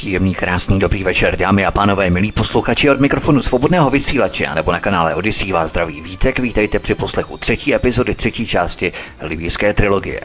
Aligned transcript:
Příjemný, 0.00 0.34
krásný, 0.34 0.78
dobrý 0.78 1.04
večer, 1.04 1.36
dámy 1.36 1.66
a 1.66 1.70
pánové, 1.70 2.10
milí 2.10 2.32
posluchači 2.32 2.90
od 2.90 3.00
mikrofonu 3.00 3.42
svobodného 3.42 3.90
vysílače 3.90 4.54
nebo 4.54 4.72
na 4.72 4.80
kanále 4.80 5.14
Odyssey 5.14 5.52
vás 5.52 5.70
zdraví 5.70 6.00
vítek, 6.00 6.38
vítejte 6.38 6.78
při 6.78 6.94
poslechu 6.94 7.36
třetí 7.36 7.74
epizody 7.74 8.14
třetí 8.14 8.46
části 8.46 8.92
libijské 9.20 9.74
trilogie. 9.74 10.20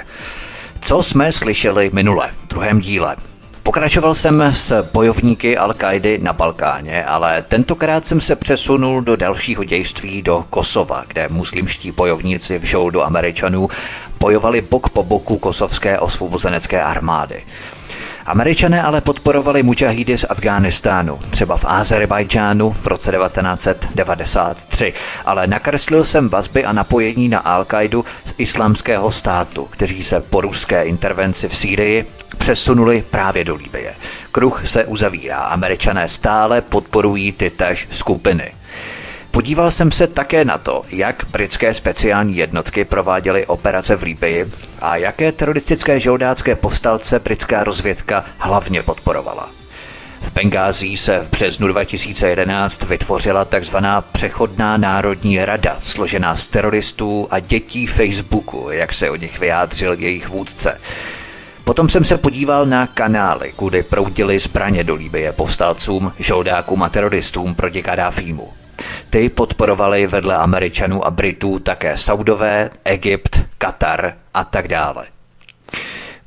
Co 0.82 1.04
jsme 1.04 1.32
slyšeli 1.32 1.90
minule, 1.94 2.30
v 2.44 2.48
druhém 2.48 2.80
díle? 2.80 3.16
Pokračoval 3.64 4.14
jsem 4.14 4.42
s 4.42 4.84
bojovníky 4.94 5.58
al 5.58 5.74
na 6.20 6.34
Balkáně, 6.34 7.06
ale 7.06 7.42
tentokrát 7.48 8.06
jsem 8.06 8.22
se 8.22 8.36
přesunul 8.36 9.02
do 9.02 9.16
dalšího 9.16 9.64
dějství 9.64 10.22
do 10.22 10.46
Kosova, 10.50 11.04
kde 11.08 11.28
muslimští 11.30 11.92
bojovníci 11.92 12.60
v 12.60 12.64
žoldu 12.64 13.04
Američanů 13.04 13.70
bojovali 14.20 14.62
bok 14.62 14.90
po 14.90 15.04
boku 15.04 15.38
kosovské 15.38 16.00
osvobozenecké 16.00 16.82
armády. 16.82 17.44
Američané 18.26 18.82
ale 18.82 19.02
podporovali 19.02 19.64
mučahídy 19.64 20.18
z 20.18 20.26
Afghánistánu, 20.30 21.20
třeba 21.30 21.58
v 21.58 21.66
Azerbajdžánu 21.68 22.72
v 22.72 22.88
roce 22.88 23.12
1993, 23.12 24.94
ale 25.26 25.48
nakreslil 25.48 26.04
jsem 26.04 26.30
vazby 26.30 26.66
a 26.66 26.72
napojení 26.72 27.30
na 27.30 27.40
al 27.40 27.66
z 28.26 28.34
islámského 28.38 29.12
státu, 29.12 29.66
kteří 29.66 30.04
se 30.04 30.22
po 30.22 30.42
ruské 30.42 30.84
intervenci 30.84 31.50
v 31.50 31.56
Sýrii 31.56 32.06
přesunuli 32.38 33.04
právě 33.12 33.44
do 33.44 33.56
Líbie. 33.56 33.96
Kruh 34.32 34.68
se 34.68 34.86
uzavírá, 34.86 35.38
američané 35.38 36.08
stále 36.08 36.62
podporují 36.62 37.32
ty 37.32 37.50
též 37.50 37.88
skupiny. 37.92 38.52
Podíval 39.36 39.72
jsem 39.72 39.92
se 39.92 40.08
také 40.08 40.46
na 40.46 40.58
to, 40.58 40.82
jak 40.90 41.26
britské 41.32 41.74
speciální 41.74 42.36
jednotky 42.36 42.86
prováděly 42.86 43.46
operace 43.46 43.96
v 43.96 44.04
Líbii 44.04 44.46
a 44.82 44.96
jaké 44.96 45.32
teroristické 45.32 46.00
žoldácké 46.00 46.56
povstalce 46.56 47.20
britská 47.20 47.64
rozvědka 47.64 48.26
hlavně 48.38 48.84
podporovala. 48.84 49.50
V 50.22 50.32
Bengází 50.32 50.98
se 50.98 51.20
v 51.20 51.30
březnu 51.30 51.68
2011 51.68 52.84
vytvořila 52.84 53.46
tzv. 53.46 53.76
Přechodná 54.12 54.78
národní 54.78 55.46
rada, 55.46 55.78
složená 55.84 56.36
z 56.36 56.48
teroristů 56.48 57.28
a 57.32 57.40
dětí 57.40 57.88
Facebooku, 57.88 58.70
jak 58.72 58.94
se 58.94 59.10
o 59.10 59.16
nich 59.16 59.40
vyjádřil 59.40 59.94
jejich 59.94 60.30
vůdce. 60.30 60.82
Potom 61.64 61.90
jsem 61.90 62.06
se 62.06 62.18
podíval 62.18 62.66
na 62.66 62.88
kanály, 62.88 63.54
kudy 63.56 63.84
proudily 63.84 64.40
zbraně 64.40 64.84
do 64.84 64.96
Líbie 64.96 65.32
povstalcům, 65.32 66.12
žoldákům 66.20 66.84
a 66.84 66.90
teroristům 66.90 67.56
proti 67.56 67.84
Kadáfímu. 67.84 68.65
Ty 69.10 69.30
podporovali 69.30 70.08
vedle 70.08 70.36
Američanů 70.36 71.06
a 71.06 71.12
Britů 71.12 71.60
také 71.60 71.98
Saudové, 71.98 72.70
Egypt, 72.86 73.40
Katar 73.58 74.14
a 74.34 74.44
tak 74.44 74.68
dále. 74.68 75.06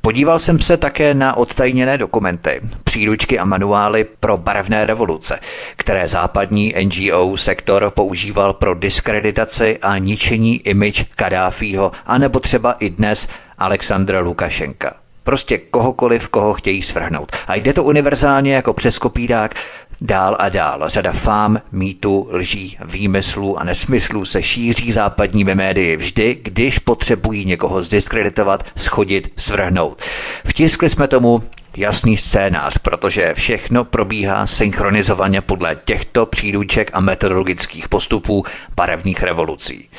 Podíval 0.01 0.39
jsem 0.39 0.59
se 0.59 0.77
také 0.77 1.13
na 1.13 1.37
odtajněné 1.37 1.97
dokumenty, 1.97 2.61
příručky 2.83 3.39
a 3.39 3.45
manuály 3.45 4.03
pro 4.19 4.37
barevné 4.37 4.85
revoluce, 4.85 5.39
které 5.75 6.07
západní 6.07 6.73
NGO 6.83 7.37
sektor 7.37 7.91
používal 7.95 8.53
pro 8.53 8.75
diskreditaci 8.75 9.77
a 9.81 9.97
ničení 9.97 10.57
image 10.57 11.05
Kadáfího, 11.15 11.91
anebo 12.05 12.39
třeba 12.39 12.71
i 12.71 12.89
dnes 12.89 13.27
Alexandra 13.57 14.19
Lukašenka. 14.19 14.93
Prostě 15.23 15.57
kohokoliv, 15.57 16.27
koho 16.27 16.53
chtějí 16.53 16.81
svrhnout. 16.81 17.31
A 17.47 17.55
jde 17.55 17.73
to 17.73 17.83
univerzálně 17.83 18.55
jako 18.55 18.73
přes 18.73 18.99
kopírák 18.99 19.55
dál 20.01 20.35
a 20.39 20.49
dál. 20.49 20.89
Řada 20.89 21.11
fám, 21.11 21.61
mýtu, 21.71 22.29
lží, 22.31 22.77
výmyslů 22.85 23.59
a 23.59 23.63
nesmyslů 23.63 24.25
se 24.25 24.43
šíří 24.43 24.91
západními 24.91 25.55
médii 25.55 25.95
vždy, 25.95 26.37
když 26.43 26.79
potřebují 26.79 27.45
někoho 27.45 27.81
zdiskreditovat, 27.81 28.65
schodit, 28.75 29.33
svrhnout. 29.37 30.01
Vtiskli 30.45 30.89
jsme 30.89 31.07
tomu 31.07 31.43
jasný 31.77 32.17
scénář, 32.17 32.77
protože 32.77 33.33
všechno 33.33 33.83
probíhá 33.83 34.45
synchronizovaně 34.45 35.41
podle 35.41 35.75
těchto 35.85 36.25
příruček 36.25 36.89
a 36.93 36.99
metodologických 36.99 37.89
postupů 37.89 38.45
barevných 38.75 39.23
revolucí. 39.23 39.89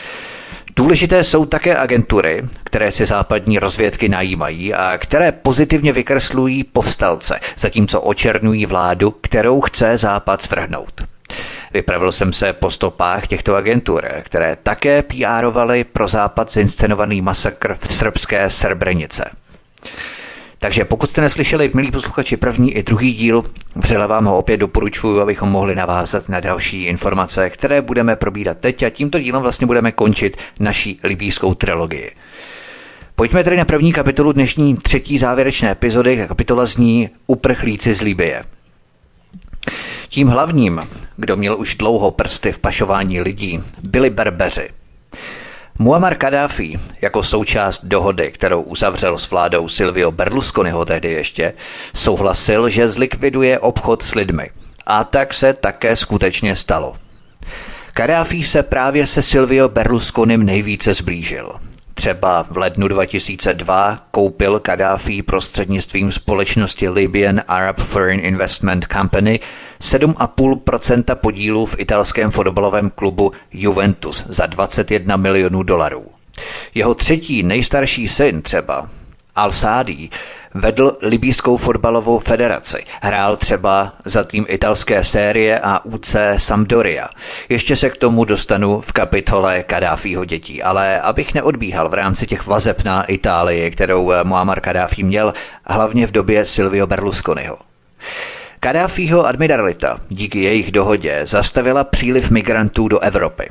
Důležité 0.77 1.25
jsou 1.25 1.47
také 1.47 1.77
agentury, 1.77 2.43
které 2.65 2.91
si 2.91 3.07
západní 3.07 3.59
rozvědky 3.59 4.09
najímají 4.09 4.75
a 4.75 4.99
které 4.99 5.33
pozitivně 5.33 5.93
vykreslují 5.93 6.65
povstalce, 6.65 7.41
zatímco 7.57 8.01
očernují 8.01 8.67
vládu, 8.67 9.11
kterou 9.11 9.61
chce 9.61 9.97
západ 9.99 10.43
svrhnout. 10.43 11.05
Vypravil 11.75 12.13
jsem 12.13 12.33
se 12.33 12.53
po 12.53 12.71
stopách 12.71 13.27
těchto 13.27 13.55
agentur, 13.57 14.09
které 14.23 14.57
také 14.63 15.03
PRovaly 15.03 15.85
pro 15.85 16.09
západ 16.09 16.53
zinscenovaný 16.53 17.21
masakr 17.21 17.75
v 17.75 17.93
srbské 17.93 18.51
Srebrenice. 18.51 19.31
Takže 20.63 20.85
pokud 20.85 21.11
jste 21.11 21.21
neslyšeli, 21.21 21.71
milí 21.75 21.91
posluchači, 21.91 22.37
první 22.37 22.73
i 22.73 22.83
druhý 22.83 23.15
díl, 23.15 23.43
vřele 23.77 24.07
vám 24.07 24.25
ho 24.25 24.39
opět 24.39 24.57
doporučuji, 24.57 25.21
abychom 25.21 25.49
mohli 25.49 25.75
navázat 25.75 26.29
na 26.29 26.41
další 26.41 26.85
informace, 26.85 27.51
které 27.51 27.83
budeme 27.83 28.17
probírat 28.17 28.59
teď 28.59 28.83
a 28.83 28.91
tímto 28.91 29.19
dílem 29.19 29.43
vlastně 29.43 29.67
budeme 29.67 29.93
končit 29.93 30.37
naší 30.59 31.01
libýskou 31.03 31.55
trilogii. 31.55 32.11
Pojďme 33.15 33.45
tedy 33.45 33.57
na 33.57 33.65
první 33.65 33.93
kapitolu 33.93 34.33
dnešní 34.33 34.77
třetí 34.77 35.19
závěrečné 35.19 35.71
epizody. 35.71 36.25
Kapitola 36.29 36.67
zní 36.67 37.09
Uprchlíci 37.27 37.95
z 37.95 38.01
Libie. 38.01 38.43
Tím 40.09 40.29
hlavním, 40.29 40.81
kdo 41.17 41.37
měl 41.37 41.61
už 41.61 41.75
dlouho 41.75 42.11
prsty 42.11 42.53
v 42.53 42.59
pašování 42.59 43.21
lidí, 43.21 43.63
byli 43.83 44.11
berbeři– 44.11 44.69
Muammar 45.83 46.15
Kadáfi 46.15 46.79
jako 47.01 47.23
součást 47.23 47.85
dohody, 47.85 48.31
kterou 48.33 48.63
uzavřel 48.63 49.19
s 49.19 49.31
vládou 49.31 49.69
Silvio 49.69 50.11
Berlusconiho 50.11 50.85
tehdy 50.85 51.13
ještě, 51.13 51.53
souhlasil, 51.95 52.69
že 52.69 52.89
zlikviduje 52.89 53.59
obchod 53.59 54.03
s 54.03 54.15
lidmi. 54.15 54.51
A 54.87 55.05
tak 55.05 55.35
se 55.35 55.53
také 55.53 55.97
skutečně 55.97 56.57
stalo. 56.57 56.97
Kadáfi 57.93 58.43
se 58.43 58.63
právě 58.63 59.07
se 59.07 59.23
Silvio 59.23 59.69
Berlusconim 59.69 60.47
nejvíce 60.47 60.95
zblížil. 60.95 61.53
Třeba 61.95 62.47
v 62.51 62.57
lednu 62.57 62.89
2002 62.89 63.99
koupil 64.11 64.59
Kadáfi 64.59 65.23
prostřednictvím 65.23 66.13
společnosti 66.13 66.89
Libyan 66.89 67.41
Arab 67.49 67.81
Foreign 67.81 68.21
Investment 68.21 68.87
Company 68.93 69.41
7,5% 69.81 71.15
podílu 71.15 71.67
v 71.67 71.79
italském 71.79 72.31
fotbalovém 72.31 72.91
klubu 72.91 73.33
Juventus 73.53 74.25
za 74.29 74.47
21 74.47 75.17
milionů 75.17 75.63
dolarů. 75.63 76.07
Jeho 76.75 76.95
třetí 76.95 77.43
nejstarší 77.43 78.09
syn 78.09 78.43
třeba, 78.43 78.89
Al-Sadi, 79.37 80.09
vedl 80.55 80.97
libýskou 81.03 81.57
fotbalovou 81.57 82.19
federaci. 82.19 82.85
Hrál 83.01 83.37
třeba 83.37 83.93
za 84.05 84.25
tým 84.25 84.47
italské 84.49 85.05
série 85.05 85.59
a 85.59 85.85
UC 85.85 86.17
Sampdoria. 86.37 87.09
Ještě 87.49 87.77
se 87.77 87.91
k 87.91 87.97
tomu 87.97 88.25
dostanu 88.25 88.81
v 88.81 88.93
kapitole 88.93 89.63
Kadáfího 89.63 90.25
dětí, 90.25 90.63
ale 90.63 91.01
abych 91.01 91.35
neodbíhal 91.35 91.89
v 91.89 91.95
rámci 91.95 92.27
těch 92.27 92.47
vazeb 92.47 92.85
na 92.85 93.05
Itálii, 93.05 93.71
kterou 93.71 94.13
Muammar 94.25 94.61
Kadáfi 94.61 95.03
měl, 95.03 95.35
hlavně 95.67 96.07
v 96.07 96.13
době 96.13 96.45
Silvio 96.47 96.87
Berlusconiho. 96.87 97.59
Kadáfího 98.63 99.27
admiralita 99.27 100.01
díky 100.09 100.43
jejich 100.43 100.73
dohodě 100.73 101.21
zastavila 101.25 101.85
příliv 101.85 102.31
migrantů 102.31 102.89
do 102.89 102.99
Evropy. 102.99 103.49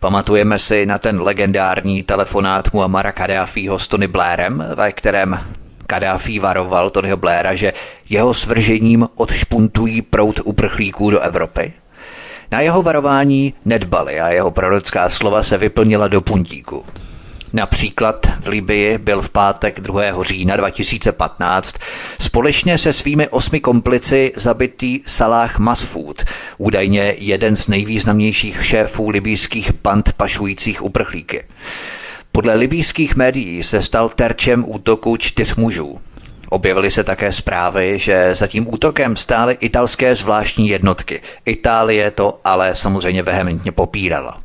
Pamatujeme 0.00 0.58
si 0.58 0.86
na 0.86 0.98
ten 0.98 1.22
legendární 1.22 2.02
telefonát 2.02 2.72
Muammara 2.72 3.12
Kadáfího 3.12 3.78
s 3.78 3.88
Tony 3.88 4.06
Blairem, 4.06 4.64
ve 4.74 4.92
kterém 4.92 5.40
Kadáfi 5.86 6.38
varoval 6.38 6.90
Tonyho 6.90 7.16
Blaira, 7.16 7.54
že 7.54 7.72
jeho 8.10 8.34
svržením 8.34 9.08
odšpuntují 9.14 10.02
prout 10.02 10.40
uprchlíků 10.44 11.10
do 11.10 11.20
Evropy. 11.20 11.72
Na 12.50 12.60
jeho 12.60 12.82
varování 12.82 13.54
nedbali 13.64 14.20
a 14.20 14.28
jeho 14.28 14.50
prorocká 14.50 15.08
slova 15.08 15.42
se 15.42 15.58
vyplnila 15.58 16.08
do 16.08 16.20
puntíku. 16.20 16.84
Například 17.54 18.26
v 18.40 18.48
Libii 18.48 18.98
byl 18.98 19.22
v 19.22 19.30
pátek 19.30 19.80
2. 19.80 20.02
října 20.22 20.56
2015 20.56 21.76
společně 22.20 22.78
se 22.78 22.92
svými 22.92 23.28
osmi 23.28 23.60
komplici 23.60 24.32
zabitý 24.36 25.00
Salah 25.06 25.58
Masfoud, 25.58 26.24
údajně 26.58 27.14
jeden 27.18 27.56
z 27.56 27.68
nejvýznamnějších 27.68 28.66
šéfů 28.66 29.10
libijských 29.10 29.72
band 29.72 30.12
pašujících 30.12 30.82
uprchlíky. 30.82 31.44
Podle 32.32 32.54
libýských 32.54 33.16
médií 33.16 33.62
se 33.62 33.82
stal 33.82 34.08
terčem 34.08 34.64
útoku 34.66 35.16
čtyř 35.16 35.54
mužů. 35.56 36.00
Objevily 36.48 36.90
se 36.90 37.04
také 37.04 37.32
zprávy, 37.32 37.98
že 37.98 38.34
za 38.34 38.46
tím 38.46 38.74
útokem 38.74 39.16
stály 39.16 39.56
italské 39.60 40.14
zvláštní 40.14 40.68
jednotky. 40.68 41.20
Itálie 41.46 42.10
to 42.10 42.40
ale 42.44 42.74
samozřejmě 42.74 43.22
vehementně 43.22 43.72
popírala. 43.72 44.44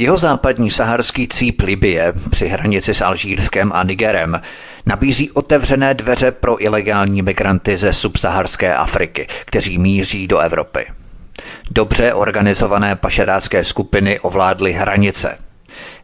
Jeho 0.00 0.16
západní 0.16 0.70
saharský 0.70 1.28
cíp 1.28 1.62
Libie 1.62 2.12
při 2.30 2.48
hranici 2.48 2.94
s 2.94 3.00
Alžírskem 3.00 3.72
a 3.74 3.82
Nigerem 3.82 4.40
nabízí 4.86 5.30
otevřené 5.30 5.94
dveře 5.94 6.30
pro 6.30 6.64
ilegální 6.64 7.22
migranty 7.22 7.76
ze 7.76 7.92
subsaharské 7.92 8.74
Afriky, 8.74 9.28
kteří 9.44 9.78
míří 9.78 10.28
do 10.28 10.38
Evropy. 10.38 10.86
Dobře 11.70 12.14
organizované 12.14 12.96
pašerácké 12.96 13.64
skupiny 13.64 14.20
ovládly 14.20 14.72
hranice. 14.72 15.38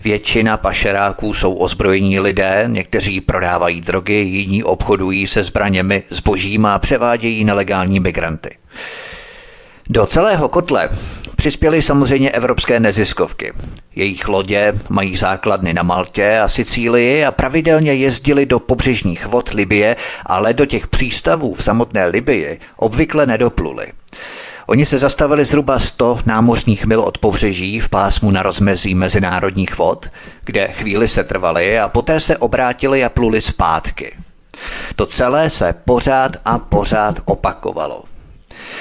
Většina 0.05 0.57
pašeráků 0.57 1.35
jsou 1.35 1.55
ozbrojení 1.55 2.21
lidé, 2.21 2.65
někteří 2.67 3.21
prodávají 3.21 3.81
drogy, 3.81 4.15
jiní 4.15 4.65
obchodují 4.65 5.27
se 5.27 5.43
zbraněmi, 5.43 6.03
zbožím 6.11 6.67
a 6.67 6.79
převádějí 6.79 7.45
nelegální 7.45 8.01
migranty. 8.01 8.57
Do 9.89 10.07
celého 10.07 10.49
kotle 10.49 10.89
přispěly 11.47 11.83
samozřejmě 11.83 12.31
evropské 12.31 12.81
neziskovky. 12.81 13.53
Jejich 13.97 14.29
lodě 14.29 14.73
mají 14.89 15.17
základny 15.17 15.75
na 15.75 15.83
Maltě 15.83 16.39
a 16.39 16.49
Sicílii 16.49 17.25
a 17.25 17.31
pravidelně 17.31 17.95
jezdili 17.95 18.47
do 18.47 18.59
pobřežních 18.59 19.27
vod 19.27 19.49
Libie, 19.49 19.97
ale 20.27 20.55
do 20.55 20.67
těch 20.67 20.87
přístavů 20.87 21.55
v 21.55 21.63
samotné 21.63 22.07
Libii 22.07 22.61
obvykle 22.77 23.27
nedopluli. 23.27 23.87
Oni 24.67 24.87
se 24.87 24.99
zastavili 24.99 25.45
zhruba 25.45 25.79
100 25.79 26.19
námořních 26.27 26.87
mil 26.87 27.01
od 27.01 27.19
pobřeží 27.19 27.81
v 27.81 27.89
pásmu 27.89 28.31
na 28.31 28.43
rozmezí 28.43 28.95
mezinárodních 28.95 29.79
vod, 29.79 30.07
kde 30.45 30.69
chvíli 30.69 31.09
se 31.09 31.25
trvali 31.25 31.79
a 31.79 31.89
poté 31.89 32.21
se 32.21 32.37
obrátili 32.37 33.05
a 33.05 33.09
pluli 33.09 33.41
zpátky. 33.41 34.17
To 34.97 35.07
celé 35.07 35.51
se 35.51 35.75
pořád 35.85 36.33
a 36.45 36.59
pořád 36.59 37.21
opakovalo. 37.25 38.16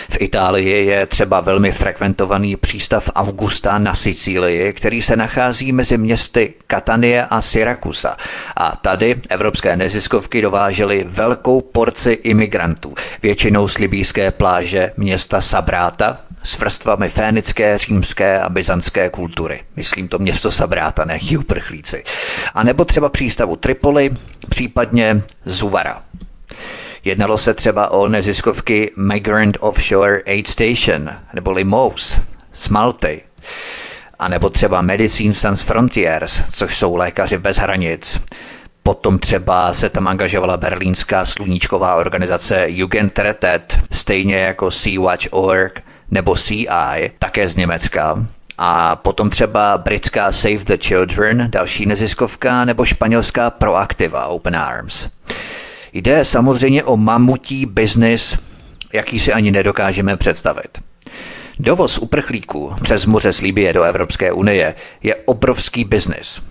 V 0.10 0.18
Itálii 0.20 0.86
je 0.86 1.06
třeba 1.06 1.42
velmi 1.42 1.72
frekventovaný 1.72 2.56
přístav 2.56 3.10
Augusta 3.16 3.78
na 3.78 3.94
Sicílii, 3.94 4.74
který 4.74 5.02
se 5.02 5.16
nachází 5.16 5.72
mezi 5.72 5.98
městy 5.98 6.54
Catanie 6.72 7.26
a 7.26 7.42
Syrakusa. 7.42 8.18
A 8.56 8.76
tady 8.76 9.16
evropské 9.30 9.76
neziskovky 9.76 10.42
dovážely 10.42 11.06
velkou 11.08 11.62
porci 11.62 12.12
imigrantů, 12.12 12.94
většinou 13.22 13.68
z 13.68 13.78
libýské 13.78 14.32
pláže 14.32 14.92
města 14.98 15.42
Sabráta, 15.42 16.18
s 16.44 16.60
vrstvami 16.60 17.10
fénické, 17.10 17.78
římské 17.78 18.40
a 18.40 18.50
byzantské 18.50 19.10
kultury. 19.10 19.64
Myslím 19.76 20.08
to 20.08 20.20
město 20.20 20.52
Sabráta, 20.52 21.06
ne 21.06 21.20
uprchlíci. 21.38 22.04
A 22.54 22.64
nebo 22.64 22.86
třeba 22.86 23.10
přístavu 23.10 23.56
Tripoli, 23.56 24.12
případně 24.50 25.22
Zuvara. 25.46 26.02
Jednalo 27.06 27.38
se 27.38 27.54
třeba 27.54 27.92
o 27.92 28.08
neziskovky 28.08 28.92
Migrant 28.98 29.58
Offshore 29.60 30.22
Aid 30.28 30.48
Station, 30.48 31.10
neboli 31.34 31.64
MOUS, 31.64 32.20
z 32.54 32.70
Malty, 32.70 33.22
a 34.20 34.28
nebo 34.28 34.50
třeba 34.50 34.82
Medicine 34.82 35.34
Sans 35.34 35.62
Frontiers, 35.62 36.44
což 36.50 36.78
jsou 36.78 36.96
lékaři 36.96 37.38
bez 37.38 37.58
hranic. 37.58 38.22
Potom 38.84 39.20
třeba 39.20 39.74
se 39.74 39.90
tam 39.90 40.08
angažovala 40.08 40.58
berlínská 40.58 41.26
sluníčková 41.26 41.96
organizace 41.96 42.66
Jugendrettet, 42.68 43.80
stejně 43.92 44.38
jako 44.38 44.68
Sea-Watch.org 44.68 45.82
nebo 46.12 46.36
CI, 46.36 47.12
také 47.20 47.48
z 47.48 47.56
Německa. 47.56 48.26
A 48.58 48.96
potom 48.96 49.30
třeba 49.30 49.78
britská 49.78 50.32
Save 50.32 50.64
the 50.66 50.78
Children, 50.78 51.48
další 51.52 51.86
neziskovka, 51.86 52.66
nebo 52.66 52.86
španělská 52.86 53.50
Proactiva 53.50 54.28
Open 54.28 54.56
Arms. 54.56 55.10
Jde 55.96 56.26
samozřejmě 56.26 56.84
o 56.84 56.98
mamutí 56.98 57.66
biznis, 57.66 58.38
jaký 58.94 59.20
si 59.20 59.34
ani 59.34 59.52
nedokážeme 59.52 60.18
představit. 60.18 60.84
Dovoz 61.60 61.98
uprchlíků 61.98 62.74
přes 62.84 63.06
moře 63.06 63.34
z 63.34 63.42
Libie 63.42 63.74
do 63.74 63.84
Evropské 63.84 64.32
unie 64.32 64.76
je 65.04 65.16
obrovský 65.16 65.84
biznis. 65.84 66.42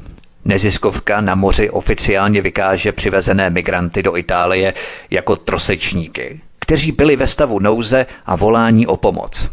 Neziskovka 0.45 1.21
na 1.21 1.35
moři 1.35 1.71
oficiálně 1.71 2.43
vykáže 2.43 2.93
přivezené 2.93 3.51
migranty 3.51 4.03
do 4.03 4.17
Itálie 4.17 4.75
jako 5.11 5.37
trosečníky, 5.37 6.41
kteří 6.59 6.93
byli 6.93 7.17
ve 7.17 7.27
stavu 7.27 7.59
nouze 7.59 8.07
a 8.27 8.37
volání 8.37 8.87
o 8.87 8.97
pomoc. 8.97 9.51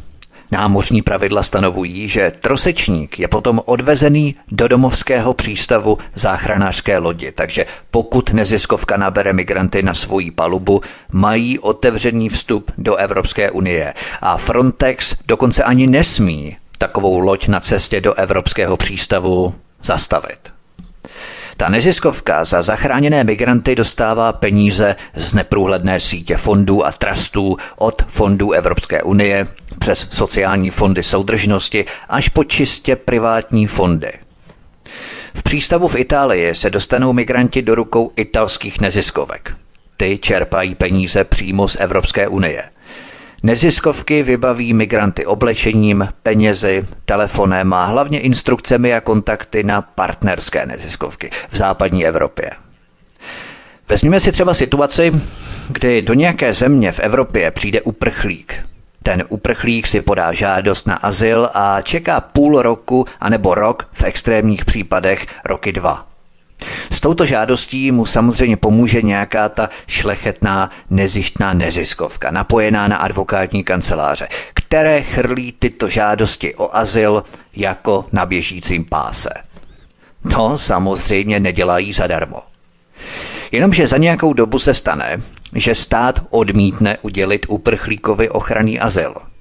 Námořní 0.52 1.02
pravidla 1.02 1.44
stanovují, 1.44 2.08
že 2.08 2.32
trosečník 2.40 3.20
je 3.20 3.28
potom 3.28 3.62
odvezený 3.66 4.36
do 4.52 4.68
domovského 4.68 5.34
přístavu 5.34 5.98
záchranářské 6.16 6.98
lodi, 6.98 7.32
takže 7.32 7.66
pokud 7.92 8.34
neziskovka 8.34 8.98
nabere 8.98 9.34
migranty 9.34 9.84
na 9.84 9.94
svoji 9.94 10.32
palubu, 10.32 10.82
mají 11.12 11.60
otevřený 11.60 12.30
vstup 12.30 12.72
do 12.78 12.96
Evropské 12.96 13.52
unie 13.52 13.94
a 14.22 14.38
Frontex 14.38 15.16
dokonce 15.28 15.64
ani 15.64 15.88
nesmí 15.88 16.58
takovou 16.78 17.20
loď 17.20 17.48
na 17.48 17.60
cestě 17.60 18.02
do 18.02 18.14
evropského 18.14 18.78
přístavu 18.78 19.56
zastavit. 19.84 20.40
Ta 21.58 21.70
neziskovka 21.70 22.46
za 22.46 22.62
zachráněné 22.62 23.24
migranty 23.24 23.76
dostává 23.76 24.34
peníze 24.34 24.96
z 25.16 25.34
neprůhledné 25.34 26.00
sítě 26.00 26.38
fondů 26.38 26.86
a 26.86 26.92
trustů 26.92 27.58
od 27.78 28.02
fondů 28.08 28.52
Evropské 28.52 29.04
unie 29.04 29.48
přes 29.82 30.08
sociální 30.12 30.70
fondy 30.70 31.04
soudržnosti 31.04 31.86
až 32.10 32.30
po 32.30 32.44
čistě 32.44 32.96
privátní 32.96 33.68
fondy. 33.68 34.12
V 35.34 35.44
přístavu 35.44 35.88
v 35.88 35.96
Itálii 35.96 36.56
se 36.56 36.70
dostanou 36.70 37.14
migranti 37.14 37.62
do 37.62 37.76
rukou 37.76 38.12
italských 38.16 38.82
neziskovek. 38.82 39.56
Ty 39.98 40.18
čerpají 40.18 40.76
peníze 40.76 41.24
přímo 41.24 41.68
z 41.68 41.78
Evropské 41.80 42.28
unie– 42.28 42.64
Neziskovky 43.44 44.24
vybaví 44.24 44.74
migranty 44.74 45.26
oblečením, 45.26 46.08
penězi, 46.24 46.86
telefonem 47.06 47.74
a 47.74 47.86
hlavně 47.86 48.20
instrukcemi 48.20 48.94
a 48.94 49.02
kontakty 49.02 49.64
na 49.64 49.82
partnerské 49.82 50.66
neziskovky 50.66 51.30
v 51.50 51.58
západní 51.58 52.06
Evropě. 52.06 52.52
Vezměme 53.90 54.20
si 54.20 54.32
třeba 54.32 54.54
situaci, 54.54 55.12
kdy 55.70 56.02
do 56.02 56.14
nějaké 56.14 56.54
země 56.54 56.92
v 56.92 57.00
Evropě 57.00 57.52
přijde 57.52 57.82
uprchlík. 57.82 58.71
Ten 59.04 59.24
uprchlík 59.30 59.88
si 59.88 60.02
podá 60.02 60.34
žádost 60.34 60.88
na 60.88 60.96
azyl 60.96 61.50
a 61.54 61.82
čeká 61.82 62.22
půl 62.22 62.62
roku 62.62 63.06
anebo 63.20 63.56
rok, 63.56 63.88
v 63.92 64.04
extrémních 64.04 64.66
případech 64.66 65.28
roky 65.46 65.72
dva. 65.72 66.08
S 66.92 67.02
touto 67.02 67.26
žádostí 67.26 67.92
mu 67.92 68.06
samozřejmě 68.06 68.58
pomůže 68.58 69.02
nějaká 69.02 69.50
ta 69.50 69.70
šlechetná 69.88 70.72
nezištná 70.90 71.54
neziskovka, 71.54 72.32
napojená 72.32 72.88
na 72.88 72.98
advokátní 72.98 73.64
kanceláře, 73.64 74.28
které 74.54 75.02
chrlí 75.02 75.52
tyto 75.60 75.90
žádosti 75.90 76.56
o 76.56 76.76
azyl 76.76 77.24
jako 77.56 78.06
na 78.12 78.26
běžícím 78.26 78.86
páse. 78.86 79.30
To 80.34 80.58
samozřejmě 80.58 81.40
nedělají 81.40 81.94
zadarmo. 81.94 82.42
Jenomže 83.52 83.88
za 83.88 83.98
nějakou 83.98 84.34
dobu 84.34 84.60
se 84.60 84.74
stane, 84.74 85.22
že 85.56 85.76
stát 85.76 86.22
odmítne 86.30 86.98
udělit 87.02 87.46
uprchlíkovi 87.50 88.30
ochranný 88.30 88.80
azyl– 88.80 89.14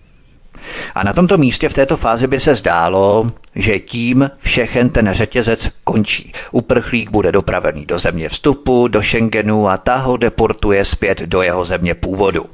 a 0.95 1.05
na 1.05 1.13
tomto 1.13 1.39
místě 1.39 1.69
v 1.69 1.75
této 1.75 1.97
fázi 1.97 2.27
by 2.27 2.41
se 2.41 2.55
zdálo, 2.55 3.33
že 3.55 3.79
tím 3.79 4.31
všechen 4.39 4.91
ten 4.91 5.09
řetězec 5.13 5.71
končí. 5.85 6.33
Uprchlík 6.51 7.11
bude 7.11 7.33
dopravený 7.33 7.87
do 7.87 7.99
země 7.99 8.29
vstupu, 8.29 8.89
do 8.89 9.03
Schengenu 9.03 9.69
a 9.69 9.77
ta 9.77 9.97
ho 9.97 10.17
deportuje 10.17 10.85
zpět 10.85 11.21
do 11.21 11.43
jeho 11.43 11.65
země 11.65 11.95
původu. 11.95 12.47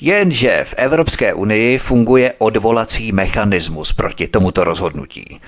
Jenže 0.00 0.64
v 0.64 0.74
Evropské 0.76 1.34
unii 1.34 1.78
funguje 1.78 2.32
odvolací 2.38 3.12
mechanismus 3.12 3.92
proti 3.92 4.28
tomuto 4.28 4.64
rozhodnutí. 4.64 5.40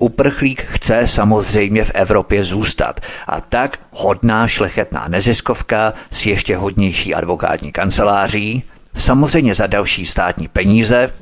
Uprchlík 0.00 0.64
chce 0.66 1.06
samozřejmě 1.06 1.84
v 1.84 1.90
Evropě 1.94 2.44
zůstat 2.44 3.00
a 3.26 3.40
tak 3.40 3.78
hodná 3.90 4.46
šlechetná 4.46 5.08
neziskovka 5.08 5.92
s 6.10 6.26
ještě 6.26 6.56
hodnější 6.56 7.14
advokátní 7.14 7.72
kanceláří 7.72 8.62
samozřejmě 8.94 9.54
za 9.54 9.66
další 9.66 10.06
státní 10.06 10.48
peníze, 10.48 11.12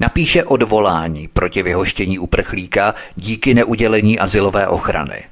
napíše 0.00 0.44
odvolání 0.44 1.28
proti 1.28 1.62
vyhoštění 1.62 2.18
uprchlíka 2.18 2.94
díky 3.16 3.54
neudělení 3.54 4.18
asilové 4.18 4.68
ochrany. 4.68 5.24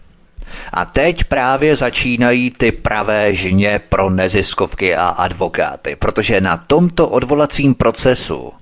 A 0.73 0.85
teď 0.85 1.25
právě 1.25 1.77
začínají 1.77 2.51
ty 2.51 2.73
pravé 2.73 3.35
žně 3.35 3.81
pro 3.89 4.11
neziskovky 4.11 4.97
a 4.97 5.09
advokáty, 5.09 5.97
protože 5.97 6.41
na 6.41 6.57
tomto 6.57 7.09
odvolacím 7.09 7.75
procesu 7.75 8.53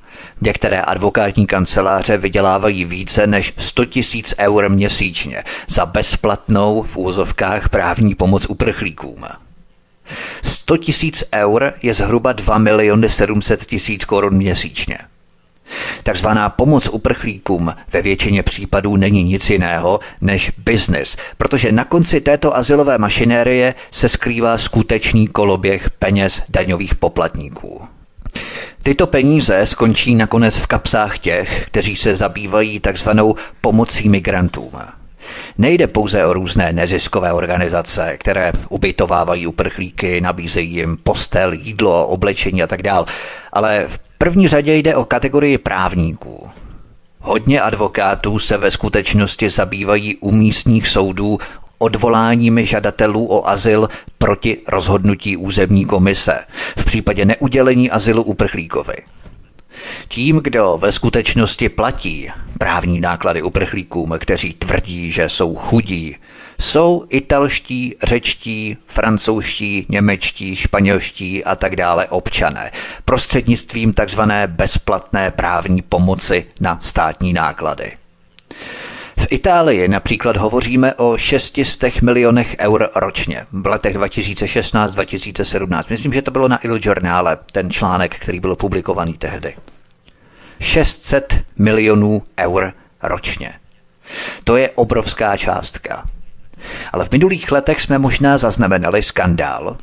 Některé 0.41 0.81
advokátní 0.81 1.47
kanceláře 1.47 2.17
vydělávají 2.17 2.85
více 2.85 3.27
než 3.27 3.53
100 3.57 3.85
tisíc 3.85 4.35
eur 4.39 4.69
měsíčně 4.69 5.45
za 5.69 5.87
bezplatnou 5.87 6.83
v 6.83 6.97
úzovkách 6.97 7.69
právní 7.69 8.15
pomoc 8.15 8.47
uprchlíkům. 8.49 9.25
100 10.43 10.77
tisíc 10.77 11.25
eur 11.35 11.73
je 11.83 11.95
zhruba 11.95 12.33
2 12.33 12.59
miliony 12.59 13.09
700 13.09 13.67
tisíc 13.67 14.05
korun 14.05 14.35
měsíčně. 14.35 14.99
Takzvaná 16.03 16.51
pomoc 16.51 16.89
uprchlíkům 16.89 17.75
ve 17.93 18.03
většině 18.03 18.43
případů 18.43 18.97
není 18.97 19.25
nic 19.25 19.51
jiného 19.51 20.01
než 20.21 20.53
biznis, 20.59 21.17
protože 21.39 21.73
na 21.73 21.85
konci 21.85 22.21
této 22.21 22.57
asilové 22.57 22.99
mašinérie 22.99 23.75
se 23.91 24.09
skrývá 24.09 24.59
skutečný 24.59 25.29
koloběh 25.29 25.91
peněz 25.91 26.43
daňových 26.49 26.95
poplatníků. 26.95 28.00
Tyto 28.83 29.07
peníze 29.07 29.67
skončí 29.67 30.15
nakonec 30.15 30.59
v 30.59 30.67
kapsách 30.67 31.19
těch, 31.19 31.67
kteří 31.67 31.97
se 31.97 32.17
zabývají 32.17 32.81
takzvanou 32.81 33.35
pomocí 33.61 34.09
migrantům. 34.09 34.73
Nejde 35.59 35.87
pouze 35.87 36.27
o 36.27 36.33
různé 36.33 36.73
neziskové 36.73 37.33
organizace, 37.33 38.17
které 38.19 38.53
ubytovávají 38.69 39.47
uprchlíky, 39.47 40.21
nabízejí 40.21 40.75
jim 40.75 40.97
postel, 40.97 41.53
jídlo, 41.53 42.07
oblečení 42.07 42.63
a 42.63 42.67
tak 42.67 42.83
dál, 42.83 43.07
ale 43.53 43.85
v 43.89 43.99
první 44.19 44.49
řadě 44.49 44.75
jde 44.75 44.97
o 44.97 45.05
kategorii 45.05 45.59
právníků. 45.59 46.51
Hodně 47.23 47.61
advokátů 47.61 48.39
se 48.39 48.57
ve 48.57 48.71
skutečnosti 48.71 49.49
zabývají 49.49 50.17
u 50.17 50.31
místních 50.31 50.89
soudů 50.89 51.39
odvoláními 51.81 52.67
žadatelů 52.67 53.27
o 53.33 53.49
azyl 53.49 53.89
proti 54.19 54.59
rozhodnutí 54.69 55.37
územní 55.37 55.85
komise 55.85 56.39
v 56.79 56.85
případě 56.85 57.25
neudělení 57.25 57.91
azylu 57.91 58.23
uprchlíkovi. 58.23 58.95
Tím, 60.09 60.37
kdo 60.37 60.79
ve 60.81 60.93
skutečnosti 60.93 61.69
platí 61.69 62.31
právní 62.59 63.01
náklady 63.01 63.43
uprchlíkům, 63.43 64.15
kteří 64.19 64.53
tvrdí, 64.53 65.11
že 65.11 65.29
jsou 65.29 65.57
chudí, 65.57 66.17
jsou 66.61 67.05
italští, 67.09 67.95
řečtí, 68.03 68.77
francouzští, 68.87 69.87
němečtí, 69.89 70.57
španělští 70.57 71.45
a 71.45 71.57
tak 71.57 71.77
dále 71.77 72.09
občané 72.09 72.71
prostřednictvím 73.05 73.95
tzv. 74.07 74.21
bezplatné 74.47 75.31
právní 75.31 75.83
pomoci 75.83 76.47
na 76.61 76.79
státní 76.81 77.33
náklady. 77.33 77.93
V 79.21 79.27
Itálii 79.31 79.89
například 79.89 80.37
hovoříme 80.37 80.95
o 80.95 81.17
600 81.17 82.03
milionech 82.03 82.57
eur 82.59 82.89
ročně 82.95 83.47
v 83.53 83.67
letech 83.67 83.97
2016-2017. 83.97 85.85
Myslím, 85.91 86.13
že 86.13 86.23
to 86.23 86.31
bylo 86.31 86.49
na 86.49 86.65
Il 86.65 86.79
Giornale, 86.79 87.39
ten 87.53 87.71
článek, 87.71 88.17
který 88.19 88.41
byl 88.41 88.57
publikovaný 88.57 89.15
tehdy. 89.15 89.55
600 90.61 91.41
milionů 91.59 92.23
eur 92.39 92.73
ročně. 93.03 93.53
To 94.45 94.57
je 94.57 94.71
obrovská 94.71 95.37
částka. 95.37 96.07
Ale 96.93 97.05
v 97.05 97.13
minulých 97.13 97.53
letech 97.53 97.81
jsme 97.81 97.99
možná 97.99 98.39
zaznamenali 98.39 99.03
skandál, 99.03 99.77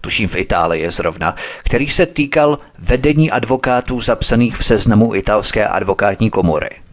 tuším 0.00 0.28
v 0.28 0.36
Itálii 0.36 0.90
zrovna, 0.90 1.34
který 1.64 1.90
se 1.90 2.06
týkal 2.06 2.58
vedení 2.78 3.30
advokátů 3.30 4.00
zapsaných 4.00 4.56
v 4.56 4.64
seznamu 4.64 5.14
italské 5.14 5.68
advokátní 5.68 6.30
komory. 6.30 6.83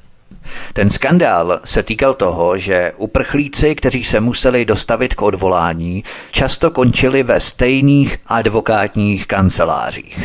Ten 0.74 0.90
skandál 0.90 1.60
se 1.66 1.84
týkal 1.84 2.14
toho, 2.14 2.58
že 2.58 2.94
uprchlíci, 2.98 3.76
kteří 3.76 4.04
se 4.04 4.20
museli 4.20 4.66
dostavit 4.66 5.14
k 5.14 5.22
odvolání, 5.22 6.04
často 6.32 6.72
končili 6.72 7.24
ve 7.24 7.40
stejných 7.40 8.18
advokátních 8.28 9.28
kancelářích. 9.28 10.20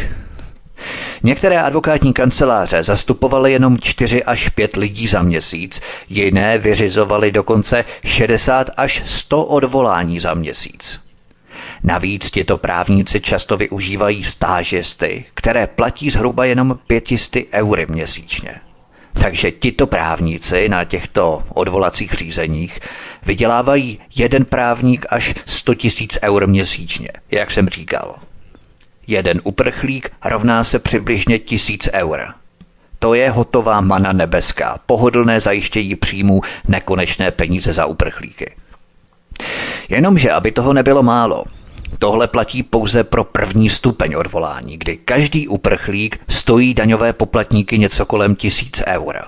Některé 1.23 1.63
advokátní 1.63 2.13
kanceláře 2.13 2.83
zastupovaly 2.83 3.53
jenom 3.53 3.79
4 3.79 4.25
až 4.25 4.49
5 4.49 4.77
lidí 4.77 5.07
za 5.07 5.23
měsíc, 5.23 5.83
jiné 6.09 6.59
vyřizovaly 6.59 7.33
dokonce 7.33 7.85
60 8.05 8.71
až 8.77 9.03
100 9.07 9.45
odvolání 9.45 10.21
za 10.21 10.35
měsíc. 10.35 11.01
Navíc 11.83 12.31
tito 12.31 12.59
právníci 12.59 13.21
často 13.21 13.57
využívají 13.57 14.25
stážisty, 14.25 15.25
které 15.35 15.67
platí 15.67 16.11
zhruba 16.11 16.45
jenom 16.45 16.79
500 16.87 17.37
eury 17.53 17.87
měsíčně. 17.87 18.61
Takže 19.23 19.51
tito 19.51 19.87
právníci 19.87 20.69
na 20.69 20.85
těchto 20.85 21.43
odvolacích 21.49 22.13
řízeních 22.13 22.81
vydělávají 23.27 23.99
jeden 24.17 24.45
právník 24.45 25.07
až 25.09 25.35
100 25.47 25.75
tisíc 25.75 26.19
eur 26.23 26.47
měsíčně, 26.47 27.09
jak 27.31 27.51
jsem 27.51 27.69
říkal. 27.69 28.15
Jeden 29.07 29.41
uprchlík 29.45 30.11
rovná 30.25 30.65
se 30.65 30.79
přibližně 30.79 31.39
tisíc 31.39 31.89
eur. 31.93 32.27
To 32.99 33.15
je 33.15 33.31
hotová 33.31 33.81
mana 33.81 34.13
nebeská, 34.13 34.79
pohodlné 34.87 35.41
zajištění 35.41 35.97
příjmů, 35.97 36.41
nekonečné 36.69 37.31
peníze 37.31 37.73
za 37.73 37.87
uprchlíky. 37.87 38.55
Jenomže, 39.89 40.33
aby 40.33 40.53
toho 40.53 40.73
nebylo 40.73 41.03
málo, 41.03 41.45
Tohle 41.99 42.27
platí 42.27 42.63
pouze 42.63 43.05
pro 43.05 43.25
první 43.25 43.71
stupeň 43.71 44.15
odvolání, 44.15 44.79
kdy 44.79 44.97
každý 44.97 45.49
uprchlík 45.49 46.21
stojí 46.29 46.75
daňové 46.75 47.13
poplatníky 47.13 47.79
něco 47.79 48.07
kolem 48.07 48.37
tisíc 48.37 48.83
eur. 48.87 49.25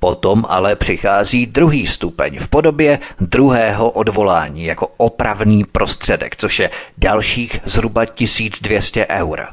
Potom 0.00 0.44
ale 0.48 0.76
přichází 0.76 1.46
druhý 1.46 1.86
stupeň 1.86 2.38
v 2.38 2.48
podobě 2.48 2.98
druhého 3.20 3.90
odvolání 3.90 4.64
jako 4.64 4.86
opravný 4.96 5.64
prostředek, 5.64 6.36
což 6.36 6.58
je 6.58 6.70
dalších 6.98 7.60
zhruba 7.64 8.06
1200 8.06 9.06
eur. 9.06 9.46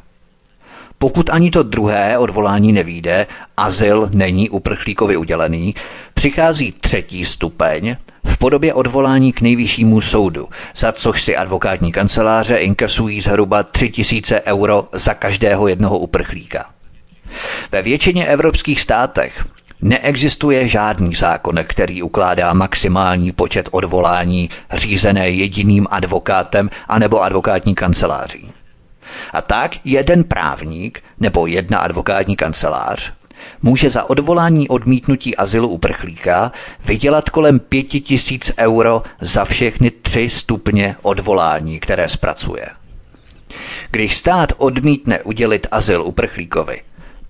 Pokud 0.98 1.30
ani 1.30 1.51
to 1.51 1.63
druhé 1.63 2.18
odvolání 2.18 2.72
nevíde, 2.72 3.27
azyl 3.58 4.10
není 4.13 4.50
uprchlíkovi 4.50 5.18
udělený, 5.18 5.75
přichází 6.13 6.72
třetí 6.72 7.25
stupeň 7.25 7.96
v 8.24 8.38
podobě 8.38 8.74
odvolání 8.74 9.34
k 9.34 9.42
nejvyššímu 9.42 10.01
soudu, 10.01 10.50
za 10.75 10.92
což 10.92 11.24
si 11.24 11.38
advokátní 11.38 11.92
kanceláře 11.92 12.58
inkasují 12.58 13.22
zhruba 13.22 13.63
3000 13.63 14.42
euro 14.42 14.88
za 14.92 15.13
každého 15.13 15.68
jednoho 15.68 15.98
uprchlíka. 15.98 16.66
Ve 17.72 17.82
většině 17.82 18.25
evropských 18.25 18.82
státech 18.82 19.46
Neexistuje 19.82 20.68
žádný 20.68 21.16
zákon, 21.16 21.56
který 21.68 22.04
ukládá 22.04 22.54
maximální 22.54 23.32
počet 23.32 23.70
odvolání 23.72 24.50
řízené 24.72 25.30
jediným 25.30 25.88
advokátem 25.90 26.70
anebo 26.88 27.24
advokátní 27.24 27.75
kanceláří. 27.75 28.51
A 29.34 29.42
tak 29.42 29.72
jeden 29.84 30.24
právník 30.24 31.04
nebo 31.20 31.48
jedna 31.48 31.80
advokátní 31.80 32.36
kancelář 32.36 33.21
může 33.62 33.89
za 33.89 34.10
odvolání 34.10 34.69
odmítnutí 34.69 35.36
azylu 35.36 35.67
uprchlíka 35.67 36.51
vydělat 36.86 37.29
kolem 37.29 37.60
5000 37.60 38.51
euro 38.57 39.03
za 39.21 39.45
všechny 39.45 39.91
tři 39.91 40.29
stupně 40.29 40.95
odvolání, 41.01 41.79
které 41.79 42.10
zpracuje. 42.10 42.65
Když 43.91 44.17
stát 44.17 44.53
odmítne 44.57 45.19
udělit 45.21 45.67
azyl 45.71 46.03
uprchlíkovi, 46.03 46.81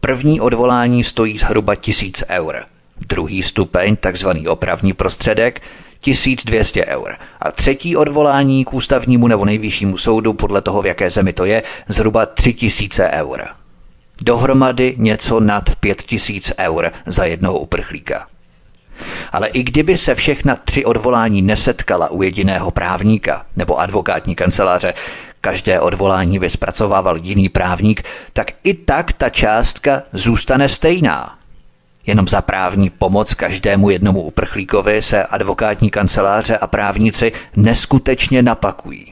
první 0.02 0.42
odvolání 0.42 1.04
stojí 1.04 1.38
zhruba 1.38 1.76
1000 1.76 2.24
eur. 2.30 2.66
Druhý 3.10 3.44
stupeň, 3.44 3.96
takzvaný 3.96 4.48
opravní 4.48 4.94
prostředek, 4.94 5.62
1200 6.02 6.86
eur. 6.86 7.16
A 7.42 7.52
třetí 7.52 7.96
odvolání 7.98 8.66
k 8.66 8.74
ústavnímu 8.74 9.28
nebo 9.28 9.46
nejvyššímu 9.46 9.98
soudu, 9.98 10.34
podle 10.34 10.62
toho, 10.62 10.82
v 10.82 10.86
jaké 10.86 11.10
zemi 11.10 11.34
to 11.34 11.46
je, 11.46 11.64
zhruba 11.88 12.26
3000 12.26 13.10
eur. 13.10 13.48
Dohromady 14.22 14.96
něco 14.98 15.40
nad 15.40 15.76
5000 15.80 16.54
eur 16.58 16.92
za 17.06 17.26
jednoho 17.26 17.60
uprchlíka. 17.60 18.28
Ale 19.32 19.48
i 19.48 19.64
kdyby 19.64 19.98
se 19.98 20.16
všechna 20.16 20.56
tři 20.56 20.86
odvolání 20.86 21.42
nesetkala 21.42 22.10
u 22.10 22.22
jediného 22.22 22.72
právníka 22.72 23.46
nebo 23.56 23.80
advokátní 23.80 24.36
kanceláře, 24.36 24.94
každé 25.42 25.80
odvolání 25.80 26.40
by 26.40 26.50
zpracovával 26.50 27.18
jiný 27.18 27.50
právník, 27.50 28.04
tak 28.34 28.52
i 28.64 28.74
tak 28.74 29.14
ta 29.14 29.30
částka 29.30 30.04
zůstane 30.14 30.70
stejná. 30.70 31.38
Jenom 32.06 32.28
za 32.28 32.42
právní 32.42 32.90
pomoc 32.90 33.34
každému 33.34 33.90
jednomu 33.90 34.22
uprchlíkovi 34.22 35.02
se 35.02 35.24
advokátní 35.24 35.90
kanceláře 35.90 36.58
a 36.58 36.68
právníci 36.68 37.32
neskutečně 37.56 38.44
napakují. 38.44 39.11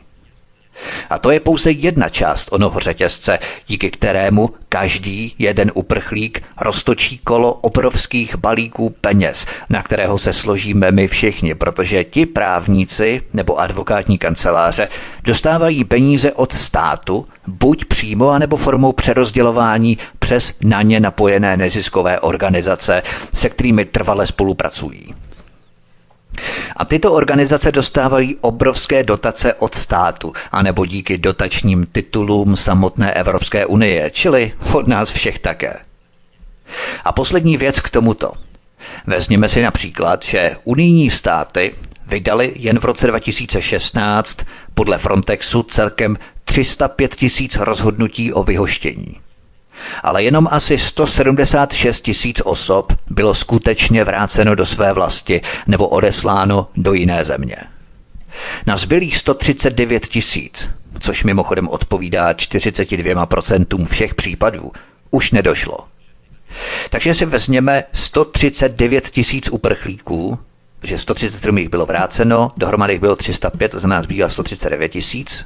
A 1.10 1.20
to 1.20 1.32
je 1.32 1.40
pouze 1.40 1.72
jedna 1.72 2.10
část 2.10 2.48
onoho 2.52 2.80
řetězce, 2.80 3.40
díky 3.68 3.92
kterému 3.92 4.50
každý 4.70 5.36
jeden 5.40 5.72
uprchlík 5.74 6.44
roztočí 6.62 7.18
kolo 7.18 7.54
obrovských 7.54 8.36
balíků 8.36 8.96
peněz, 9.02 9.46
na 9.70 9.84
kterého 9.84 10.18
se 10.18 10.34
složíme 10.34 10.92
my 10.92 11.08
všichni, 11.08 11.56
protože 11.56 12.04
ti 12.04 12.26
právníci 12.26 13.22
nebo 13.34 13.60
advokátní 13.60 14.18
kanceláře 14.18 14.88
dostávají 15.24 15.84
peníze 15.84 16.32
od 16.32 16.54
státu, 16.54 17.28
buď 17.48 17.86
přímo, 17.86 18.30
anebo 18.30 18.58
formou 18.58 18.92
přerozdělování 18.92 19.98
přes 20.20 20.54
na 20.64 20.82
ně 20.82 21.00
napojené 21.00 21.58
neziskové 21.58 22.20
organizace, 22.20 23.04
se 23.34 23.50
kterými 23.50 23.86
trvale 23.86 24.28
spolupracují. 24.28 25.14
A 26.76 26.86
tyto 26.86 27.14
organizace 27.14 27.72
dostávají 27.72 28.38
obrovské 28.42 29.04
dotace 29.04 29.54
od 29.54 29.76
státu, 29.76 30.34
anebo 30.52 30.86
díky 30.86 31.18
dotačním 31.18 31.88
titulům 31.92 32.58
samotné 32.58 33.14
Evropské 33.14 33.66
unie, 33.66 34.12
čili 34.14 34.54
od 34.74 34.88
nás 34.88 35.12
všech 35.12 35.40
také. 35.40 35.80
A 37.06 37.12
poslední 37.12 37.58
věc 37.58 37.80
k 37.80 37.90
tomuto. 37.90 38.34
Vezměme 39.08 39.50
si 39.50 39.62
například, 39.62 40.24
že 40.24 40.56
unijní 40.64 41.10
státy 41.10 41.76
vydali 42.08 42.54
jen 42.56 42.80
v 42.80 42.86
roce 42.86 43.08
2016 43.08 44.40
podle 44.74 44.98
Frontexu 44.98 45.64
celkem 45.64 46.18
305 46.46 47.16
tisíc 47.16 47.56
rozhodnutí 47.56 48.34
o 48.34 48.44
vyhoštění 48.44 49.16
ale 50.04 50.24
jenom 50.24 50.48
asi 50.52 50.78
176 50.78 52.02
tisíc 52.02 52.42
osob 52.46 52.94
bylo 53.10 53.34
skutečně 53.34 54.04
vráceno 54.04 54.56
do 54.56 54.66
své 54.66 54.94
vlasti 54.94 55.42
nebo 55.68 55.88
odesláno 55.88 56.68
do 56.76 56.94
jiné 56.94 57.26
země. 57.26 57.56
Na 58.66 58.78
zbylých 58.78 59.18
139 59.18 60.08
tisíc 60.08 60.70
což 61.00 61.24
mimochodem 61.24 61.68
odpovídá 61.68 62.32
42% 62.32 63.86
všech 63.86 64.16
případů, 64.16 64.72
už 65.12 65.32
nedošlo. 65.32 65.78
Takže 66.90 67.14
si 67.14 67.26
vezměme 67.26 67.84
139 67.94 69.10
tisíc 69.10 69.50
uprchlíků, 69.50 70.40
že 70.84 70.98
137 70.98 71.58
jich 71.58 71.70
bylo 71.70 71.86
vráceno, 71.86 72.52
dohromady 72.58 72.94
jich 72.94 73.00
bylo 73.00 73.16
305, 73.16 73.72
to 73.72 73.80
znamená 73.80 74.04
zbývá 74.04 74.30
139 74.30 74.90
tisíc. 74.90 75.46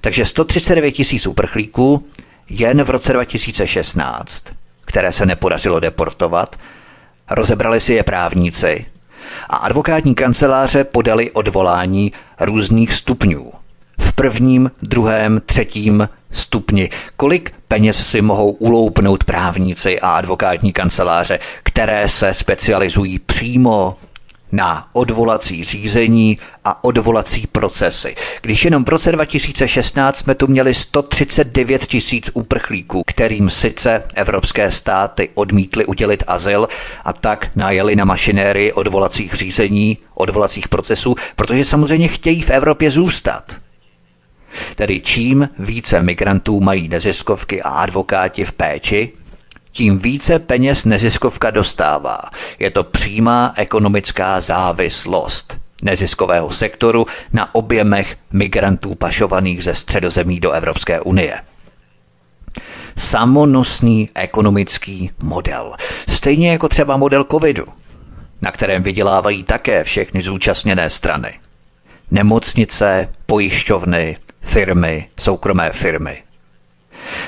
Takže 0.00 0.26
139 0.26 0.92
tisíc 0.92 1.26
uprchlíků 1.26 2.06
jen 2.48 2.82
v 2.82 2.90
roce 2.90 3.12
2016, 3.12 4.44
které 4.84 5.12
se 5.12 5.26
nepodařilo 5.26 5.80
deportovat, 5.80 6.56
rozebrali 7.30 7.80
si 7.80 7.94
je 7.94 8.02
právníci 8.02 8.86
a 9.50 9.56
advokátní 9.56 10.14
kanceláře 10.14 10.84
podali 10.84 11.30
odvolání 11.30 12.12
různých 12.40 12.92
stupňů. 12.92 13.52
V 14.00 14.12
prvním, 14.12 14.70
druhém, 14.82 15.42
třetím 15.46 16.08
stupni. 16.30 16.90
Kolik 17.16 17.54
peněz 17.68 18.06
si 18.06 18.22
mohou 18.22 18.50
uloupnout 18.50 19.24
právníci 19.24 20.00
a 20.00 20.10
advokátní 20.10 20.72
kanceláře, 20.72 21.38
které 21.62 22.08
se 22.08 22.34
specializují 22.34 23.18
přímo 23.18 23.96
na 24.52 24.88
odvolací 24.92 25.64
řízení 25.64 26.38
a 26.64 26.84
odvolací 26.84 27.46
procesy. 27.46 28.16
Když 28.42 28.64
jenom 28.64 28.84
v 28.84 28.88
roce 28.88 29.12
2016 29.12 30.16
jsme 30.16 30.34
tu 30.34 30.46
měli 30.46 30.74
139 30.74 31.86
tisíc 31.86 32.30
uprchlíků, 32.34 33.02
kterým 33.06 33.50
sice 33.50 34.02
evropské 34.14 34.70
státy 34.70 35.30
odmítly 35.34 35.86
udělit 35.86 36.24
azyl 36.26 36.68
a 37.04 37.12
tak 37.12 37.50
najeli 37.56 37.96
na 37.96 38.04
mašinéry 38.04 38.72
odvolacích 38.72 39.34
řízení, 39.34 39.98
odvolacích 40.14 40.68
procesů, 40.68 41.14
protože 41.36 41.64
samozřejmě 41.64 42.08
chtějí 42.08 42.42
v 42.42 42.50
Evropě 42.50 42.90
zůstat. 42.90 43.56
Tedy 44.74 45.00
čím 45.00 45.48
více 45.58 46.02
migrantů 46.02 46.60
mají 46.60 46.88
neziskovky 46.88 47.62
a 47.62 47.68
advokáti 47.68 48.44
v 48.44 48.52
péči, 48.52 49.12
tím 49.70 49.98
více 49.98 50.38
peněz 50.38 50.84
neziskovka 50.84 51.50
dostává. 51.50 52.20
Je 52.58 52.70
to 52.70 52.84
přímá 52.84 53.52
ekonomická 53.56 54.40
závislost 54.40 55.58
neziskového 55.82 56.50
sektoru 56.50 57.06
na 57.32 57.54
objemech 57.54 58.16
migrantů 58.32 58.94
pašovaných 58.94 59.64
ze 59.64 59.74
středozemí 59.74 60.40
do 60.40 60.50
Evropské 60.50 61.00
unie. 61.00 61.40
Samonosný 62.96 64.10
ekonomický 64.14 65.10
model. 65.22 65.74
Stejně 66.08 66.50
jako 66.52 66.68
třeba 66.68 66.96
model 66.96 67.24
covidu, 67.24 67.64
na 68.42 68.52
kterém 68.52 68.82
vydělávají 68.82 69.44
také 69.44 69.84
všechny 69.84 70.22
zúčastněné 70.22 70.90
strany. 70.90 71.40
Nemocnice, 72.10 73.14
pojišťovny, 73.26 74.16
firmy, 74.40 75.08
soukromé 75.18 75.70
firmy. 75.72 76.22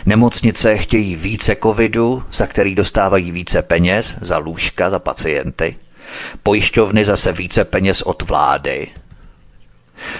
Nemocnice 0.07 0.77
chtějí 0.77 1.17
více 1.17 1.57
covidu, 1.63 2.23
za 2.33 2.47
který 2.47 2.75
dostávají 2.75 3.31
více 3.31 3.63
peněz, 3.63 4.17
za 4.21 4.39
lůžka, 4.39 4.91
za 4.91 4.99
pacienty. 4.99 5.77
Pojišťovny 6.43 7.05
zase 7.05 7.33
více 7.33 7.65
peněz 7.65 8.03
od 8.03 8.23
vlády. 8.23 8.89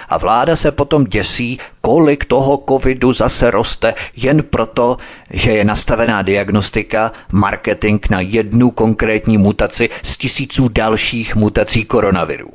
A 0.09 0.17
vláda 0.17 0.55
se 0.55 0.71
potom 0.71 1.03
děsí, 1.03 1.59
kolik 1.81 2.25
toho 2.25 2.63
covidu 2.69 3.13
zase 3.13 3.51
roste 3.51 3.93
jen 4.15 4.43
proto, 4.43 4.97
že 5.29 5.51
je 5.51 5.65
nastavená 5.65 6.21
diagnostika, 6.21 7.11
marketing 7.31 8.05
na 8.09 8.21
jednu 8.21 8.71
konkrétní 8.71 9.37
mutaci 9.37 9.89
z 10.03 10.17
tisíců 10.17 10.67
dalších 10.67 11.35
mutací 11.35 11.85
koronaviru. 11.85 12.49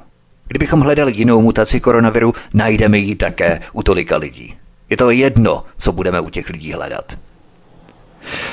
Kdybychom 0.49 0.80
hledali 0.80 1.12
jinou 1.16 1.42
mutaci 1.42 1.80
koronaviru, 1.80 2.35
najdeme 2.54 2.99
ji 2.99 3.16
také 3.16 3.61
u 3.73 3.82
tolika 3.82 4.16
lidí. 4.16 4.54
Je 4.90 4.96
to 4.96 5.10
jedno, 5.10 5.64
co 5.78 5.92
budeme 5.92 6.20
u 6.20 6.30
těch 6.30 6.50
lidí 6.50 6.72
hledat. 6.72 7.18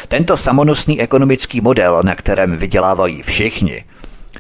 Tento 0.08 0.38
samonosný 0.38 1.02
ekonomický 1.02 1.62
model, 1.62 2.04
na 2.04 2.16
kterém 2.16 2.58
vydělávají 2.58 3.22
všichni, 3.22 3.86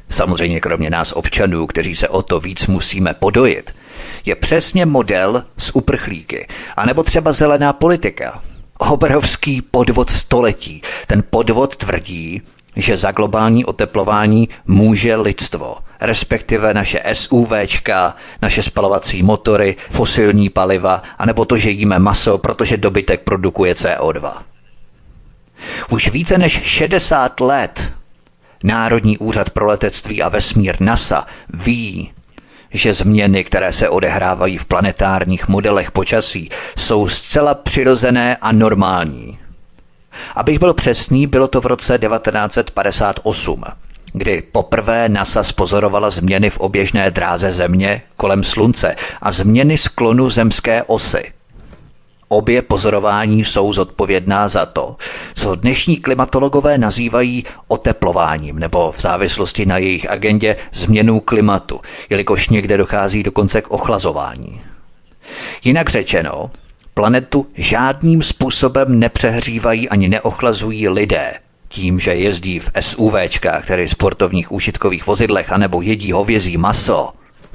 samozřejmě 0.10 0.60
kromě 0.60 0.90
nás 0.90 1.12
občanů, 1.12 1.68
kteří 1.68 1.96
se 1.96 2.08
o 2.08 2.22
to 2.22 2.40
víc 2.40 2.68
musíme 2.68 3.14
podojit, 3.14 3.76
je 4.26 4.36
přesně 4.36 4.86
model 4.86 5.44
s 5.58 5.76
uprchlíky, 5.76 6.48
anebo 6.78 7.04
třeba 7.04 7.32
zelená 7.32 7.74
politika. 7.74 8.42
Obrovský 8.78 9.62
podvod 9.62 10.10
století. 10.10 10.82
Ten 11.08 11.24
podvod 11.30 11.76
tvrdí, 11.76 12.42
že 12.76 12.98
za 12.98 13.12
globální 13.12 13.66
oteplování 13.66 14.50
může 14.66 15.16
lidstvo, 15.16 15.76
respektive 16.02 16.74
naše 16.74 17.04
SUVčka, 17.14 18.16
naše 18.42 18.64
spalovací 18.64 19.24
motory, 19.24 19.76
fosilní 19.90 20.50
paliva, 20.50 21.04
anebo 21.18 21.46
to, 21.46 21.58
že 21.58 21.70
jíme 21.70 22.00
maso, 22.00 22.38
protože 22.38 22.78
dobytek 22.78 23.24
produkuje 23.24 23.74
CO2. 23.74 24.34
Už 25.90 26.12
více 26.12 26.38
než 26.38 26.62
60 26.64 27.40
let 27.40 27.94
Národní 28.64 29.18
úřad 29.18 29.50
pro 29.50 29.66
letectví 29.66 30.24
a 30.24 30.30
vesmír 30.30 30.76
NASA 30.80 31.28
ví, 31.54 32.12
že 32.72 32.94
změny, 32.94 33.44
které 33.44 33.72
se 33.72 33.90
odehrávají 33.90 34.58
v 34.58 34.66
planetárních 34.66 35.48
modelech 35.48 35.92
počasí, 35.92 36.50
jsou 36.78 37.08
zcela 37.08 37.54
přirozené 37.54 38.38
a 38.42 38.52
normální. 38.52 39.40
Abych 40.36 40.60
byl 40.60 40.74
přesný, 40.74 41.28
bylo 41.28 41.48
to 41.48 41.62
v 41.62 41.66
roce 41.66 41.98
1958, 41.98 43.64
kdy 44.14 44.44
poprvé 44.52 45.10
NASA 45.10 45.44
spozorovala 45.44 46.10
změny 46.10 46.50
v 46.50 46.60
oběžné 46.60 47.12
dráze 47.12 47.52
Země 47.52 48.02
kolem 48.18 48.44
Slunce 48.44 48.96
a 49.22 49.32
změny 49.32 49.78
sklonu 49.78 50.30
zemské 50.30 50.84
osy. 50.84 51.34
Obě 52.30 52.62
pozorování 52.62 53.46
jsou 53.46 53.74
zodpovědná 53.74 54.48
za 54.48 54.66
to, 54.66 54.96
co 55.36 55.56
dnešní 55.56 55.98
klimatologové 55.98 56.78
nazývají 56.78 57.46
oteplováním 57.68 58.60
nebo 58.60 58.92
v 58.92 59.02
závislosti 59.02 59.66
na 59.66 59.78
jejich 59.78 60.10
agendě 60.10 60.56
změnou 60.74 61.20
klimatu, 61.20 61.82
jelikož 62.10 62.50
někde 62.50 62.78
dochází 62.78 63.24
dokonce 63.24 63.62
k 63.62 63.72
ochlazování. 63.72 64.62
Jinak 65.64 65.90
řečeno, 65.90 66.52
Planetu 66.94 67.48
žádným 67.56 68.24
způsobem 68.24 69.00
nepřehřívají 69.00 69.90
ani 69.90 70.08
neochlazují 70.08 70.90
lidé, 70.90 71.34
tím, 71.68 72.00
že 72.00 72.16
jezdí 72.16 72.60
v 72.60 72.70
SUVčkách, 72.80 73.68
tedy 73.68 73.88
sportovních 73.88 74.52
užitkových 74.52 75.08
vozidlech, 75.08 75.52
anebo 75.52 75.82
jedí 75.82 76.12
hovězí 76.12 76.58
maso. 76.58 77.14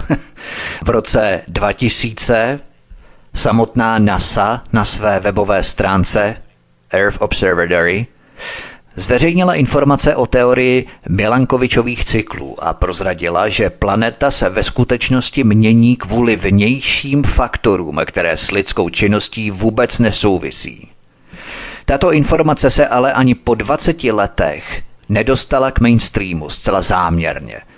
v 0.85 0.89
roce 0.89 1.41
2000 1.49 2.61
samotná 3.35 3.99
NASA 3.99 4.63
na 4.73 4.85
své 4.85 5.21
webové 5.21 5.63
stránce 5.63 6.37
Earth 6.93 7.21
Observatory 7.21 8.07
zveřejnila 8.99 9.55
informace 9.55 10.17
o 10.17 10.27
teorii 10.27 10.87
Milankovičových 11.09 12.05
cyklů 12.05 12.65
a 12.65 12.75
prozradila, 12.75 13.49
že 13.49 13.71
planeta 13.71 14.31
se 14.31 14.49
ve 14.49 14.65
skutečnosti 14.65 15.45
mění 15.45 15.97
kvůli 15.97 16.37
vnějším 16.37 17.23
faktorům, 17.23 18.01
které 18.05 18.37
s 18.37 18.51
lidskou 18.51 18.89
činností 18.89 19.51
vůbec 19.51 19.99
nesouvisí. 19.99 20.89
Tato 21.85 22.13
informace 22.13 22.71
se 22.71 22.87
ale 22.87 23.13
ani 23.13 23.35
po 23.35 23.55
20 23.55 24.05
letech 24.05 24.83
nedostala 25.09 25.71
k 25.71 25.81
mainstreamu 25.81 26.51
zcela 26.51 26.83
záměrně– 26.83 27.61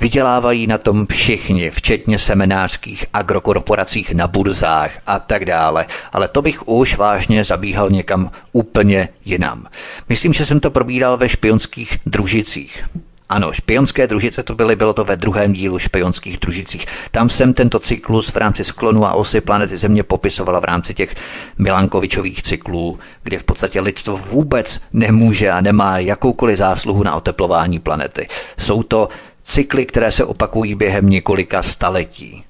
Vydělávají 0.00 0.66
na 0.66 0.78
tom 0.78 1.06
všichni, 1.06 1.70
včetně 1.70 2.18
seminářských 2.18 3.06
agrokorporacích 3.12 4.14
na 4.14 4.26
burzách 4.26 4.90
a 5.06 5.18
tak 5.18 5.44
dále, 5.44 5.86
ale 6.12 6.28
to 6.28 6.42
bych 6.42 6.68
už 6.68 6.96
vážně 6.96 7.44
zabíhal 7.44 7.90
někam 7.90 8.30
úplně 8.52 9.08
jinam. 9.24 9.66
Myslím, 10.08 10.32
že 10.32 10.46
jsem 10.46 10.60
to 10.60 10.70
probíral 10.70 11.16
ve 11.16 11.28
špionských 11.28 11.98
družicích. 12.06 12.84
Ano, 13.28 13.52
špionské 13.52 14.06
družice 14.06 14.42
to 14.42 14.54
byly, 14.54 14.76
bylo 14.76 14.92
to 14.92 15.04
ve 15.04 15.16
druhém 15.16 15.52
dílu 15.52 15.78
špionských 15.78 16.38
družicích. 16.38 16.86
Tam 17.10 17.28
jsem 17.28 17.54
tento 17.54 17.78
cyklus 17.78 18.28
v 18.28 18.36
rámci 18.36 18.64
sklonu 18.64 19.06
a 19.06 19.12
osy 19.12 19.40
planety 19.40 19.76
Země 19.76 20.02
popisovala 20.02 20.60
v 20.60 20.64
rámci 20.64 20.94
těch 20.94 21.14
Milankovičových 21.58 22.42
cyklů, 22.42 22.98
kde 23.22 23.38
v 23.38 23.44
podstatě 23.44 23.80
lidstvo 23.80 24.16
vůbec 24.16 24.80
nemůže 24.92 25.50
a 25.50 25.60
nemá 25.60 25.98
jakoukoliv 25.98 26.58
zásluhu 26.58 27.02
na 27.02 27.16
oteplování 27.16 27.78
planety. 27.78 28.28
Jsou 28.58 28.82
to 28.82 29.08
cykly, 29.46 29.86
které 29.86 30.12
se 30.12 30.24
opakují 30.24 30.74
během 30.74 31.10
několika 31.10 31.62
staletí. 31.62 32.44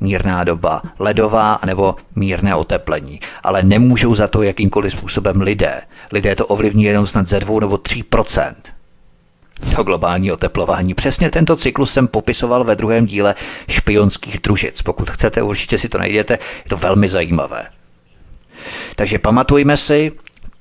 Mírná 0.00 0.44
doba, 0.44 0.82
ledová 0.98 1.58
nebo 1.66 1.94
mírné 2.16 2.54
oteplení, 2.54 3.20
ale 3.42 3.62
nemůžou 3.62 4.14
za 4.14 4.28
to 4.28 4.42
jakýmkoliv 4.42 4.92
způsobem 4.92 5.40
lidé. 5.40 5.80
Lidé 6.12 6.36
to 6.36 6.46
ovlivní 6.46 6.84
jenom 6.84 7.06
snad 7.06 7.26
ze 7.26 7.40
dvou 7.40 7.60
nebo 7.60 7.78
tří 7.78 8.02
procent. 8.02 8.72
To 9.76 9.82
globální 9.82 10.32
oteplování. 10.32 10.94
Přesně 10.94 11.30
tento 11.30 11.56
cyklus 11.56 11.92
jsem 11.92 12.08
popisoval 12.08 12.64
ve 12.64 12.76
druhém 12.76 13.06
díle 13.06 13.34
špionských 13.68 14.40
družic. 14.40 14.82
Pokud 14.82 15.10
chcete, 15.10 15.42
určitě 15.42 15.78
si 15.78 15.88
to 15.88 15.98
najděte, 15.98 16.34
je 16.34 16.68
to 16.68 16.76
velmi 16.76 17.08
zajímavé. 17.08 17.66
Takže 18.96 19.18
pamatujme 19.18 19.76
si, 19.76 20.12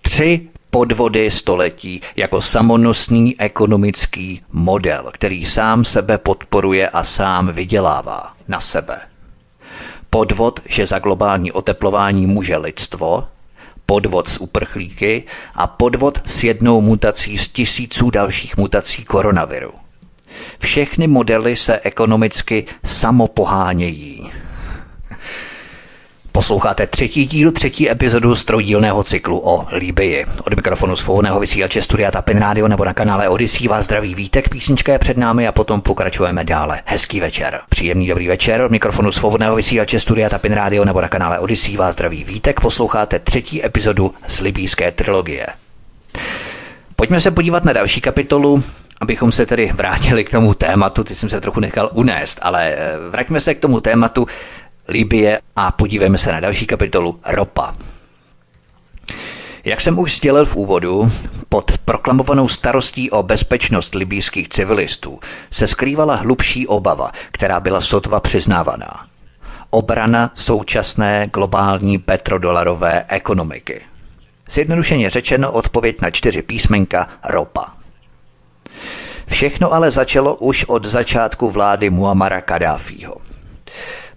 tři 0.01 0.47
podvody 0.69 1.31
století 1.31 2.01
jako 2.15 2.41
samonosný 2.41 3.39
ekonomický 3.39 4.41
model, 4.51 5.09
který 5.13 5.45
sám 5.45 5.85
sebe 5.85 6.17
podporuje 6.17 6.89
a 6.89 7.03
sám 7.03 7.47
vydělává 7.47 8.33
na 8.47 8.59
sebe. 8.59 8.99
podvod, 10.09 10.59
že 10.65 10.85
za 10.85 10.99
globální 10.99 11.51
oteplování 11.51 12.27
může 12.27 12.57
lidstvo, 12.57 13.27
podvod 13.85 14.29
s 14.29 14.41
uprchlíky 14.41 15.23
a 15.55 15.67
podvod 15.67 16.21
s 16.25 16.43
jednou 16.43 16.81
mutací 16.81 17.37
z 17.37 17.47
tisíců 17.47 18.09
dalších 18.09 18.57
mutací 18.57 19.05
koronaviru. 19.05 19.71
Všechny 20.59 21.07
modely 21.07 21.55
se 21.55 21.79
ekonomicky 21.79 22.65
samopohánějí. 22.85 24.31
Posloucháte 26.31 26.87
třetí 26.87 27.25
díl, 27.25 27.51
třetí 27.51 27.89
epizodu 27.89 28.35
z 28.35 28.45
trojdílného 28.45 29.03
cyklu 29.03 29.41
o 29.43 29.65
Líbii. 29.77 30.25
Od 30.43 30.55
mikrofonu 30.55 30.95
svobodného 30.95 31.39
vysílače 31.39 31.81
Studia 31.81 32.11
Tapin 32.11 32.37
Radio 32.37 32.67
nebo 32.67 32.85
na 32.85 32.93
kanále 32.93 33.29
Odyssey 33.29 33.67
vás 33.67 33.85
zdraví 33.85 34.15
vítek, 34.15 34.49
písnička 34.49 34.91
je 34.91 34.99
před 34.99 35.17
námi 35.17 35.47
a 35.47 35.51
potom 35.51 35.81
pokračujeme 35.81 36.43
dále. 36.43 36.81
Hezký 36.85 37.19
večer. 37.19 37.59
Příjemný 37.69 38.07
dobrý 38.07 38.27
večer 38.27 38.61
od 38.61 38.71
mikrofonu 38.71 39.11
svobodného 39.11 39.55
vysílače 39.55 39.99
Studia 39.99 40.29
Tapin 40.29 40.53
Radio 40.53 40.85
nebo 40.85 41.01
na 41.01 41.07
kanále 41.07 41.39
Odyssey 41.39 41.77
vás 41.77 41.93
zdraví 41.93 42.23
vítek. 42.23 42.59
Posloucháte 42.59 43.19
třetí 43.19 43.65
epizodu 43.65 44.13
z 44.27 44.39
libýské 44.39 44.91
trilogie. 44.91 45.47
Pojďme 46.95 47.21
se 47.21 47.31
podívat 47.31 47.65
na 47.65 47.73
další 47.73 48.01
kapitolu, 48.01 48.63
abychom 49.01 49.31
se 49.31 49.45
tedy 49.45 49.71
vrátili 49.73 50.25
k 50.25 50.31
tomu 50.31 50.53
tématu, 50.53 51.03
ty 51.03 51.15
jsem 51.15 51.29
se 51.29 51.41
trochu 51.41 51.59
nechal 51.59 51.89
unést, 51.93 52.39
ale 52.41 52.75
eh, 52.75 52.97
vraťme 53.09 53.41
se 53.41 53.55
k 53.55 53.59
tomu 53.59 53.81
tématu, 53.81 54.27
Libie 54.89 55.41
a 55.55 55.71
podívejme 55.71 56.17
se 56.17 56.31
na 56.31 56.39
další 56.39 56.65
kapitolu 56.65 57.19
Ropa. 57.25 57.75
Jak 59.65 59.81
jsem 59.81 59.99
už 59.99 60.17
sdělil 60.17 60.45
v 60.45 60.55
úvodu, 60.55 61.11
pod 61.49 61.77
proklamovanou 61.77 62.47
starostí 62.47 63.11
o 63.11 63.23
bezpečnost 63.23 63.95
libýských 63.95 64.49
civilistů 64.49 65.19
se 65.51 65.67
skrývala 65.67 66.15
hlubší 66.15 66.67
obava, 66.67 67.11
která 67.31 67.59
byla 67.59 67.81
sotva 67.81 68.19
přiznávaná. 68.19 69.05
Obrana 69.69 70.31
současné 70.35 71.29
globální 71.33 71.97
petrodolarové 71.97 73.05
ekonomiky. 73.07 73.81
Zjednodušeně 74.49 75.09
řečeno 75.09 75.51
odpověď 75.51 76.01
na 76.01 76.11
čtyři 76.11 76.41
písmenka 76.41 77.07
ropa. 77.23 77.73
Všechno 79.27 79.73
ale 79.73 79.91
začalo 79.91 80.35
už 80.35 80.65
od 80.65 80.85
začátku 80.85 81.49
vlády 81.49 81.89
Muamara 81.89 82.41
Kadáfího. 82.41 83.15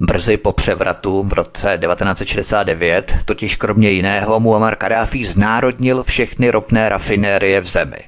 Brzy 0.05 0.37
po 0.37 0.53
převratu 0.53 1.23
v 1.23 1.33
roce 1.33 1.79
1969 1.83 3.15
totiž 3.25 3.57
kromě 3.57 3.91
jiného 3.91 4.41
Muammar 4.41 4.77
Kadáfi 4.77 5.25
znárodnil 5.25 6.03
všechny 6.03 6.51
ropné 6.51 6.89
rafinérie 6.89 7.61
v 7.61 7.67
zemi. 7.67 7.99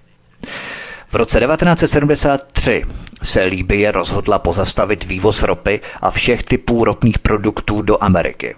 V 1.08 1.14
roce 1.14 1.40
1973 1.40 2.84
se 3.22 3.42
Líbie 3.42 3.92
rozhodla 3.92 4.38
pozastavit 4.38 5.04
vývoz 5.04 5.42
ropy 5.42 5.80
a 6.00 6.10
všech 6.10 6.42
typů 6.42 6.84
ropných 6.84 7.18
produktů 7.18 7.82
do 7.82 8.02
Ameriky. 8.02 8.54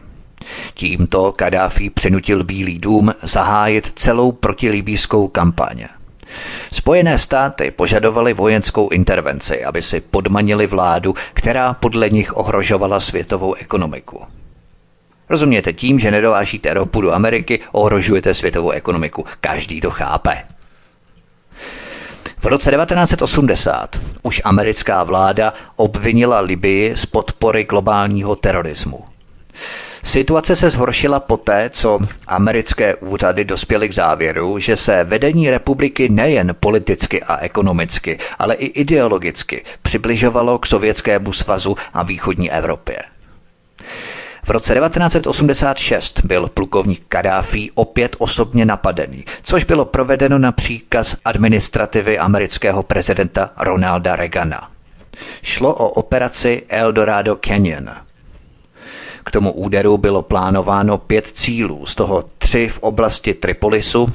Tímto 0.75 1.33
Kadáfi 1.33 1.91
přinutil 1.91 2.45
Bílý 2.45 2.79
dům 2.79 3.15
zahájit 3.23 3.87
celou 3.87 4.33
protilíbískou 4.33 5.29
kampaň. 5.29 5.87
Spojené 6.73 7.19
státy 7.19 7.71
požadovaly 7.71 8.35
vojenskou 8.35 8.89
intervenci, 8.89 9.65
aby 9.65 9.83
si 9.83 10.01
podmanili 10.01 10.67
vládu, 10.67 11.15
která 11.35 11.75
podle 11.75 12.11
nich 12.11 12.37
ohrožovala 12.37 13.01
světovou 13.01 13.55
ekonomiku. 13.55 14.25
Rozumějte 15.29 15.73
tím, 15.73 15.99
že 15.99 16.11
nedovážíte 16.11 16.75
ropu 16.75 17.01
do 17.01 17.13
Ameriky, 17.13 17.61
ohrožujete 17.73 18.35
světovou 18.35 18.71
ekonomiku. 18.71 19.25
Každý 19.41 19.81
to 19.81 19.91
chápe. 19.91 20.43
V 22.39 22.45
roce 22.47 22.71
1980 22.71 24.01
už 24.23 24.43
americká 24.45 25.03
vláda 25.03 25.55
obvinila 25.77 26.41
Libii 26.41 26.97
z 26.97 27.07
podpory 27.07 27.65
globálního 27.65 28.37
terorismu. 28.37 29.16
Situace 30.07 30.57
se 30.57 30.71
zhoršila 30.71 31.21
poté, 31.21 31.71
co 31.71 31.99
americké 32.27 32.95
úřady 32.95 33.45
dospěly 33.45 33.89
k 33.89 33.95
závěru, 33.95 34.59
že 34.59 34.77
se 34.77 35.05
vedení 35.05 35.51
republiky 35.51 36.09
nejen 36.09 36.55
politicky 36.61 37.23
a 37.23 37.37
ekonomicky, 37.37 38.19
ale 38.39 38.55
i 38.55 38.67
ideologicky 38.67 39.65
přibližovalo 39.83 40.59
k 40.59 40.67
Sovětskému 40.67 41.33
svazu 41.33 41.77
a 41.95 42.03
východní 42.03 42.51
Evropě. 42.51 42.99
V 44.45 44.51
roce 44.51 44.75
1986 44.75 46.21
byl 46.25 46.49
plukovník 46.55 47.03
Kadáfi 47.09 47.71
opět 47.75 48.17
osobně 48.19 48.65
napadený, 48.65 49.25
což 49.43 49.65
bylo 49.65 49.85
provedeno 49.85 50.39
na 50.39 50.53
příkaz 50.53 51.17
administrativy 51.25 52.19
amerického 52.19 52.83
prezidenta 52.83 53.51
Ronalda 53.57 54.17
Reagana. 54.17 54.71
Šlo 55.43 55.75
o 55.75 55.89
operaci 55.89 56.63
Eldorado 56.69 57.37
Canyon– 57.37 57.91
k 59.27 59.31
tomu 59.31 59.53
úderu 59.53 59.99
bylo 59.99 60.23
plánováno 60.23 60.99
pět 60.99 61.27
cílů, 61.27 61.87
z 61.87 61.95
toho 61.95 62.25
tři 62.39 62.69
v 62.69 62.79
oblasti 62.79 63.35
Tripolisu, 63.35 64.13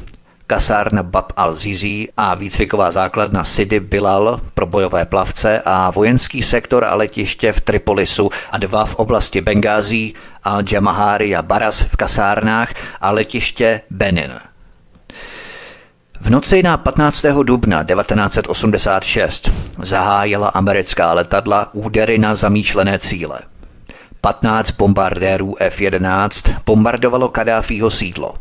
kasárna 0.48 1.04
Bab 1.04 1.32
al-Zizi 1.38 2.08
a 2.18 2.36
výcviková 2.36 2.92
základna 2.92 3.44
Sidi 3.44 3.80
Bilal 3.80 4.40
pro 4.54 4.66
bojové 4.66 5.06
plavce 5.06 5.62
a 5.66 5.92
vojenský 5.92 6.44
sektor 6.44 6.84
a 6.84 6.96
letiště 6.96 7.52
v 7.52 7.62
Tripolisu 7.62 8.30
a 8.52 8.58
dva 8.58 8.86
v 8.86 8.96
oblasti 8.96 9.42
Bengází, 9.42 10.14
al-Jamahari 10.44 11.38
a 11.38 11.42
Baras 11.42 11.82
v 11.82 11.96
kasárnách 11.96 12.74
a 13.02 13.12
letiště 13.12 13.82
Benin. 13.90 14.34
V 16.22 16.30
noci 16.30 16.64
na 16.64 16.78
15. 16.78 17.26
dubna 17.44 17.84
1986 17.84 19.52
zahájila 19.82 20.48
americká 20.48 21.14
letadla 21.14 21.70
údery 21.74 22.18
na 22.18 22.36
zamýšlené 22.36 23.00
cíle– 23.00 23.40
15 24.22 24.72
bombardérů 24.72 25.56
F-11 25.60 26.56
bombardovalo 26.66 27.30
Kadáfího 27.30 27.90
sídlo. 27.90 28.34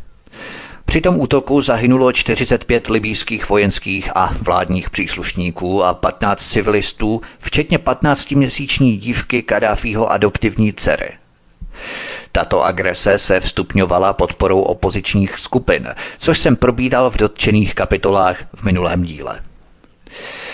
Při 0.84 1.00
tom 1.00 1.20
útoku 1.20 1.60
zahynulo 1.60 2.12
45 2.12 2.88
libýských 2.88 3.48
vojenských 3.48 4.16
a 4.16 4.34
vládních 4.40 4.90
příslušníků 4.90 5.84
a 5.84 5.94
15 5.94 6.48
civilistů, 6.48 7.20
včetně 7.38 7.78
15-měsíční 7.78 8.98
dívky 8.98 9.42
Kadáfího 9.42 10.10
adoptivní 10.10 10.72
dcery. 10.72 11.10
Tato 12.32 12.64
agrese 12.64 13.18
se 13.18 13.40
vstupňovala 13.40 14.12
podporou 14.12 14.60
opozičních 14.60 15.38
skupin, 15.38 15.88
což 16.18 16.38
jsem 16.38 16.56
probídal 16.56 17.10
v 17.10 17.16
dotčených 17.16 17.74
kapitolách 17.74 18.36
v 18.54 18.62
minulém 18.62 19.02
díle. 19.02 19.40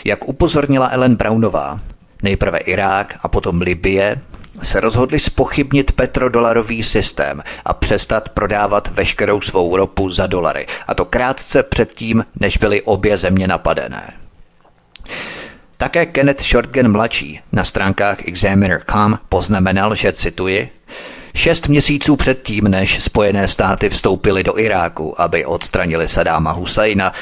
Jak 0.04 0.28
upozornila 0.28 0.88
Ellen 0.88 1.16
Brownová, 1.16 1.80
nejprve 2.22 2.58
Irák 2.58 3.18
a 3.22 3.28
potom 3.28 3.60
Libie 3.60 4.20
se 4.62 4.80
rozhodli 4.80 5.18
spochybnit 5.18 5.92
petrodolarový 5.92 6.82
systém 6.82 7.42
a 7.64 7.74
přestat 7.74 8.28
prodávat 8.28 8.88
veškerou 8.88 9.40
svou 9.40 9.76
ropu 9.76 10.10
za 10.10 10.26
dolary, 10.26 10.66
a 10.86 10.94
to 10.94 11.04
krátce 11.04 11.62
předtím, 11.62 12.24
než 12.40 12.56
byly 12.56 12.82
obě 12.82 13.16
země 13.16 13.46
napadené. 13.46 14.12
Také 15.76 16.06
Kenneth 16.06 16.42
Shortgen 16.42 16.92
mladší 16.92 17.40
na 17.52 17.64
stránkách 17.64 18.28
Examiner.com 18.28 19.18
poznamenal, 19.28 19.94
že 19.94 20.12
cituji, 20.12 20.70
Šest 21.36 21.68
měsíců 21.68 22.16
předtím, 22.16 22.64
než 22.64 23.02
Spojené 23.02 23.48
státy 23.48 23.88
vstoupily 23.88 24.44
do 24.44 24.58
Iráku, 24.58 25.20
aby 25.20 25.44
odstranili 25.44 26.08
Sadáma 26.08 26.50
Husajna, 26.50 27.12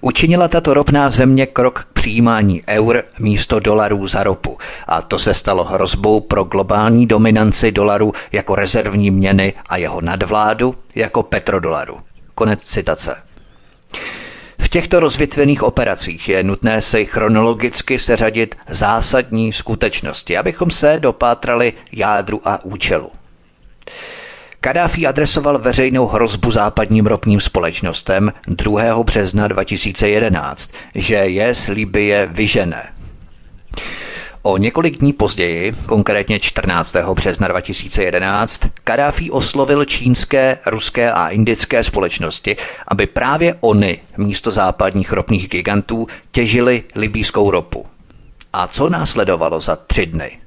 učinila 0.00 0.48
tato 0.48 0.74
ropná 0.74 1.10
země 1.10 1.46
krok 1.46 1.86
k 1.90 1.92
přijímání 1.92 2.62
eur 2.68 3.02
místo 3.18 3.60
dolarů 3.60 4.06
za 4.06 4.22
ropu. 4.22 4.58
A 4.86 5.02
to 5.02 5.18
se 5.18 5.34
stalo 5.34 5.64
hrozbou 5.64 6.20
pro 6.20 6.44
globální 6.44 7.06
dominanci 7.06 7.72
dolaru 7.72 8.12
jako 8.32 8.54
rezervní 8.54 9.10
měny 9.10 9.52
a 9.68 9.76
jeho 9.76 10.00
nadvládu 10.00 10.74
jako 10.94 11.22
petrodolaru. 11.22 12.00
Konec 12.34 12.62
citace. 12.62 13.16
V 14.58 14.68
těchto 14.68 15.00
rozvětvených 15.00 15.62
operacích 15.62 16.28
je 16.28 16.42
nutné 16.42 16.80
se 16.80 17.04
chronologicky 17.04 17.98
seřadit 17.98 18.54
zásadní 18.68 19.52
skutečnosti, 19.52 20.36
abychom 20.36 20.70
se 20.70 20.98
dopátrali 21.00 21.72
jádru 21.92 22.40
a 22.44 22.64
účelu. 22.64 23.10
Kadáfi 24.62 25.06
adresoval 25.06 25.58
veřejnou 25.58 26.06
hrozbu 26.06 26.50
západním 26.50 27.06
ropným 27.06 27.40
společnostem 27.40 28.32
2. 28.46 29.02
března 29.02 29.48
2011, 29.48 30.72
že 30.94 31.14
je 31.14 31.54
z 31.54 31.68
Libie 31.68 32.28
vyžené. 32.32 32.92
O 34.42 34.56
několik 34.56 34.98
dní 34.98 35.12
později, 35.12 35.72
konkrétně 35.86 36.40
14. 36.40 36.96
března 37.14 37.48
2011, 37.48 38.62
Kadáfi 38.84 39.30
oslovil 39.30 39.84
čínské, 39.84 40.58
ruské 40.66 41.12
a 41.12 41.28
indické 41.28 41.84
společnosti, 41.84 42.56
aby 42.88 43.06
právě 43.06 43.56
oni 43.60 43.98
místo 44.16 44.50
západních 44.50 45.12
ropných 45.12 45.48
gigantů 45.48 46.06
těžili 46.30 46.84
libýskou 46.94 47.50
ropu. 47.50 47.86
A 48.52 48.66
co 48.66 48.88
následovalo 48.88 49.60
za 49.60 49.76
tři 49.76 50.06
dny? 50.06 50.38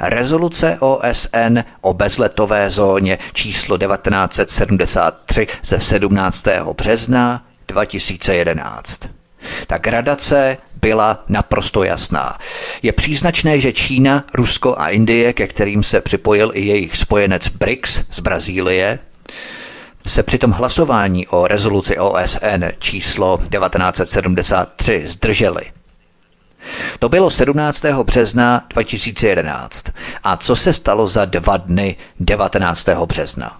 Rezoluce 0.00 0.76
OSN 0.80 1.58
o 1.80 1.94
bezletové 1.94 2.70
zóně 2.70 3.18
číslo 3.32 3.78
1973 3.78 5.46
ze 5.64 5.80
17. 5.80 6.46
března 6.76 7.42
2011. 7.68 9.00
Ta 9.66 9.78
gradace 9.78 10.58
byla 10.80 11.24
naprosto 11.28 11.84
jasná. 11.84 12.38
Je 12.82 12.92
příznačné, 12.92 13.60
že 13.60 13.72
Čína, 13.72 14.24
Rusko 14.34 14.74
a 14.78 14.88
Indie, 14.88 15.32
ke 15.32 15.46
kterým 15.46 15.82
se 15.82 16.00
připojil 16.00 16.50
i 16.54 16.66
jejich 16.66 16.96
spojenec 16.96 17.48
BRICS 17.48 18.02
z 18.10 18.20
Brazílie, 18.20 18.98
se 20.06 20.22
při 20.22 20.38
tom 20.38 20.50
hlasování 20.50 21.26
o 21.26 21.46
rezoluci 21.46 21.98
OSN 21.98 22.64
číslo 22.78 23.38
1973 23.38 25.02
zdrželi. 25.06 25.62
To 26.98 27.08
bylo 27.08 27.30
17. 27.30 27.84
března 27.84 28.62
2011. 28.68 29.84
A 30.22 30.36
co 30.36 30.56
se 30.56 30.72
stalo 30.72 31.06
za 31.06 31.24
dva 31.24 31.56
dny 31.56 31.96
19. 32.20 32.88
března? 32.88 33.56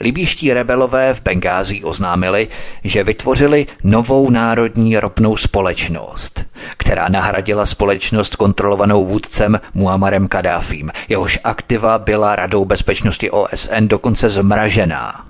Libýští 0.00 0.52
rebelové 0.52 1.14
v 1.14 1.22
Bengází 1.22 1.84
oznámili, 1.84 2.48
že 2.84 3.04
vytvořili 3.04 3.66
novou 3.84 4.30
národní 4.30 4.98
ropnou 4.98 5.36
společnost, 5.36 6.44
která 6.76 7.08
nahradila 7.08 7.66
společnost 7.66 8.36
kontrolovanou 8.36 9.04
vůdcem 9.04 9.60
Muammarem 9.74 10.28
Kadáfím. 10.28 10.90
Jehož 11.08 11.38
aktiva 11.44 11.98
byla 11.98 12.36
Radou 12.36 12.64
bezpečnosti 12.64 13.30
OSN 13.30 13.86
dokonce 13.86 14.28
zmražená. 14.28 15.26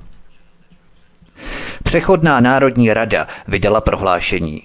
Přechodná 1.83 2.41
národní 2.41 2.95
rada 2.95 3.27
vydala 3.49 3.81
prohlášení, 3.81 4.63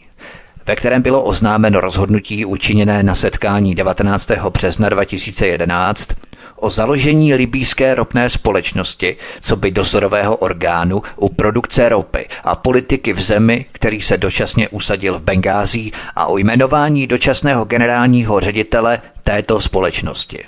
ve 0.69 0.75
kterém 0.75 1.01
bylo 1.01 1.23
oznámeno 1.23 1.81
rozhodnutí 1.81 2.45
učiněné 2.45 3.03
na 3.03 3.15
setkání 3.15 3.75
19. 3.75 4.31
března 4.49 4.89
2011 4.89 6.09
o 6.55 6.69
založení 6.69 7.33
libýské 7.33 7.95
ropné 7.95 8.29
společnosti, 8.29 9.17
co 9.41 9.55
by 9.55 9.71
dozorového 9.71 10.35
orgánu 10.35 11.03
u 11.15 11.29
produkce 11.29 11.89
ropy 11.89 12.27
a 12.43 12.55
politiky 12.55 13.13
v 13.13 13.21
zemi, 13.21 13.65
který 13.71 14.01
se 14.01 14.17
dočasně 14.17 14.69
usadil 14.69 15.19
v 15.19 15.23
Bengází 15.23 15.93
a 16.15 16.25
o 16.25 16.37
jmenování 16.37 17.07
dočasného 17.07 17.65
generálního 17.65 18.39
ředitele 18.39 19.01
této 19.23 19.59
společnosti. 19.59 20.43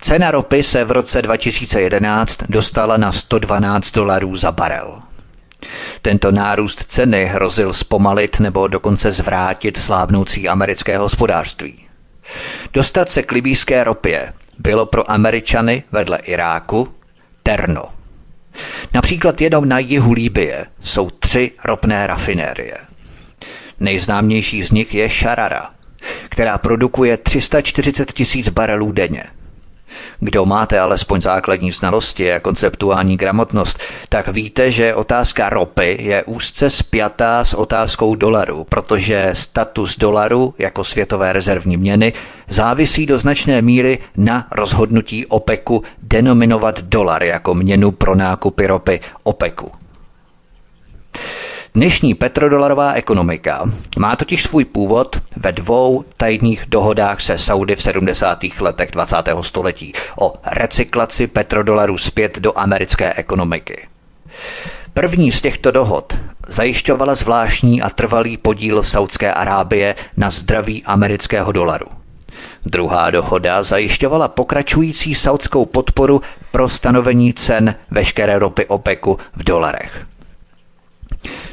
Cena 0.00 0.30
ropy 0.30 0.62
se 0.62 0.84
v 0.84 0.90
roce 0.90 1.22
2011 1.22 2.38
dostala 2.48 2.96
na 2.96 3.12
112 3.12 3.92
dolarů 3.92 4.36
za 4.36 4.52
barel. 4.52 5.07
Tento 6.02 6.30
nárůst 6.30 6.84
ceny 6.84 7.26
hrozil 7.26 7.72
zpomalit 7.72 8.40
nebo 8.40 8.68
dokonce 8.68 9.10
zvrátit 9.10 9.76
slábnoucí 9.76 10.48
americké 10.48 10.98
hospodářství. 10.98 11.84
Dostat 12.72 13.08
se 13.08 13.22
k 13.22 13.32
libýské 13.32 13.84
ropě 13.84 14.32
bylo 14.58 14.86
pro 14.86 15.10
Američany 15.10 15.82
vedle 15.92 16.18
Iráku 16.18 16.88
terno. 17.42 17.84
Například 18.94 19.40
jenom 19.40 19.68
na 19.68 19.78
jihu 19.78 20.12
Líbie 20.12 20.66
jsou 20.82 21.10
tři 21.10 21.50
ropné 21.64 22.06
rafinérie. 22.06 22.76
Nejznámější 23.80 24.62
z 24.62 24.70
nich 24.70 24.94
je 24.94 25.08
Sharara, 25.08 25.70
která 26.28 26.58
produkuje 26.58 27.16
340 27.16 28.12
tisíc 28.12 28.48
barelů 28.48 28.92
denně– 28.92 29.24
kdo 30.20 30.44
máte 30.46 30.80
alespoň 30.80 31.20
základní 31.20 31.72
znalosti 31.72 32.32
a 32.32 32.40
konceptuální 32.40 33.16
gramotnost, 33.16 33.80
tak 34.08 34.28
víte, 34.28 34.70
že 34.70 34.94
otázka 34.94 35.48
ropy 35.48 35.96
je 36.00 36.24
úzce 36.24 36.70
spjatá 36.70 37.44
s 37.44 37.54
otázkou 37.54 38.14
dolaru, 38.14 38.66
protože 38.68 39.30
status 39.32 39.98
dolaru 39.98 40.54
jako 40.58 40.84
světové 40.84 41.32
rezervní 41.32 41.76
měny 41.76 42.12
závisí 42.48 43.06
do 43.06 43.18
značné 43.18 43.62
míry 43.62 43.98
na 44.16 44.46
rozhodnutí 44.50 45.26
OPECu 45.26 45.82
denominovat 46.02 46.80
dolar 46.80 47.22
jako 47.22 47.54
měnu 47.54 47.90
pro 47.90 48.14
nákupy 48.14 48.66
ropy 48.66 49.00
OPECu. 49.22 49.87
Dnešní 51.74 52.14
petrodolarová 52.14 52.92
ekonomika 52.92 53.70
má 53.98 54.16
totiž 54.16 54.42
svůj 54.42 54.64
původ 54.64 55.16
ve 55.36 55.52
dvou 55.52 56.04
tajných 56.16 56.64
dohodách 56.68 57.20
se 57.20 57.38
Saudy 57.38 57.76
v 57.76 57.82
70. 57.82 58.38
letech 58.60 58.90
20. 58.90 59.16
století 59.40 59.92
o 60.18 60.34
recyklaci 60.46 61.26
petrodolarů 61.26 61.98
zpět 61.98 62.38
do 62.38 62.58
americké 62.58 63.14
ekonomiky. 63.14 63.86
První 64.94 65.32
z 65.32 65.40
těchto 65.40 65.70
dohod 65.70 66.18
zajišťovala 66.48 67.14
zvláštní 67.14 67.82
a 67.82 67.90
trvalý 67.90 68.36
podíl 68.36 68.82
Saudské 68.82 69.32
Arábie 69.32 69.94
na 70.16 70.30
zdraví 70.30 70.84
amerického 70.84 71.52
dolaru. 71.52 71.86
Druhá 72.66 73.10
dohoda 73.10 73.62
zajišťovala 73.62 74.28
pokračující 74.28 75.14
saudskou 75.14 75.66
podporu 75.66 76.22
pro 76.50 76.68
stanovení 76.68 77.32
cen 77.32 77.74
veškeré 77.90 78.38
ropy 78.38 78.66
OPECu 78.66 79.18
v 79.36 79.44
dolarech. 79.44 80.06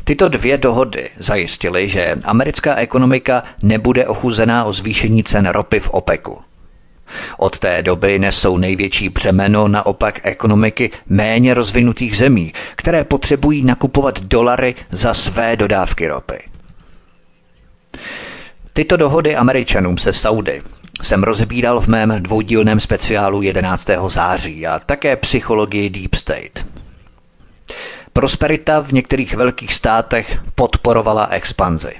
Tyto 0.03 0.29
dvě 0.29 0.57
dohody 0.57 1.09
zajistily, 1.17 1.87
že 1.87 2.15
americká 2.23 2.75
ekonomika 2.75 3.43
nebude 3.63 4.07
ochuzená 4.07 4.65
o 4.65 4.73
zvýšení 4.73 5.23
cen 5.23 5.47
ropy 5.47 5.79
v 5.79 5.89
OPECu. 5.89 6.37
Od 7.37 7.59
té 7.59 7.83
doby 7.83 8.19
nesou 8.19 8.57
největší 8.57 9.09
břemeno 9.09 9.67
naopak 9.67 10.19
ekonomiky 10.23 10.91
méně 11.09 11.53
rozvinutých 11.53 12.17
zemí, 12.17 12.53
které 12.75 13.03
potřebují 13.03 13.63
nakupovat 13.63 14.19
dolary 14.23 14.75
za 14.91 15.13
své 15.13 15.55
dodávky 15.55 16.07
ropy. 16.07 16.39
Tyto 18.73 18.97
dohody 18.97 19.35
Američanům 19.35 19.97
se 19.97 20.13
Saudy 20.13 20.61
jsem 21.01 21.23
rozbíral 21.23 21.81
v 21.81 21.87
mém 21.87 22.23
dvoudílném 22.23 22.79
speciálu 22.79 23.41
11. 23.41 23.89
září 24.07 24.67
a 24.67 24.79
také 24.79 25.15
psychologii 25.15 25.89
Deep 25.89 26.15
State. 26.15 26.65
Prosperita 28.17 28.79
v 28.79 28.91
některých 28.91 29.35
velkých 29.35 29.73
státech 29.73 30.37
podporovala 30.55 31.27
expanzi. 31.27 31.93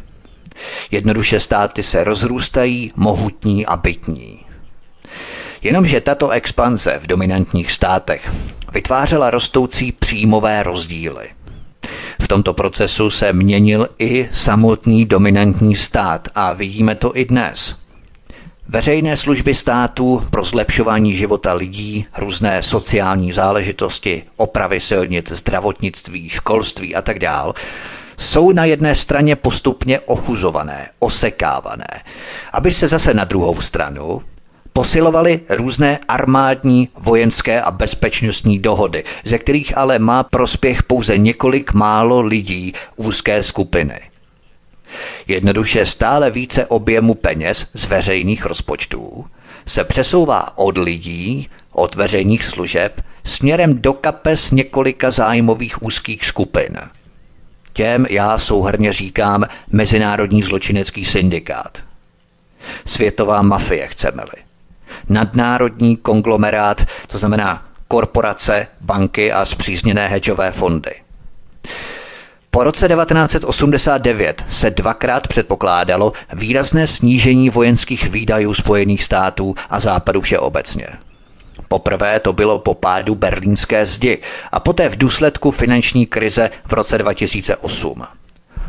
Jednoduše 0.92 1.40
státy 1.40 1.84
se 1.84 2.04
rozrůstají, 2.04 2.92
mohutní 2.96 3.66
a 3.66 3.78
bytní. 3.78 4.40
Jenomže 5.62 6.02
tato 6.02 6.30
expanze 6.30 7.00
v 7.04 7.08
dominantních 7.08 7.72
státech 7.72 8.32
vytvářela 8.74 9.30
rostoucí 9.30 9.92
příjmové 9.92 10.64
rozdíly. 10.64 11.28
V 12.22 12.28
tomto 12.28 12.54
procesu 12.54 13.10
se 13.10 13.34
měnil 13.34 13.90
i 14.00 14.30
samotný 14.32 15.06
dominantní 15.06 15.76
stát 15.76 16.28
a 16.36 16.54
vidíme 16.54 16.96
to 16.96 17.18
i 17.18 17.26
dnes– 17.26 17.76
Veřejné 18.68 19.18
služby 19.18 19.56
států 19.56 20.24
pro 20.30 20.44
zlepšování 20.44 21.14
života 21.14 21.54
lidí, 21.54 22.06
různé 22.18 22.64
sociální 22.64 23.32
záležitosti, 23.32 24.24
opravy 24.38 24.80
silnic, 24.80 25.32
zdravotnictví, 25.32 26.30
školství 26.30 26.96
a 26.96 27.02
tak 27.02 27.20
dál, 27.20 27.54
jsou 28.18 28.52
na 28.52 28.66
jedné 28.66 28.96
straně 28.96 29.36
postupně 29.36 30.00
ochuzované, 30.00 30.90
osekávané, 31.00 32.04
aby 32.54 32.74
se 32.74 32.88
zase 32.88 33.14
na 33.14 33.24
druhou 33.24 33.62
stranu 33.62 34.22
posilovaly 34.74 35.40
různé 35.50 36.00
armádní, 36.08 36.90
vojenské 37.00 37.62
a 37.62 37.72
bezpečnostní 37.72 38.60
dohody, 38.60 39.04
ze 39.24 39.38
kterých 39.38 39.78
ale 39.78 40.00
má 40.00 40.24
prospěch 40.24 40.84
pouze 40.84 41.18
několik 41.18 41.74
málo 41.74 42.22
lidí 42.22 42.74
úzké 42.96 43.44
skupiny– 43.44 44.00
Jednoduše 45.28 45.86
stále 45.86 46.32
více 46.32 46.66
objemu 46.66 47.14
peněz 47.14 47.68
z 47.74 47.88
veřejných 47.88 48.46
rozpočtů 48.46 49.26
se 49.66 49.84
přesouvá 49.84 50.58
od 50.58 50.78
lidí, 50.78 51.50
od 51.72 51.96
veřejných 51.96 52.46
služeb, 52.46 53.02
směrem 53.24 53.82
do 53.82 53.94
kapes 53.94 54.52
několika 54.52 55.12
zájmových 55.12 55.84
úzkých 55.84 56.26
skupin. 56.26 56.78
Těm 57.74 58.06
já 58.10 58.38
souhrně 58.38 58.94
říkám 58.94 59.46
Mezinárodní 59.72 60.44
zločinecký 60.44 61.06
syndikát. 61.06 61.84
Světová 62.86 63.42
mafie, 63.42 63.88
chceme-li. 63.88 64.44
Nadnárodní 65.10 65.98
konglomerát, 65.98 66.86
to 67.08 67.18
znamená 67.18 67.66
korporace, 67.88 68.68
banky 68.82 69.32
a 69.32 69.46
zpřízněné 69.46 70.08
hedžové 70.08 70.52
fondy. 70.52 71.05
Po 72.56 72.64
roce 72.64 72.88
1989 72.88 74.44
se 74.48 74.72
dvakrát 74.72 75.28
předpokládalo 75.28 76.14
výrazné 76.34 76.88
snížení 76.88 77.50
vojenských 77.50 78.10
výdajů 78.10 78.54
Spojených 78.54 79.04
států 79.04 79.56
a 79.70 79.80
západu 79.80 80.22
všeobecně. 80.22 80.88
Poprvé 81.68 82.20
to 82.20 82.34
bylo 82.34 82.60
po 82.60 82.74
pádu 82.74 83.16
berlínské 83.16 83.86
zdi 83.86 84.22
a 84.52 84.60
poté 84.60 84.90
v 84.90 84.98
důsledku 84.98 85.52
finanční 85.52 86.06
krize 86.06 86.50
v 86.66 86.74
roce 86.74 86.98
2008. 86.98 88.04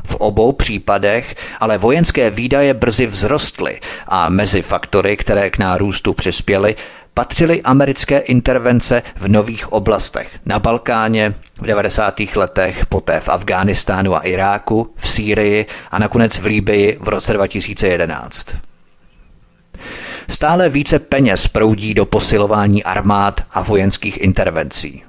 V 0.04 0.14
obou 0.14 0.52
případech 0.52 1.34
ale 1.60 1.78
vojenské 1.78 2.30
výdaje 2.30 2.74
brzy 2.74 3.06
vzrostly 3.06 3.80
a 4.08 4.28
mezi 4.28 4.62
faktory, 4.62 5.16
které 5.16 5.50
k 5.50 5.58
nárůstu 5.58 6.12
přispěly, 6.12 6.76
patřily 7.16 7.62
americké 7.62 8.18
intervence 8.18 9.02
v 9.16 9.28
nových 9.28 9.72
oblastech. 9.72 10.38
Na 10.46 10.58
Balkáně 10.58 11.34
v 11.58 11.66
90. 11.66 12.20
letech, 12.36 12.86
poté 12.86 13.20
v 13.20 13.28
Afghánistánu 13.28 14.14
a 14.14 14.20
Iráku, 14.20 14.92
v 14.96 15.08
Sýrii 15.08 15.66
a 15.90 15.98
nakonec 15.98 16.38
v 16.38 16.44
Líbii 16.46 16.98
v 17.00 17.08
roce 17.08 17.32
2011. 17.32 18.56
Stále 20.28 20.68
více 20.68 20.98
peněz 20.98 21.48
proudí 21.48 21.94
do 21.94 22.06
posilování 22.06 22.84
armád 22.84 23.40
a 23.50 23.62
vojenských 23.62 24.20
intervencí. 24.20 25.02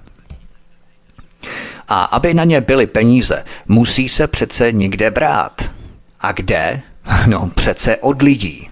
A 1.88 2.04
aby 2.04 2.34
na 2.34 2.44
ně 2.44 2.62
byly 2.62 2.88
peníze, 2.88 3.44
musí 3.68 4.10
se 4.10 4.28
přece 4.28 4.72
někde 4.72 5.12
brát. 5.12 5.70
A 6.22 6.32
kde? 6.32 6.82
No 7.28 7.52
přece 7.56 7.98
od 7.98 8.22
lidí. 8.22 8.70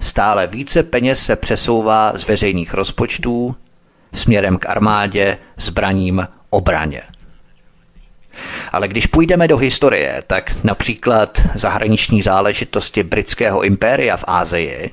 Stále 0.00 0.46
více 0.46 0.82
peněz 0.82 1.22
se 1.22 1.36
přesouvá 1.36 2.12
z 2.16 2.26
veřejných 2.26 2.74
rozpočtů 2.74 3.56
směrem 4.14 4.58
k 4.58 4.68
armádě, 4.68 5.38
zbraním, 5.56 6.28
obraně. 6.50 7.02
Ale 8.72 8.88
když 8.88 9.06
půjdeme 9.06 9.48
do 9.48 9.56
historie, 9.56 10.22
tak 10.26 10.64
například 10.64 11.40
zahraniční 11.54 12.22
záležitosti 12.22 13.02
britského 13.02 13.62
impéria 13.62 14.16
v 14.16 14.24
Ázii, 14.26 14.90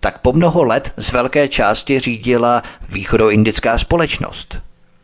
tak 0.00 0.18
po 0.18 0.32
mnoho 0.32 0.64
let 0.64 0.92
z 0.96 1.12
velké 1.12 1.48
části 1.48 1.98
řídila 1.98 2.62
východoindická 2.88 3.78
společnost. 3.78 4.58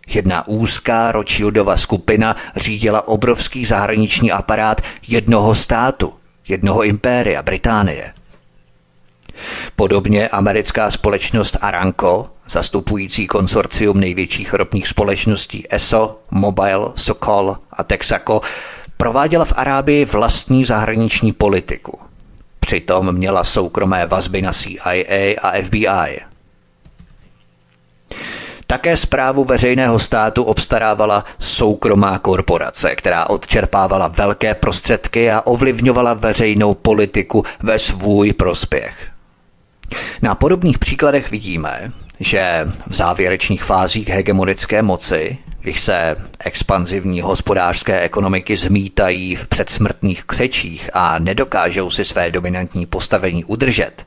Jedna 0.07 0.49
úzká 0.49 1.13
Rothschildova 1.13 1.77
skupina 1.77 2.37
řídila 2.57 3.09
obrovský 3.09 3.65
zahraniční 3.65 4.33
aparát 4.33 4.81
jednoho 5.09 5.55
státu, 5.55 6.15
jednoho 6.49 6.85
impéria, 6.85 7.43
Británie. 7.43 8.13
Podobně 9.77 10.29
americká 10.29 10.91
společnost 10.91 11.57
Aranco, 11.61 12.27
zastupující 12.49 13.27
konsorcium 13.27 14.01
největších 14.01 14.55
ropných 14.55 14.89
společností 14.89 15.65
ESO, 15.71 16.19
Mobile, 16.31 16.89
Sokol 16.95 17.57
a 17.73 17.85
Texaco, 17.85 18.41
prováděla 18.97 19.45
v 19.45 19.53
Arábii 19.57 20.05
vlastní 20.05 20.65
zahraniční 20.65 21.33
politiku. 21.33 21.99
Přitom 22.61 23.13
měla 23.13 23.45
soukromé 23.45 24.07
vazby 24.07 24.43
na 24.43 24.53
CIA 24.53 25.35
a 25.43 25.63
FBI. 25.63 26.21
Také 28.67 28.97
zprávu 28.97 29.45
veřejného 29.45 29.99
státu 29.99 30.43
obstarávala 30.43 31.25
soukromá 31.39 32.19
korporace, 32.19 32.97
která 32.97 33.27
odčerpávala 33.27 34.09
velké 34.09 34.55
prostředky 34.55 35.31
a 35.31 35.41
ovlivňovala 35.41 36.15
veřejnou 36.15 36.75
politiku 36.75 37.45
ve 37.61 37.79
svůj 37.79 38.33
prospěch. 38.33 39.18
Na 40.23 40.35
podobných 40.35 40.79
příkladech 40.79 41.31
vidíme, 41.31 41.93
že 42.21 42.67
v 42.87 42.95
závěrečných 42.95 43.65
fázích 43.65 44.09
hegemonické 44.09 44.83
moci, 44.83 45.39
když 45.61 45.81
se 45.81 46.17
expanzivní 46.45 47.21
hospodářské 47.21 48.01
ekonomiky 48.01 48.57
zmítají 48.57 49.37
v 49.37 49.47
předsmrtných 49.47 50.25
křečích 50.25 50.91
a 50.93 51.19
nedokážou 51.19 51.91
si 51.91 52.05
své 52.05 52.31
dominantní 52.31 52.87
postavení 52.87 53.45
udržet, 53.45 54.07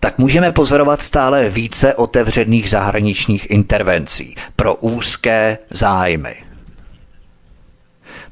tak 0.00 0.18
můžeme 0.18 0.52
pozorovat 0.52 1.02
stále 1.02 1.48
více 1.48 1.94
otevřených 1.94 2.70
zahraničních 2.70 3.50
intervencí 3.50 4.34
pro 4.56 4.74
úzké 4.74 5.58
zájmy. 5.70 6.36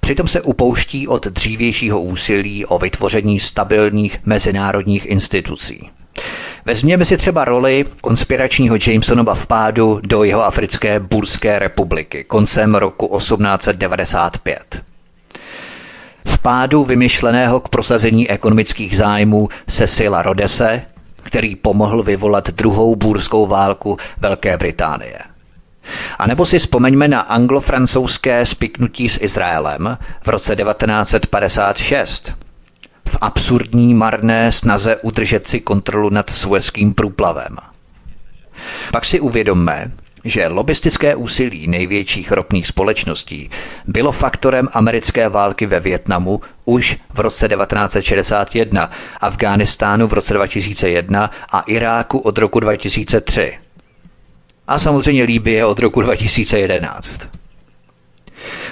Přitom 0.01 0.29
se 0.29 0.41
upouští 0.41 1.09
od 1.09 1.27
dřívějšího 1.27 2.01
úsilí 2.01 2.67
o 2.67 2.79
vytvoření 2.79 3.41
stabilních 3.41 4.19
mezinárodních 4.25 5.07
institucí. 5.07 5.91
Vezměme 6.67 7.05
si 7.05 7.17
třeba 7.17 7.45
roli 7.45 7.85
konspiračního 8.01 8.77
Jamesonova 8.87 9.35
vpádu 9.35 10.01
do 10.03 10.25
jeho 10.25 10.45
africké 10.45 11.01
Burské 11.01 11.59
republiky 11.59 12.25
koncem 12.25 12.75
roku 12.75 13.19
1895. 13.19 14.83
Vpádu 16.27 16.85
vymyšleného 16.85 17.61
k 17.61 17.69
prosazení 17.69 18.31
ekonomických 18.31 18.97
zájmů 18.97 19.49
Cecila 19.67 20.23
Rodese, 20.23 20.83
který 21.23 21.57
pomohl 21.57 22.03
vyvolat 22.03 22.51
druhou 22.51 22.97
bůrskou 22.97 23.47
válku 23.47 23.97
Velké 24.21 24.57
Británie. 24.57 25.19
A 26.19 26.27
nebo 26.27 26.47
si 26.47 26.59
vzpomeňme 26.59 27.09
na 27.09 27.21
anglo-francouzské 27.21 28.47
spiknutí 28.47 29.09
s 29.09 29.21
Izraelem 29.21 29.99
v 30.25 30.29
roce 30.29 30.57
1956, 30.57 32.33
absurdní 33.21 33.95
marné 33.95 34.53
snaze 34.53 34.97
udržet 34.97 35.49
si 35.49 35.61
kontrolu 35.61 36.11
nad 36.11 36.31
suezkým 36.31 36.95
průplavem. 36.95 37.57
Pak 38.93 39.05
si 39.05 39.21
uvědomme, 39.21 39.93
že 40.25 40.47
lobistické 40.47 41.17
úsilí 41.17 41.67
největších 41.67 42.33
ropných 42.33 42.67
společností 42.67 43.51
bylo 43.87 44.13
faktorem 44.13 44.69
americké 44.73 45.29
války 45.29 45.67
ve 45.67 45.81
Větnamu 45.81 46.41
už 46.65 46.99
v 47.15 47.21
roce 47.21 47.49
1961, 47.49 48.91
Afghánistánu 49.21 50.07
v 50.07 50.13
roce 50.13 50.35
2001 50.35 51.31
a 51.53 51.61
Iráku 51.61 52.19
od 52.19 52.39
roku 52.39 52.61
2003. 52.61 53.59
A 54.69 54.79
samozřejmě 54.79 55.23
Líbie 55.23 55.65
od 55.65 55.79
roku 55.79 56.01
2011. 56.01 57.29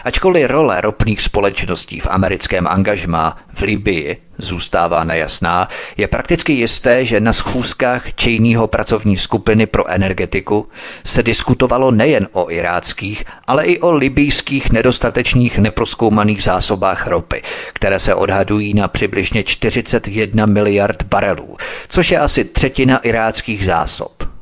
Ačkoliv 0.05 0.51
role 0.51 0.81
ropných 0.81 1.23
společností 1.23 2.01
v 2.01 2.07
americkém 2.11 2.67
angažmá 2.67 3.39
v 3.55 3.63
Libii 3.63 4.17
zůstává 4.39 5.05
nejasná, 5.05 5.69
je 5.97 6.09
prakticky 6.09 6.53
jisté, 6.53 7.05
že 7.05 7.21
na 7.21 7.33
schůzkách 7.33 8.15
čejního 8.15 8.67
pracovní 8.67 9.17
skupiny 9.17 9.67
pro 9.67 9.91
energetiku 9.91 10.69
se 11.05 11.23
diskutovalo 11.23 11.91
nejen 11.91 12.29
o 12.33 12.51
iráckých, 12.51 13.25
ale 13.47 13.65
i 13.65 13.79
o 13.79 13.93
libijských 13.93 14.71
nedostatečných 14.71 15.59
neproskoumaných 15.59 16.43
zásobách 16.43 17.07
ropy, 17.07 17.43
které 17.73 17.99
se 17.99 18.15
odhadují 18.15 18.75
na 18.75 18.89
přibližně 18.89 19.45
41 19.45 20.47
miliard 20.47 21.03
barelů, 21.03 21.57
což 21.89 22.11
je 22.11 22.19
asi 22.19 22.45
třetina 22.45 22.99
iráckých 22.99 23.65
zásob. 23.65 24.34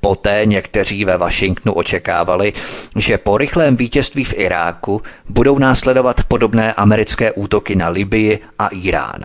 Poté 0.00 0.42
někteří 0.44 1.04
ve 1.04 1.16
Washingtonu 1.16 1.74
očekávali, 1.74 2.52
že 2.96 3.18
po 3.18 3.38
rychlém 3.38 3.76
vítězství 3.76 4.24
v 4.24 4.34
Iráku 4.36 5.02
budou 5.28 5.58
následovat 5.58 6.24
podobné 6.24 6.72
americké 6.72 7.32
útoky 7.32 7.76
na 7.76 7.88
Libii 7.88 8.38
a 8.58 8.68
Irán. 8.68 9.22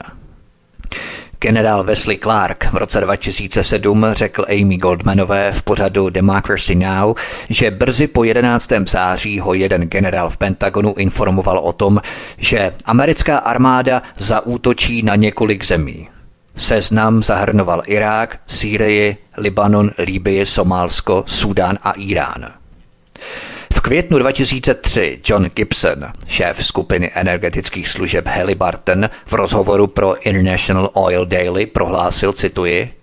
Generál 1.39 1.83
Wesley 1.83 2.17
Clark 2.17 2.67
v 2.71 2.75
roce 2.75 3.01
2007 3.01 4.05
řekl 4.11 4.45
Amy 4.49 4.77
Goldmanové 4.77 5.51
v 5.51 5.63
pořadu 5.63 6.09
Democracy 6.09 6.75
Now, 6.75 7.13
že 7.49 7.71
brzy 7.71 8.07
po 8.07 8.23
11. 8.23 8.71
září 8.87 9.39
ho 9.39 9.53
jeden 9.53 9.81
generál 9.81 10.29
v 10.29 10.37
Pentagonu 10.37 10.93
informoval 10.93 11.57
o 11.57 11.73
tom, 11.73 12.01
že 12.37 12.73
americká 12.85 13.37
armáda 13.37 14.01
zaútočí 14.17 15.03
na 15.03 15.15
několik 15.15 15.65
zemí. 15.65 16.09
Seznam 16.57 17.23
zahrnoval 17.23 17.83
Irák, 17.85 18.39
Sýrii, 18.47 19.17
Libanon, 19.37 19.91
Líbii, 19.97 20.45
Somálsko, 20.45 21.23
Sudán 21.27 21.77
a 21.83 21.91
Irán. 21.91 22.53
V 23.73 23.81
květnu 23.81 24.17
2003 24.17 25.19
John 25.25 25.45
Gibson, 25.55 26.05
šéf 26.27 26.65
skupiny 26.65 27.11
energetických 27.13 27.89
služeb 27.89 28.27
Halliburton, 28.27 29.09
v 29.25 29.33
rozhovoru 29.33 29.87
pro 29.87 30.15
International 30.21 30.89
Oil 30.93 31.25
Daily 31.25 31.65
prohlásil, 31.65 32.33
cituji, 32.33 32.93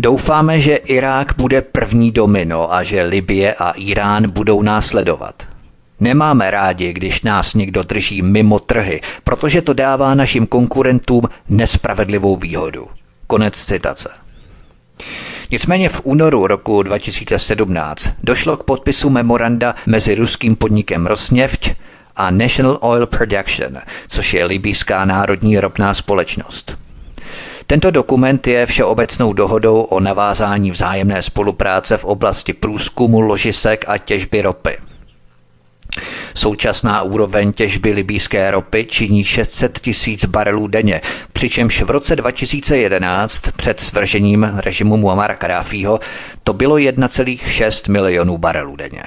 Doufáme, 0.00 0.60
že 0.60 0.76
Irák 0.76 1.34
bude 1.36 1.62
první 1.62 2.10
domino 2.10 2.74
a 2.74 2.82
že 2.82 3.02
Libie 3.02 3.54
a 3.54 3.70
Irán 3.70 4.30
budou 4.30 4.62
následovat. 4.62 5.57
Nemáme 6.00 6.50
rádi, 6.50 6.92
když 6.92 7.22
nás 7.22 7.54
někdo 7.54 7.82
drží 7.82 8.22
mimo 8.22 8.58
trhy, 8.58 9.00
protože 9.24 9.62
to 9.62 9.72
dává 9.72 10.14
našim 10.14 10.46
konkurentům 10.46 11.22
nespravedlivou 11.48 12.36
výhodu. 12.36 12.86
Konec 13.26 13.64
citace. 13.64 14.08
Nicméně 15.50 15.88
v 15.88 16.00
únoru 16.04 16.46
roku 16.46 16.82
2017 16.82 18.10
došlo 18.22 18.56
k 18.56 18.64
podpisu 18.64 19.10
memoranda 19.10 19.74
mezi 19.86 20.14
ruským 20.14 20.56
podnikem 20.56 21.06
Rosneft 21.06 21.70
a 22.16 22.30
National 22.30 22.78
Oil 22.80 23.06
Production, 23.06 23.78
což 24.08 24.34
je 24.34 24.44
libýská 24.44 25.04
národní 25.04 25.58
ropná 25.58 25.94
společnost. 25.94 26.78
Tento 27.66 27.90
dokument 27.90 28.46
je 28.46 28.66
všeobecnou 28.66 29.32
dohodou 29.32 29.80
o 29.80 30.00
navázání 30.00 30.70
vzájemné 30.70 31.22
spolupráce 31.22 31.96
v 31.96 32.04
oblasti 32.04 32.52
průzkumu 32.52 33.20
ložisek 33.20 33.84
a 33.88 33.98
těžby 33.98 34.42
ropy. 34.42 34.78
Současná 36.34 37.02
úroveň 37.02 37.52
těžby 37.52 37.92
libýské 37.92 38.50
ropy 38.50 38.86
činí 38.90 39.24
600 39.24 39.78
tisíc 39.78 40.24
barelů 40.24 40.66
denně, 40.66 41.00
přičemž 41.32 41.82
v 41.82 41.90
roce 41.90 42.16
2011 42.16 43.42
před 43.56 43.80
svržením 43.80 44.44
režimu 44.56 44.96
Muammara 44.96 45.34
Kadáfího 45.36 46.00
to 46.44 46.52
bylo 46.52 46.76
1,6 46.76 47.90
milionů 47.90 48.38
barelů 48.38 48.76
denně. 48.76 49.02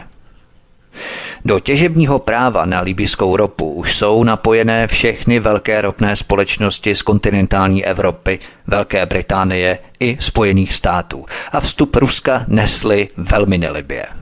Do 1.46 1.60
těžebního 1.60 2.20
práva 2.20 2.66
na 2.66 2.82
libyskou 2.82 3.38
ropu 3.38 3.74
už 3.74 3.96
jsou 3.96 4.24
napojené 4.24 4.88
všechny 4.88 5.39
velké 5.39 5.82
ropné 5.82 6.16
společnosti 6.16 6.96
z 6.96 7.02
kontinentální 7.02 7.86
Evropy, 7.86 8.39
Velké 8.68 9.06
Británie 9.06 9.80
i 10.00 10.18
Spojených 10.20 10.74
států 10.74 11.26
a 11.52 11.60
vstup 11.60 11.96
Ruska 11.96 12.46
nesli 12.48 13.10
velmi 13.18 13.58
nelibě. 13.58 14.20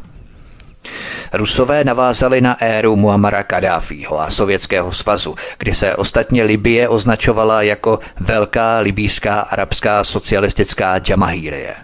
Rusové 1.33 1.83
navázali 1.83 2.41
na 2.41 2.57
éru 2.61 2.95
Muammara 2.95 3.43
Kadáfího 3.43 4.21
a 4.21 4.29
Sovětského 4.29 4.91
svazu, 4.91 5.35
kdy 5.57 5.73
se 5.73 5.95
ostatně 5.95 6.43
Libie 6.43 6.89
označovala 6.89 7.61
jako 7.61 7.99
Velká 8.19 8.79
libýská 8.79 9.39
arabská 9.39 10.03
socialistická 10.03 11.01
Jamahírie. 11.09 11.75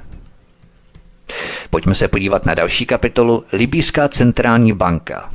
Pojďme 1.70 1.96
se 1.96 2.08
podívat 2.08 2.46
na 2.46 2.54
další 2.54 2.86
kapitolu 2.86 3.46
Libýská 3.52 4.08
centrální 4.08 4.74
banka. 4.74 5.30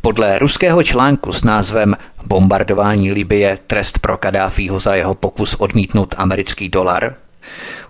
Podle 0.00 0.38
ruského 0.38 0.82
článku 0.82 1.32
s 1.32 1.44
názvem 1.44 1.96
Bombardování 2.26 3.12
Libie 3.12 3.58
trest 3.66 3.98
pro 3.98 4.18
Kadáfího 4.18 4.80
za 4.80 4.94
jeho 4.94 5.14
pokus 5.14 5.54
odmítnout 5.54 6.14
americký 6.18 6.68
dolar 6.68 7.14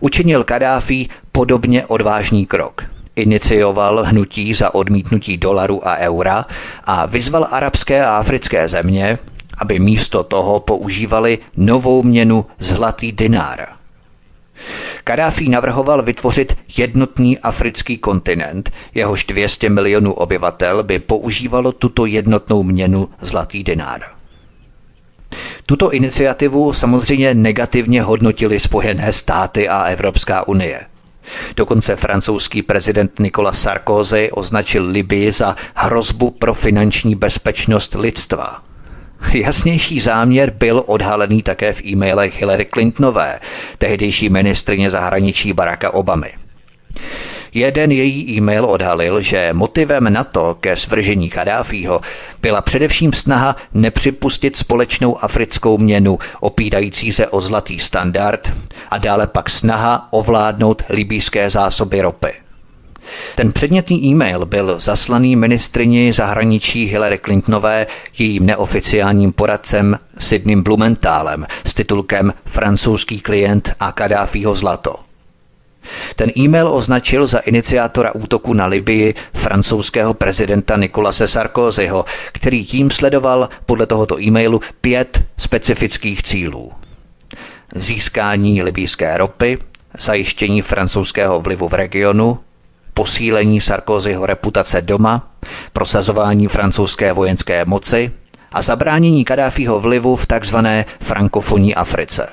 učinil 0.01 0.45
Kadáfi 0.45 1.09
podobně 1.32 1.86
odvážný 1.86 2.47
krok. 2.47 2.84
Inicioval 3.21 4.05
hnutí 4.05 4.55
za 4.55 4.75
odmítnutí 4.75 5.37
dolaru 5.37 5.89
a 5.89 5.97
eura 5.97 6.45
a 6.85 7.07
vyzval 7.07 7.49
arabské 7.51 8.05
a 8.05 8.16
africké 8.16 8.68
země, 8.68 9.18
aby 9.59 9.79
místo 9.79 10.25
toho 10.25 10.61
používali 10.61 11.39
novou 11.57 12.03
měnu 12.03 12.47
zlatý 12.59 13.12
dinár– 13.12 13.66
Kadáfi 15.05 15.49
navrhoval 15.49 16.03
vytvořit 16.03 16.57
jednotný 16.77 17.39
africký 17.39 17.99
kontinent, 17.99 18.71
jehož 18.95 19.25
200 19.25 19.68
milionů 19.68 20.12
obyvatel 20.12 20.83
by 20.83 20.99
používalo 20.99 21.73
tuto 21.73 22.07
jednotnou 22.07 22.62
měnu 22.62 23.09
zlatý 23.21 23.64
dinár. 23.64 24.01
Tuto 25.66 25.93
iniciativu 25.93 26.73
samozřejmě 26.73 27.35
negativně 27.35 28.03
hodnotili 28.03 28.61
Spojené 28.61 29.12
státy 29.12 29.68
a 29.68 29.83
Evropská 29.83 30.49
unie. 30.49 30.89
Dokonce 31.57 31.97
francouzský 31.97 32.62
prezident 32.62 33.18
Nicolas 33.18 33.62
Sarkozy 33.62 34.31
označil 34.33 34.87
Libii 34.87 35.33
za 35.33 35.57
hrozbu 35.74 36.31
pro 36.31 36.55
finanční 36.55 37.14
bezpečnost 37.14 37.95
lidstva. 37.95 38.62
Jasnější 39.35 40.01
záměr 40.01 40.51
byl 40.51 40.83
odhalený 40.87 41.43
také 41.43 41.72
v 41.72 41.85
e-mailech 41.85 42.41
Hillary 42.41 42.66
Clintonové, 42.74 43.41
tehdejší 43.78 44.28
ministrině 44.28 44.91
zahraničí 44.91 45.53
Baracka 45.53 45.95
Obamy. 45.95 46.33
Jeden 47.55 47.92
její 47.92 48.36
e-mail 48.36 48.64
odhalil, 48.64 49.20
že 49.20 49.53
motivem 49.53 50.12
NATO 50.12 50.57
ke 50.61 50.76
svržení 50.76 51.30
Kadáfího 51.30 52.01
byla 52.42 52.61
především 52.61 53.12
snaha 53.12 53.57
nepřipustit 53.74 54.57
společnou 54.57 55.24
africkou 55.24 55.78
měnu 55.78 56.18
opírající 56.40 57.12
se 57.12 57.26
o 57.26 57.40
zlatý 57.40 57.78
standard 57.78 58.53
a 58.90 58.98
dále 58.98 59.26
pak 59.26 59.51
snaha 59.51 60.09
ovládnout 60.11 60.82
libýské 60.88 61.51
zásoby 61.51 62.01
ropy. 62.01 62.32
Ten 63.34 63.53
předmětný 63.53 64.05
e-mail 64.05 64.46
byl 64.46 64.78
zaslaný 64.78 65.36
ministrině 65.36 66.12
zahraničí 66.12 66.84
Hillary 66.84 67.18
Clintonové 67.18 67.86
jejím 68.18 68.46
neoficiálním 68.46 69.32
poradcem 69.32 69.98
Sidneym 70.18 70.62
Blumentálem 70.62 71.46
s 71.64 71.74
titulkem 71.74 72.32
Francouzský 72.44 73.20
klient 73.20 73.72
a 73.80 73.92
Kadáfího 73.92 74.55
zlato. 74.55 75.10
Ten 76.16 76.30
e-mail 76.38 76.68
označil 76.68 77.26
za 77.26 77.38
iniciátora 77.38 78.14
útoku 78.14 78.55
na 78.55 78.66
Libii 78.66 79.14
francouzského 79.34 80.14
prezidenta 80.14 80.76
Nikolase 80.76 81.28
Sarkozyho, 81.28 82.05
který 82.32 82.64
tím 82.64 82.91
sledoval 82.91 83.49
podle 83.66 83.86
tohoto 83.86 84.20
e-mailu 84.20 84.61
pět 84.80 85.22
specifických 85.38 86.22
cílů. 86.22 86.72
Získání 87.74 88.62
libijské 88.62 89.16
ropy, 89.16 89.59
zajištění 89.99 90.62
francouzského 90.62 91.41
vlivu 91.41 91.68
v 91.68 91.74
regionu, 91.74 92.38
posílení 92.95 93.61
Sarkozyho 93.61 94.26
reputace 94.26 94.82
doma, 94.82 95.30
prosazování 95.72 96.49
francouzské 96.49 97.12
vojenské 97.12 97.64
moci 97.64 98.12
a 98.53 98.62
zabránění 98.62 99.24
Kadáfího 99.24 99.80
vlivu 99.80 100.16
v 100.16 100.26
tzv. 100.26 100.57
frankofonní 101.01 101.74
Africe. 101.74 102.28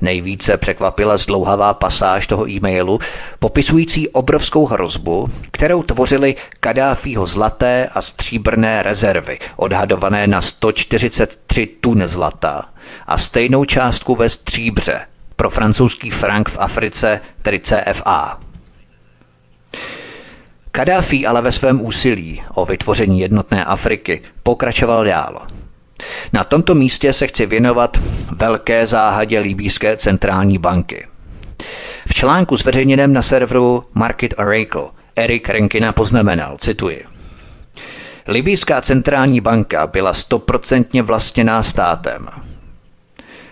Nejvíce 0.00 0.56
překvapila 0.56 1.16
zdlouhavá 1.16 1.74
pasáž 1.74 2.26
toho 2.26 2.50
e-mailu, 2.50 2.98
popisující 3.38 4.08
obrovskou 4.08 4.66
hrozbu, 4.66 5.30
kterou 5.50 5.82
tvořily 5.82 6.36
Kadáfího 6.60 7.26
zlaté 7.26 7.88
a 7.94 8.02
stříbrné 8.02 8.82
rezervy, 8.82 9.38
odhadované 9.56 10.26
na 10.26 10.40
143 10.40 11.66
tun 11.66 12.02
zlata 12.06 12.68
a 13.06 13.18
stejnou 13.18 13.64
částku 13.64 14.14
ve 14.14 14.28
stříbře 14.28 15.00
pro 15.36 15.50
francouzský 15.50 16.10
frank 16.10 16.48
v 16.48 16.56
Africe, 16.60 17.20
tedy 17.42 17.60
CFA. 17.60 18.38
Kadáfi 20.72 21.26
ale 21.26 21.42
ve 21.42 21.52
svém 21.52 21.80
úsilí 21.80 22.42
o 22.54 22.66
vytvoření 22.66 23.20
jednotné 23.20 23.64
Afriky 23.64 24.22
pokračoval 24.42 25.04
dál. 25.04 25.57
Na 26.32 26.44
tomto 26.44 26.74
místě 26.74 27.12
se 27.12 27.26
chci 27.26 27.46
věnovat 27.46 27.98
velké 28.36 28.86
záhadě 28.86 29.38
Líbíské 29.38 29.96
centrální 29.96 30.58
banky. 30.58 31.06
V 32.08 32.14
článku 32.14 32.56
zveřejněném 32.56 33.12
na 33.12 33.22
serveru 33.22 33.84
Market 33.94 34.34
Oracle 34.38 34.88
Erik 35.16 35.48
Renkina 35.48 35.92
poznamenal, 35.92 36.56
cituji, 36.58 37.04
Libýská 38.30 38.80
centrální 38.80 39.40
banka 39.40 39.86
byla 39.86 40.14
stoprocentně 40.14 41.02
vlastněná 41.02 41.62
státem. 41.62 42.28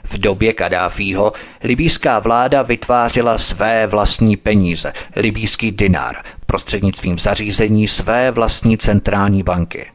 V 0.05 0.18
době 0.18 0.53
Kadáfího 0.53 1.32
libýská 1.64 2.18
vláda 2.18 2.62
vytvářela 2.62 3.38
své 3.38 3.86
vlastní 3.86 4.36
peníze, 4.36 4.92
libýský 5.16 5.70
dinar, 5.70 6.16
prostřednictvím 6.47 7.18
zařízení 7.18 7.88
své 7.88 8.30
vlastní 8.30 8.78
centrální 8.78 9.42
banky. 9.42 9.86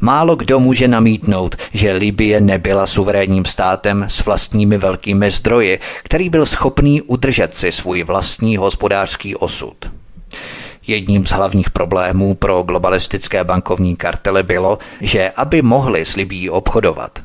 Málo 0.00 0.36
kdo 0.36 0.60
může 0.60 0.88
namítnout, 0.88 1.56
že 1.72 1.92
Libie 1.92 2.40
nebyla 2.40 2.86
suverénním 2.86 3.44
státem 3.44 4.04
s 4.08 4.24
vlastními 4.24 4.78
velkými 4.78 5.30
zdroji, 5.30 5.80
který 6.04 6.30
byl 6.30 6.46
schopný 6.46 7.02
udržet 7.02 7.54
si 7.54 7.72
svůj 7.72 8.02
vlastní 8.02 8.56
hospodářský 8.56 9.36
osud. 9.36 9.76
Jedním 10.86 11.26
z 11.26 11.30
hlavních 11.30 11.70
problémů 11.70 12.34
pro 12.34 12.62
globalistické 12.62 13.44
bankovní 13.44 13.96
kartely 13.96 14.42
bylo, 14.42 14.78
že 15.00 15.30
aby 15.30 15.62
mohli 15.62 16.04
s 16.04 16.16
Libí 16.16 16.50
obchodovat, 16.50 17.18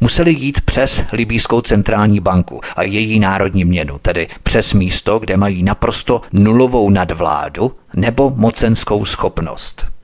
museli 0.00 0.32
jít 0.32 0.60
přes 0.60 1.04
libýskou 1.12 1.60
centrální 1.60 2.20
banku 2.20 2.60
a 2.76 2.82
její 2.82 3.18
národní 3.18 3.64
měnu, 3.64 3.98
tedy 3.98 4.28
přes 4.42 4.74
místo, 4.74 5.18
kde 5.18 5.36
mají 5.36 5.62
naprosto 5.62 6.20
nulovou 6.32 6.90
nadvládu 6.90 7.72
nebo 7.94 8.30
mocenskou 8.30 9.04
schopnost. 9.04 9.95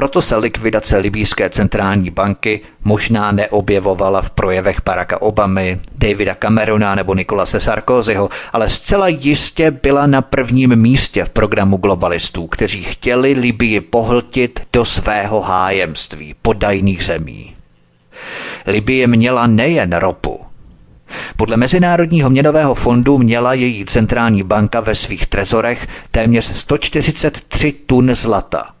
Proto 0.00 0.22
se 0.22 0.36
likvidace 0.36 0.98
libýské 0.98 1.50
centrální 1.50 2.10
banky 2.10 2.60
možná 2.84 3.32
neobjevovala 3.32 4.22
v 4.22 4.30
projevech 4.30 4.76
Baracka 4.84 5.22
Obamy, 5.22 5.80
Davida 5.98 6.34
Camerona 6.34 6.94
nebo 6.94 7.14
Nikolase 7.14 7.60
Sarkozyho, 7.60 8.28
ale 8.52 8.70
zcela 8.70 9.08
jistě 9.08 9.70
byla 9.70 10.06
na 10.06 10.22
prvním 10.22 10.76
místě 10.76 11.24
v 11.24 11.30
programu 11.30 11.76
globalistů, 11.76 12.46
kteří 12.46 12.82
chtěli 12.82 13.32
Libii 13.32 13.80
pohltit 13.80 14.60
do 14.72 14.84
svého 14.84 15.40
hájemství 15.40 16.34
podajných 16.42 17.04
zemí. 17.04 17.54
Libie 18.66 19.06
měla 19.06 19.46
nejen 19.46 19.92
ropu. 19.92 20.40
Podle 21.36 21.56
Mezinárodního 21.56 22.30
měnového 22.30 22.74
fondu 22.74 23.18
měla 23.18 23.54
její 23.54 23.84
centrální 23.84 24.42
banka 24.42 24.80
ve 24.80 24.94
svých 24.94 25.26
trezorech 25.26 25.88
téměř 26.10 26.56
143 26.56 27.72
tun 27.72 28.14
zlata. 28.14 28.79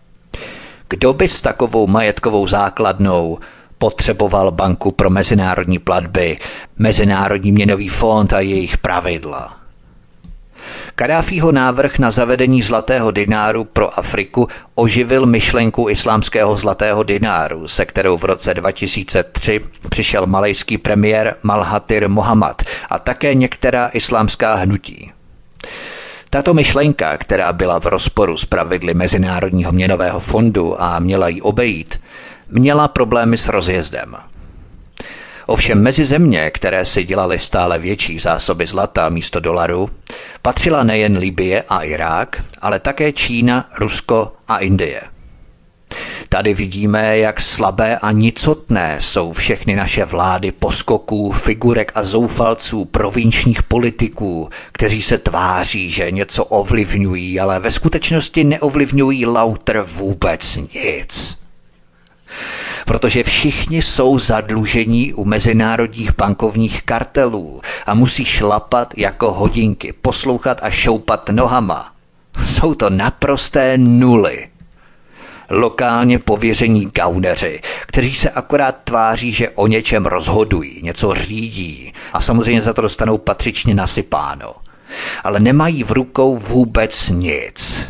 Kdo 0.90 1.12
by 1.12 1.28
s 1.28 1.42
takovou 1.42 1.86
majetkovou 1.86 2.46
základnou 2.46 3.38
potřeboval 3.78 4.50
banku 4.50 4.90
pro 4.90 5.10
mezinárodní 5.10 5.78
platby, 5.78 6.38
Mezinárodní 6.78 7.52
měnový 7.52 7.88
fond 7.88 8.32
a 8.32 8.40
jejich 8.40 8.78
pravidla? 8.78 9.56
Kadáfího 10.94 11.52
návrh 11.52 11.98
na 11.98 12.10
zavedení 12.10 12.62
zlatého 12.62 13.10
dináru 13.10 13.64
pro 13.64 13.98
Afriku 13.98 14.48
oživil 14.74 15.26
myšlenku 15.26 15.88
islámského 15.88 16.56
zlatého 16.56 17.02
dináru, 17.02 17.68
se 17.68 17.86
kterou 17.86 18.16
v 18.16 18.24
roce 18.24 18.54
2003 18.54 19.60
přišel 19.88 20.26
malejský 20.26 20.78
premiér 20.78 21.36
Malhatir 21.42 22.08
Mohammad 22.08 22.62
a 22.90 22.98
také 22.98 23.34
některá 23.34 23.88
islámská 23.88 24.54
hnutí. 24.54 25.12
Tato 26.30 26.54
myšlenka, 26.54 27.18
která 27.18 27.52
byla 27.52 27.80
v 27.80 27.86
rozporu 27.86 28.36
s 28.36 28.44
pravidly 28.44 28.94
Mezinárodního 28.94 29.72
měnového 29.72 30.20
fondu 30.20 30.82
a 30.82 30.98
měla 30.98 31.28
ji 31.28 31.40
obejít, 31.40 32.00
měla 32.48 32.88
problémy 32.88 33.38
s 33.38 33.48
rozjezdem– 33.48 34.16
Ovšem 35.50 35.82
mezi 35.82 36.04
země, 36.04 36.50
které 36.50 36.84
si 36.84 37.04
dělaly 37.04 37.38
stále 37.38 37.78
větší 37.78 38.18
zásoby 38.18 38.66
zlata 38.66 39.08
místo 39.08 39.40
dolaru, 39.40 39.90
patřila 40.42 40.82
nejen 40.82 41.16
Libie 41.18 41.64
a 41.68 41.82
Irák, 41.82 42.42
ale 42.60 42.80
také 42.80 43.12
Čína, 43.12 43.68
Rusko 43.78 44.32
a 44.48 44.58
Indie. 44.58 45.02
Tady 46.32 46.54
vidíme, 46.54 47.18
jak 47.18 47.40
slabé 47.40 47.98
a 47.98 48.12
nicotné 48.12 48.96
jsou 49.00 49.32
všechny 49.32 49.76
naše 49.76 50.04
vlády 50.04 50.52
poskoků, 50.52 51.32
figurek 51.32 51.92
a 51.94 52.02
zoufalců, 52.04 52.84
provinčních 52.84 53.62
politiků, 53.62 54.48
kteří 54.72 55.02
se 55.02 55.18
tváří, 55.18 55.90
že 55.90 56.10
něco 56.10 56.44
ovlivňují, 56.44 57.40
ale 57.40 57.60
ve 57.60 57.70
skutečnosti 57.70 58.44
neovlivňují 58.44 59.26
lauter 59.26 59.80
vůbec 59.80 60.58
nic 60.74 61.40
protože 62.86 63.22
všichni 63.24 63.82
jsou 63.82 64.18
zadlužení 64.18 65.14
u 65.14 65.24
mezinárodních 65.24 66.16
bankovních 66.16 66.82
kartelů 66.82 67.60
a 67.86 67.94
musí 67.94 68.24
šlapat 68.24 68.94
jako 68.96 69.32
hodinky, 69.32 69.92
poslouchat 69.92 70.58
a 70.62 70.70
šoupat 70.70 71.28
nohama. 71.28 71.92
Jsou 72.46 72.74
to 72.74 72.90
naprosté 72.90 73.78
nuly. 73.78 74.49
Lokálně 75.50 76.18
pověření 76.18 76.90
gauneři, 76.94 77.60
kteří 77.86 78.14
se 78.14 78.30
akorát 78.30 78.76
tváří, 78.84 79.32
že 79.32 79.48
o 79.48 79.66
něčem 79.66 80.06
rozhodují, 80.06 80.80
něco 80.82 81.14
řídí 81.14 81.92
a 82.12 82.20
samozřejmě 82.20 82.62
za 82.62 82.72
to 82.72 82.82
dostanou 82.82 83.18
patřičně 83.18 83.74
nasypáno. 83.74 84.54
Ale 85.24 85.40
nemají 85.40 85.84
v 85.84 85.90
rukou 85.90 86.36
vůbec 86.36 87.08
nic. 87.08 87.86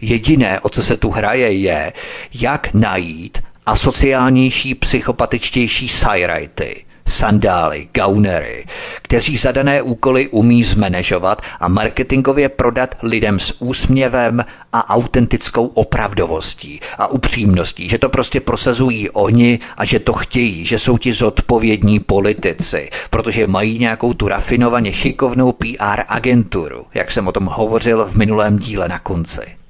Jediné, 0.00 0.60
o 0.60 0.68
co 0.68 0.82
se 0.82 0.96
tu 0.96 1.10
hraje, 1.10 1.52
je, 1.52 1.92
jak 2.34 2.74
najít 2.74 3.38
asociálnější, 3.66 4.74
psychopatičtější 4.74 5.88
sajrajty, 5.88 6.84
sandály, 7.06 7.88
gaunery, 7.94 8.66
kteří 9.02 9.36
zadané 9.36 9.82
úkoly 9.82 10.28
umí 10.28 10.64
zmanéžovat 10.64 11.42
a 11.60 11.68
marketingově 11.68 12.48
prodat 12.48 12.94
lidem 13.02 13.38
s 13.38 13.62
úsměvem 13.62 14.44
a 14.72 14.90
autentickou 14.90 15.66
opravdovostí 15.66 16.80
a 16.98 17.06
upřímností, 17.06 17.88
že 17.88 17.98
to 17.98 18.08
prostě 18.08 18.40
prosazují 18.40 19.10
oni 19.10 19.58
a 19.76 19.84
že 19.84 19.98
to 19.98 20.12
chtějí, 20.12 20.64
že 20.64 20.78
jsou 20.78 20.98
ti 20.98 21.12
zodpovědní 21.12 22.00
politici, 22.00 22.90
protože 23.10 23.46
mají 23.46 23.78
nějakou 23.78 24.14
tu 24.14 24.28
rafinovaně 24.28 24.92
šikovnou 24.92 25.52
PR 25.52 26.02
agenturu, 26.08 26.86
jak 26.94 27.10
jsem 27.10 27.28
o 27.28 27.32
tom 27.32 27.44
hovořil 27.44 28.04
v 28.04 28.14
minulém 28.14 28.58
díle 28.58 28.88
na 28.88 28.98
konci 28.98 29.62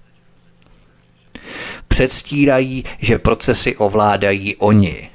předstírají, 1.93 2.85
že 2.99 3.18
procesy 3.18 3.76
ovládají 3.76 4.57
oni. 4.57 5.11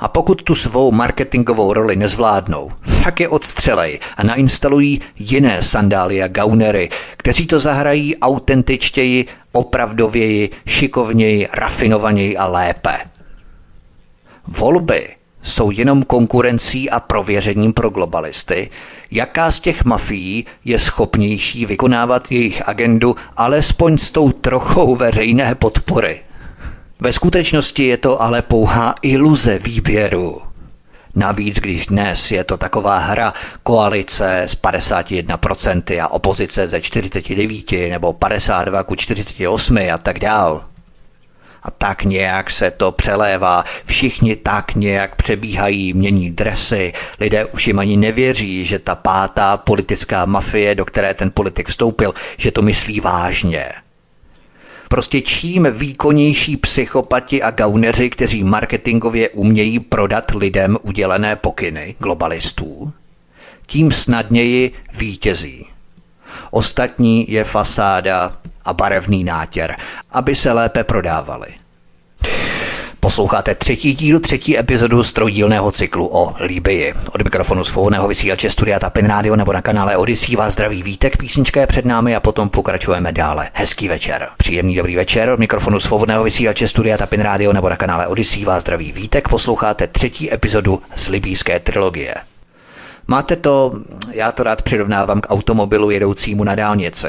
A 0.00 0.08
pokud 0.08 0.42
tu 0.42 0.54
svou 0.54 0.92
marketingovou 0.92 1.72
roli 1.72 1.96
nezvládnou, 1.96 2.70
tak 3.04 3.20
je 3.20 3.28
odstřelej 3.28 3.98
a 4.16 4.22
nainstalují 4.22 5.00
jiné 5.18 5.62
sandály 5.62 6.22
a 6.22 6.28
gaunery, 6.28 6.88
kteří 7.16 7.46
to 7.46 7.60
zahrají 7.60 8.16
autentičtěji, 8.16 9.26
opravdověji, 9.52 10.50
šikovněji, 10.66 11.48
rafinovaněji 11.52 12.36
a 12.36 12.46
lépe. 12.46 12.98
Volby 14.46 15.08
jsou 15.42 15.70
jenom 15.70 16.02
konkurencí 16.02 16.90
a 16.90 17.00
prověřením 17.00 17.72
pro 17.72 17.90
globalisty, 17.90 18.70
jaká 19.10 19.50
z 19.50 19.60
těch 19.60 19.84
mafií 19.84 20.46
je 20.64 20.78
schopnější 20.78 21.66
vykonávat 21.66 22.32
jejich 22.32 22.68
agendu 22.68 23.16
alespoň 23.36 23.98
s 23.98 24.10
tou 24.10 24.32
trochou 24.32 24.96
veřejné 24.96 25.54
podpory. 25.54 26.20
Ve 27.02 27.12
skutečnosti 27.12 27.86
je 27.86 27.96
to 27.96 28.22
ale 28.22 28.42
pouhá 28.42 28.94
iluze 29.02 29.58
výběru. 29.58 30.42
Navíc, 31.14 31.56
když 31.56 31.86
dnes 31.86 32.30
je 32.30 32.44
to 32.44 32.56
taková 32.56 32.98
hra 32.98 33.34
koalice 33.62 34.40
s 34.42 34.62
51% 34.62 36.04
a 36.04 36.08
opozice 36.08 36.66
ze 36.66 36.80
49 36.80 37.72
nebo 37.90 38.12
52 38.12 38.82
ku 38.82 38.94
48 38.94 39.78
a 39.94 39.98
tak 39.98 40.18
dál. 40.18 40.64
A 41.62 41.70
tak 41.70 42.04
nějak 42.04 42.50
se 42.50 42.70
to 42.70 42.92
přelévá, 42.92 43.64
všichni 43.84 44.36
tak 44.36 44.74
nějak 44.74 45.16
přebíhají, 45.16 45.92
mění 45.92 46.30
dresy, 46.30 46.92
lidé 47.20 47.44
už 47.44 47.66
jim 47.66 47.78
ani 47.78 47.96
nevěří, 47.96 48.64
že 48.64 48.78
ta 48.78 48.94
pátá 48.94 49.56
politická 49.56 50.24
mafie, 50.24 50.74
do 50.74 50.84
které 50.84 51.14
ten 51.14 51.30
politik 51.30 51.68
vstoupil, 51.68 52.14
že 52.36 52.50
to 52.50 52.62
myslí 52.62 53.00
vážně. 53.00 53.72
Prostě 54.92 55.20
čím 55.20 55.66
výkonnější 55.70 56.56
psychopati 56.56 57.42
a 57.42 57.50
gauneři, 57.50 58.10
kteří 58.10 58.44
marketingově 58.44 59.28
umějí 59.28 59.80
prodat 59.80 60.30
lidem 60.30 60.76
udělené 60.82 61.36
pokyny 61.36 61.94
globalistů, 61.98 62.92
tím 63.66 63.92
snadněji 63.92 64.72
vítězí. 64.94 65.66
Ostatní 66.50 67.32
je 67.32 67.44
fasáda 67.44 68.36
a 68.64 68.72
barevný 68.72 69.24
nátěr, 69.24 69.76
aby 70.10 70.34
se 70.34 70.52
lépe 70.52 70.84
prodávali. 70.84 71.48
Posloucháte 73.00 73.54
třetí 73.54 73.94
díl, 73.94 74.20
třetí 74.20 74.58
epizodu 74.58 75.02
z 75.02 75.12
trojdílného 75.12 75.70
cyklu 75.70 76.08
o 76.12 76.34
Líbii. 76.44 76.94
Od 77.12 77.22
mikrofonu 77.22 77.64
svobodného 77.64 78.08
vysílače 78.08 78.50
Studia 78.50 78.78
Tapin 78.78 79.06
Radio 79.06 79.36
nebo 79.36 79.52
na 79.52 79.62
kanále 79.62 79.96
Odisí 79.96 80.36
vás 80.36 80.52
zdraví 80.52 80.82
vítek, 80.82 81.16
písnička 81.16 81.60
je 81.60 81.66
před 81.66 81.84
námi 81.84 82.16
a 82.16 82.20
potom 82.20 82.48
pokračujeme 82.48 83.12
dále. 83.12 83.48
Hezký 83.52 83.88
večer. 83.88 84.28
Příjemný 84.36 84.76
dobrý 84.76 84.96
večer. 84.96 85.30
Od 85.30 85.38
mikrofonu 85.38 85.80
svobodného 85.80 86.24
vysílače 86.24 86.68
Studia 86.68 86.96
Tapin 86.98 87.20
Radio 87.20 87.52
nebo 87.52 87.68
na 87.68 87.76
kanále 87.76 88.06
Odisí 88.06 88.44
vás 88.44 88.62
zdraví 88.62 88.92
vítek. 88.92 89.28
Posloucháte 89.28 89.86
třetí 89.86 90.34
epizodu 90.34 90.82
z 90.94 91.08
libýské 91.08 91.60
trilogie. 91.60 92.14
Máte 93.06 93.36
to, 93.36 93.72
já 94.12 94.32
to 94.32 94.42
rád 94.42 94.62
přirovnávám 94.62 95.20
k 95.20 95.30
automobilu 95.30 95.90
jedoucímu 95.90 96.44
na 96.44 96.54
dálnici. 96.54 97.08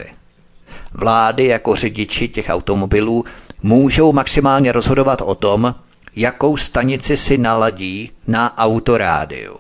Vlády 0.94 1.46
jako 1.46 1.76
řidiči 1.76 2.28
těch 2.28 2.46
automobilů 2.50 3.26
můžou 3.64 4.14
maximálně 4.14 4.72
rozhodovat 4.72 5.22
o 5.22 5.36
tom, 5.36 5.76
jakou 6.16 6.58
stanici 6.58 7.18
si 7.18 7.38
naladí 7.38 8.12
na 8.28 8.58
autorádiu. 8.58 9.58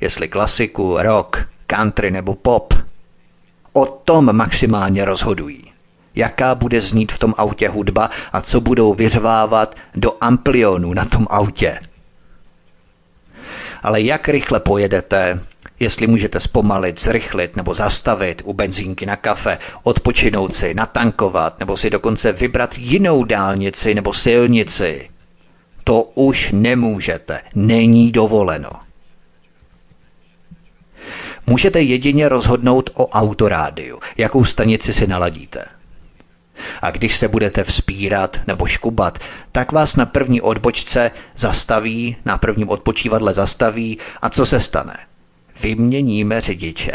Jestli 0.00 0.28
klasiku, 0.28 0.96
rock, 0.98 1.48
country 1.66 2.10
nebo 2.10 2.34
pop. 2.34 2.74
O 3.72 3.86
tom 3.86 4.36
maximálně 4.36 5.04
rozhodují. 5.04 5.72
Jaká 6.14 6.54
bude 6.54 6.80
znít 6.80 7.12
v 7.12 7.18
tom 7.18 7.34
autě 7.36 7.68
hudba 7.68 8.10
a 8.32 8.40
co 8.40 8.60
budou 8.60 8.94
vyřvávat 8.94 9.76
do 9.94 10.12
amplionů 10.20 10.94
na 10.94 11.04
tom 11.04 11.26
autě. 11.30 11.80
Ale 13.82 14.00
jak 14.00 14.28
rychle 14.28 14.60
pojedete, 14.60 15.40
jestli 15.80 16.06
můžete 16.06 16.40
zpomalit, 16.40 17.00
zrychlit 17.00 17.56
nebo 17.56 17.74
zastavit 17.74 18.42
u 18.44 18.52
benzínky 18.52 19.06
na 19.06 19.16
kafe, 19.16 19.58
odpočinout 19.82 20.54
si, 20.54 20.74
natankovat 20.74 21.60
nebo 21.60 21.76
si 21.76 21.90
dokonce 21.90 22.32
vybrat 22.32 22.78
jinou 22.78 23.24
dálnici 23.24 23.94
nebo 23.94 24.12
silnici. 24.12 25.10
To 25.84 26.02
už 26.02 26.50
nemůžete, 26.52 27.40
není 27.54 28.12
dovoleno. 28.12 28.70
Můžete 31.46 31.82
jedině 31.82 32.28
rozhodnout 32.28 32.90
o 32.94 33.06
autorádiu, 33.06 34.00
jakou 34.16 34.44
stanici 34.44 34.92
si 34.92 35.06
naladíte. 35.06 35.64
A 36.82 36.90
když 36.90 37.16
se 37.16 37.28
budete 37.28 37.64
vzpírat 37.64 38.40
nebo 38.46 38.66
škubat, 38.66 39.18
tak 39.52 39.72
vás 39.72 39.96
na 39.96 40.06
první 40.06 40.40
odbočce 40.40 41.10
zastaví, 41.36 42.16
na 42.24 42.38
prvním 42.38 42.68
odpočívadle 42.68 43.34
zastaví 43.34 43.98
a 44.22 44.30
co 44.30 44.46
se 44.46 44.60
stane? 44.60 44.96
Vyměníme 45.62 46.40
řidiče. 46.40 46.92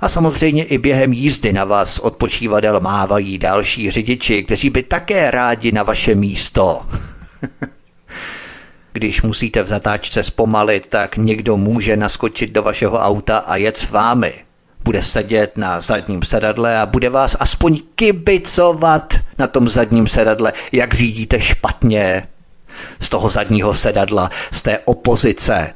A 0.00 0.08
samozřejmě 0.08 0.64
i 0.64 0.78
během 0.78 1.12
jízdy 1.12 1.52
na 1.52 1.64
vás 1.64 1.98
odpočívadel 1.98 2.80
mávají 2.80 3.38
další 3.38 3.90
řidiči, 3.90 4.42
kteří 4.42 4.70
by 4.70 4.82
také 4.82 5.30
rádi 5.30 5.72
na 5.72 5.82
vaše 5.82 6.14
místo. 6.14 6.82
Když 8.92 9.22
musíte 9.22 9.62
v 9.62 9.66
zatáčce 9.66 10.22
zpomalit, 10.22 10.86
tak 10.86 11.16
někdo 11.16 11.56
může 11.56 11.96
naskočit 11.96 12.52
do 12.52 12.62
vašeho 12.62 12.98
auta 12.98 13.38
a 13.38 13.56
jet 13.56 13.76
s 13.76 13.90
vámi. 13.90 14.34
Bude 14.84 15.02
sedět 15.02 15.56
na 15.56 15.80
zadním 15.80 16.22
sedadle 16.22 16.78
a 16.78 16.86
bude 16.86 17.10
vás 17.10 17.36
aspoň 17.40 17.78
kibicovat 17.94 19.14
na 19.38 19.46
tom 19.46 19.68
zadním 19.68 20.08
sedadle, 20.08 20.52
jak 20.72 20.94
řídíte 20.94 21.40
špatně. 21.40 22.26
Z 23.00 23.08
toho 23.08 23.28
zadního 23.28 23.74
sedadla, 23.74 24.30
z 24.50 24.62
té 24.62 24.78
opozice, 24.78 25.74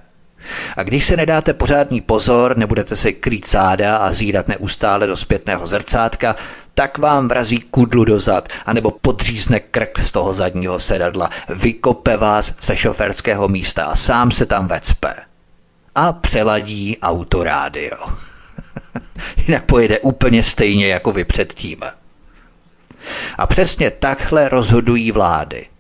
a 0.77 0.83
když 0.83 1.05
se 1.05 1.17
nedáte 1.17 1.53
pořádný 1.53 2.01
pozor, 2.01 2.57
nebudete 2.57 2.97
se 2.97 3.13
krýt 3.13 3.51
záda 3.51 3.97
a 3.97 4.13
zírat 4.13 4.49
neustále 4.49 5.07
do 5.07 5.17
zpětného 5.17 5.67
zrcátka, 5.67 6.37
tak 6.75 6.99
vám 6.99 7.29
vrazí 7.29 7.61
kudlu 7.61 8.05
dozad, 8.05 8.49
anebo 8.67 8.91
podřízne 8.91 9.61
krk 9.61 9.99
z 9.99 10.13
toho 10.13 10.35
zadního 10.35 10.81
sedadla, 10.81 11.31
vykope 11.49 12.17
vás 12.17 12.55
ze 12.61 12.77
šoferského 12.77 13.49
místa 13.49 13.85
a 13.85 13.97
sám 13.97 14.31
se 14.31 14.47
tam 14.47 14.67
vecpe. 14.67 15.15
A 15.95 16.13
přeladí 16.13 16.99
autorádio. 17.03 17.97
Jinak 19.47 19.65
pojede 19.65 19.99
úplně 19.99 20.43
stejně 20.43 20.89
jako 20.89 21.13
vy 21.13 21.25
předtím. 21.25 21.81
A 23.39 23.47
přesně 23.47 23.91
takhle 23.91 24.49
rozhodují 24.49 25.13
vlády– 25.13 25.67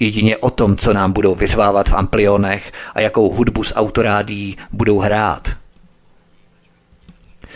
jedině 0.00 0.36
o 0.36 0.50
tom, 0.50 0.76
co 0.76 0.92
nám 0.92 1.12
budou 1.12 1.34
vyřvávat 1.34 1.88
v 1.88 1.94
amplionech 1.94 2.72
a 2.94 3.00
jakou 3.00 3.30
hudbu 3.32 3.64
z 3.64 3.72
autorádí 3.76 4.56
budou 4.72 4.98
hrát. 4.98 5.48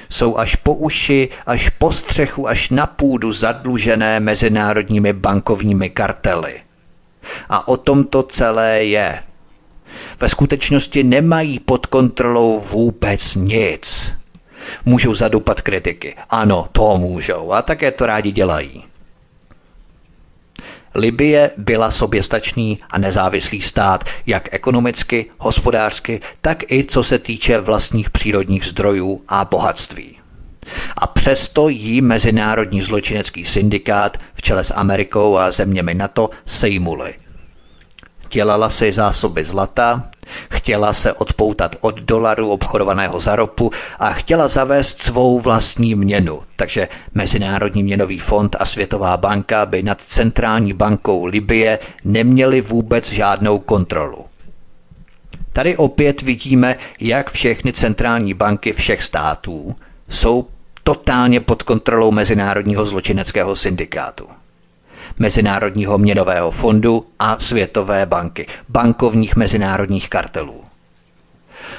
Jsou 0.08 0.36
až 0.36 0.56
po 0.56 0.74
uši, 0.74 1.28
až 1.46 1.68
po 1.68 1.92
střechu, 1.92 2.48
až 2.48 2.70
na 2.70 2.86
půdu 2.86 3.32
zadlužené 3.32 4.20
mezinárodními 4.20 5.12
bankovními 5.12 5.90
kartely. 5.90 6.60
A 7.48 7.68
o 7.68 7.76
tom 7.76 8.04
to 8.04 8.22
celé 8.22 8.84
je. 8.84 9.20
Ve 10.20 10.28
skutečnosti 10.28 11.02
nemají 11.02 11.58
pod 11.58 11.86
kontrolou 11.86 12.60
vůbec 12.60 13.34
nic. 13.34 14.12
Můžou 14.84 15.14
zadupat 15.14 15.60
kritiky. 15.60 16.16
Ano, 16.30 16.68
to 16.72 16.98
můžou 16.98 17.52
a 17.52 17.62
také 17.62 17.92
to 17.92 18.06
rádi 18.06 18.32
dělají. 18.32 18.84
Libie 20.94 21.50
byla 21.56 21.90
soběstačný 21.90 22.78
a 22.90 22.98
nezávislý 22.98 23.62
stát, 23.62 24.04
jak 24.26 24.48
ekonomicky, 24.52 25.26
hospodářsky, 25.38 26.20
tak 26.40 26.72
i 26.72 26.84
co 26.84 27.02
se 27.02 27.18
týče 27.18 27.60
vlastních 27.60 28.10
přírodních 28.10 28.64
zdrojů 28.64 29.22
a 29.28 29.44
bohatství. 29.44 30.18
A 30.96 31.06
přesto 31.06 31.68
jí 31.68 32.00
mezinárodní 32.00 32.82
zločinecký 32.82 33.44
syndikát 33.44 34.18
v 34.34 34.42
čele 34.42 34.64
s 34.64 34.74
Amerikou 34.74 35.36
a 35.36 35.50
zeměmi 35.50 35.94
NATO 35.94 36.30
sejmuli. 36.44 37.14
Dělala 38.30 38.70
si 38.70 38.92
zásoby 38.92 39.44
zlata, 39.44 40.04
chtěla 40.50 40.92
se 40.92 41.12
odpoutat 41.12 41.76
od 41.80 42.00
dolaru 42.00 42.50
obchodovaného 42.50 43.20
za 43.20 43.36
ropu 43.36 43.70
a 43.98 44.12
chtěla 44.12 44.48
zavést 44.48 44.98
svou 44.98 45.40
vlastní 45.40 45.94
měnu. 45.94 46.42
Takže 46.56 46.88
Mezinárodní 47.14 47.82
měnový 47.82 48.18
fond 48.18 48.56
a 48.58 48.64
Světová 48.64 49.16
banka 49.16 49.66
by 49.66 49.82
nad 49.82 50.00
centrální 50.00 50.72
bankou 50.72 51.24
Libie 51.24 51.78
neměli 52.04 52.60
vůbec 52.60 53.12
žádnou 53.12 53.58
kontrolu. 53.58 54.24
Tady 55.52 55.76
opět 55.76 56.22
vidíme, 56.22 56.76
jak 57.00 57.30
všechny 57.30 57.72
centrální 57.72 58.34
banky 58.34 58.72
všech 58.72 59.02
států 59.02 59.76
jsou 60.08 60.46
totálně 60.82 61.40
pod 61.40 61.62
kontrolou 61.62 62.10
Mezinárodního 62.10 62.84
zločineckého 62.84 63.56
syndikátu. 63.56 64.28
Mezinárodního 65.18 65.98
měnového 65.98 66.50
fondu 66.50 67.06
a 67.18 67.38
Světové 67.38 68.06
banky, 68.06 68.46
bankovních 68.68 69.36
mezinárodních 69.36 70.08
kartelů. 70.08 70.64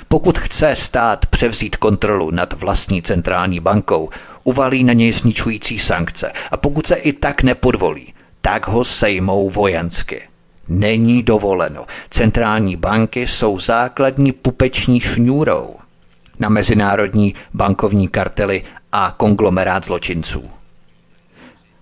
Pokud 0.07 0.39
chce 0.39 0.75
stát 0.75 1.25
převzít 1.25 1.75
kontrolu 1.75 2.31
nad 2.31 2.53
vlastní 2.53 3.01
centrální 3.01 3.59
bankou, 3.59 4.09
uvalí 4.43 4.83
na 4.83 4.93
něj 4.93 5.11
zničující 5.11 5.79
sankce 5.79 6.31
a 6.51 6.57
pokud 6.57 6.87
se 6.87 6.95
i 6.95 7.13
tak 7.13 7.43
nepodvolí, 7.43 8.13
tak 8.41 8.67
ho 8.67 8.85
sejmou 8.85 9.49
vojensky. 9.49 10.21
Není 10.67 11.23
dovoleno. 11.23 11.85
Centrální 12.09 12.75
banky 12.75 13.27
jsou 13.27 13.59
základní 13.59 14.31
pupeční 14.31 14.99
šňůrou 14.99 15.75
na 16.39 16.49
mezinárodní 16.49 17.35
bankovní 17.53 18.07
kartely 18.07 18.63
a 18.91 19.13
konglomerát 19.17 19.85
zločinců 19.85 20.58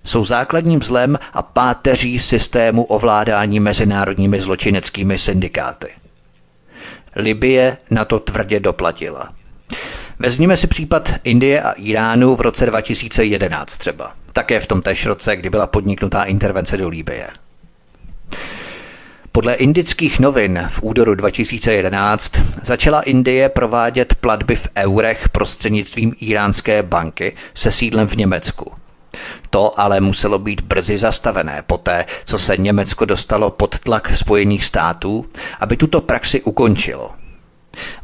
jsou 0.07 0.25
základním 0.25 0.81
zlem 0.81 1.19
a 1.33 1.41
páteří 1.41 2.19
systému 2.19 2.83
ovládání 2.83 3.59
mezinárodními 3.59 4.41
zločineckými 4.41 5.17
syndikáty. 5.17 5.87
Libie 7.15 7.77
na 7.91 8.05
to 8.05 8.19
tvrdě 8.19 8.59
doplatila. 8.59 9.29
Vezměme 10.19 10.57
si 10.57 10.67
případ 10.67 11.13
Indie 11.23 11.61
a 11.61 11.71
Iránu 11.71 12.35
v 12.35 12.41
roce 12.41 12.65
2011 12.65 13.77
třeba. 13.77 14.13
Také 14.33 14.59
v 14.59 14.67
tom 14.67 14.81
též 14.81 15.05
roce, 15.05 15.35
kdy 15.35 15.49
byla 15.49 15.67
podniknutá 15.67 16.23
intervence 16.23 16.77
do 16.77 16.89
Libie. 16.89 17.27
Podle 19.31 19.53
indických 19.53 20.19
novin 20.19 20.65
v 20.69 20.83
údoru 20.83 21.15
2011 21.15 22.31
začala 22.63 23.01
Indie 23.01 23.49
provádět 23.49 24.15
platby 24.15 24.55
v 24.55 24.67
eurech 24.77 25.29
prostřednictvím 25.29 26.15
iránské 26.19 26.83
banky 26.83 27.35
se 27.53 27.71
sídlem 27.71 28.07
v 28.07 28.15
Německu– 28.15 28.71
to 29.57 29.79
ale 29.79 29.99
muselo 29.99 30.39
být 30.39 30.61
brzy 30.61 30.97
zastavené 30.97 31.63
poté, 31.67 32.05
co 32.25 32.39
se 32.39 32.57
Německo 32.57 33.05
dostalo 33.05 33.49
pod 33.49 33.79
tlak 33.79 34.11
Spojených 34.15 34.65
států, 34.65 35.25
aby 35.59 35.77
tuto 35.77 36.01
praxi 36.01 36.41
ukončilo. 36.41 37.09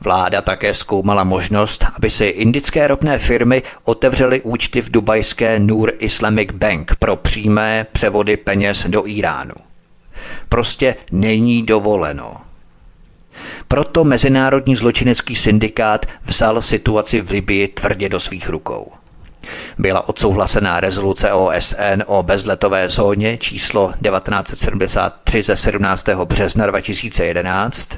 Vláda 0.01 0.41
také 0.41 0.73
zkoumala 0.73 1.23
možnost, 1.23 1.85
aby 1.95 2.09
si 2.09 2.25
indické 2.25 2.87
ropné 2.87 3.17
firmy 3.19 3.63
otevřely 3.83 4.41
účty 4.41 4.81
v 4.81 4.91
dubajské 4.91 5.59
Nur 5.59 5.91
Islamic 5.99 6.51
Bank 6.51 6.95
pro 6.95 7.15
přímé 7.15 7.85
převody 7.91 8.37
peněz 8.37 8.85
do 8.89 9.07
Iránu. 9.07 9.55
Prostě 10.49 10.95
není 11.11 11.63
dovoleno. 11.63 12.41
Proto 13.67 14.03
Mezinárodní 14.03 14.75
zločinecký 14.75 15.35
syndikát 15.35 16.05
vzal 16.25 16.61
situaci 16.61 17.21
v 17.21 17.31
Libii 17.31 17.67
tvrdě 17.67 18.09
do 18.09 18.19
svých 18.19 18.49
rukou 18.49 18.91
byla 19.77 20.09
odsouhlasená 20.09 20.79
rezoluce 20.79 21.33
OSN 21.33 22.03
o 22.05 22.23
bezletové 22.23 22.89
zóně 22.89 23.37
číslo 23.37 23.93
1973 24.03 25.43
ze 25.43 25.55
17. 25.55 26.09
března 26.09 26.67
2011 26.67 27.89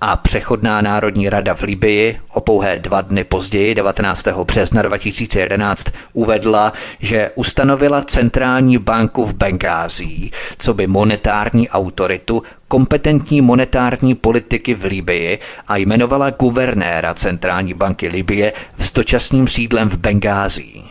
a 0.00 0.16
přechodná 0.16 0.80
národní 0.80 1.28
rada 1.28 1.54
v 1.54 1.62
Libii 1.62 2.20
o 2.32 2.40
pouhé 2.40 2.78
dva 2.78 3.00
dny 3.00 3.24
později, 3.24 3.74
19. 3.74 4.28
března 4.44 4.82
2011, 4.82 5.86
uvedla, 6.12 6.72
že 7.00 7.30
ustanovila 7.34 8.02
centrální 8.02 8.78
banku 8.78 9.24
v 9.24 9.34
Bengází, 9.34 10.32
co 10.58 10.74
by 10.74 10.86
monetární 10.86 11.68
autoritu 11.68 12.42
kompetentní 12.68 13.40
monetární 13.40 14.14
politiky 14.14 14.74
v 14.74 14.84
Libii 14.84 15.38
a 15.68 15.76
jmenovala 15.76 16.30
guvernéra 16.30 17.14
centrální 17.14 17.74
banky 17.74 18.08
Libie 18.08 18.52
s 18.78 18.92
dočasným 18.92 19.48
sídlem 19.48 19.88
v 19.88 19.96
Bengází. 19.96 20.84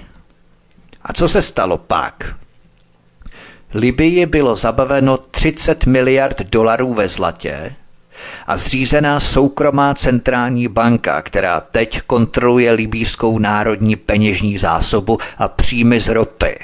A 1.03 1.13
co 1.13 1.27
se 1.27 1.41
stalo 1.41 1.77
pak? 1.77 2.35
Libii 3.73 4.25
bylo 4.25 4.55
zabaveno 4.55 5.17
30 5.17 5.85
miliard 5.85 6.41
dolarů 6.41 6.93
ve 6.93 7.07
zlatě, 7.07 7.75
a 8.47 8.57
zřízená 8.57 9.19
soukromá 9.19 9.93
centrální 9.93 10.67
banka, 10.67 11.21
která 11.21 11.61
teď 11.61 12.01
kontroluje 12.01 12.71
libýskou 12.71 13.39
národní 13.39 13.95
peněžní 13.95 14.57
zásobu 14.57 15.17
a 15.37 15.47
příjmy 15.47 15.99
z 15.99 16.07
ropy. 16.07 16.59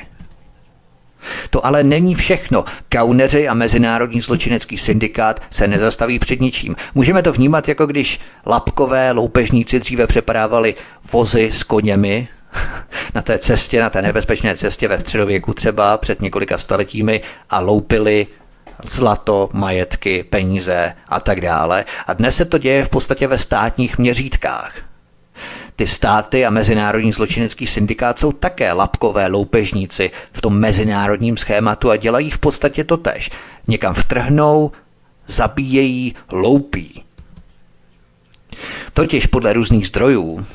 To 1.49 1.65
ale 1.65 1.83
není 1.83 2.15
všechno. 2.15 2.65
Kauneři 2.91 3.47
a 3.47 3.53
Mezinárodní 3.53 4.21
zločinecký 4.21 4.77
syndikát 4.77 5.41
se 5.49 5.67
nezastaví 5.67 6.19
před 6.19 6.41
ničím. 6.41 6.75
Můžeme 6.95 7.23
to 7.23 7.33
vnímat 7.33 7.67
jako 7.67 7.85
když 7.85 8.19
lapkové 8.45 9.11
loupežníci 9.11 9.79
dříve 9.79 10.07
přepadávali 10.07 10.75
vozy 11.11 11.51
s 11.51 11.63
koněmi 11.63 12.27
na 13.15 13.21
té 13.21 13.37
cestě, 13.37 13.79
na 13.79 13.89
té 13.89 14.01
nebezpečné 14.01 14.55
cestě 14.55 14.87
ve 14.87 14.99
středověku 14.99 15.53
třeba 15.53 15.97
před 15.97 16.21
několika 16.21 16.57
staletími 16.57 17.21
a 17.49 17.59
loupili 17.59 18.27
zlato, 18.83 19.49
majetky, 19.53 20.23
peníze 20.23 20.93
a 21.09 21.19
tak 21.19 21.41
dále. 21.41 21.85
A 22.07 22.13
dnes 22.13 22.35
se 22.35 22.45
to 22.45 22.57
děje 22.57 22.83
v 22.85 22.89
podstatě 22.89 23.27
ve 23.27 23.37
státních 23.37 23.97
měřítkách. 23.97 24.73
Ty 25.75 25.87
státy 25.87 26.45
a 26.45 26.49
mezinárodní 26.49 27.11
zločinecký 27.11 27.67
syndikát 27.67 28.19
jsou 28.19 28.31
také 28.31 28.71
lapkové 28.71 29.27
loupežníci 29.27 30.11
v 30.31 30.41
tom 30.41 30.59
mezinárodním 30.59 31.37
schématu 31.37 31.91
a 31.91 31.95
dělají 31.95 32.31
v 32.31 32.37
podstatě 32.37 32.83
to 32.83 32.97
tež. 32.97 33.31
Někam 33.67 33.93
vtrhnou, 33.93 34.71
zabíjejí, 35.27 36.15
loupí. 36.31 37.03
Totiž 38.93 39.25
podle 39.25 39.53
různých 39.53 39.87
zdrojů 39.87 40.45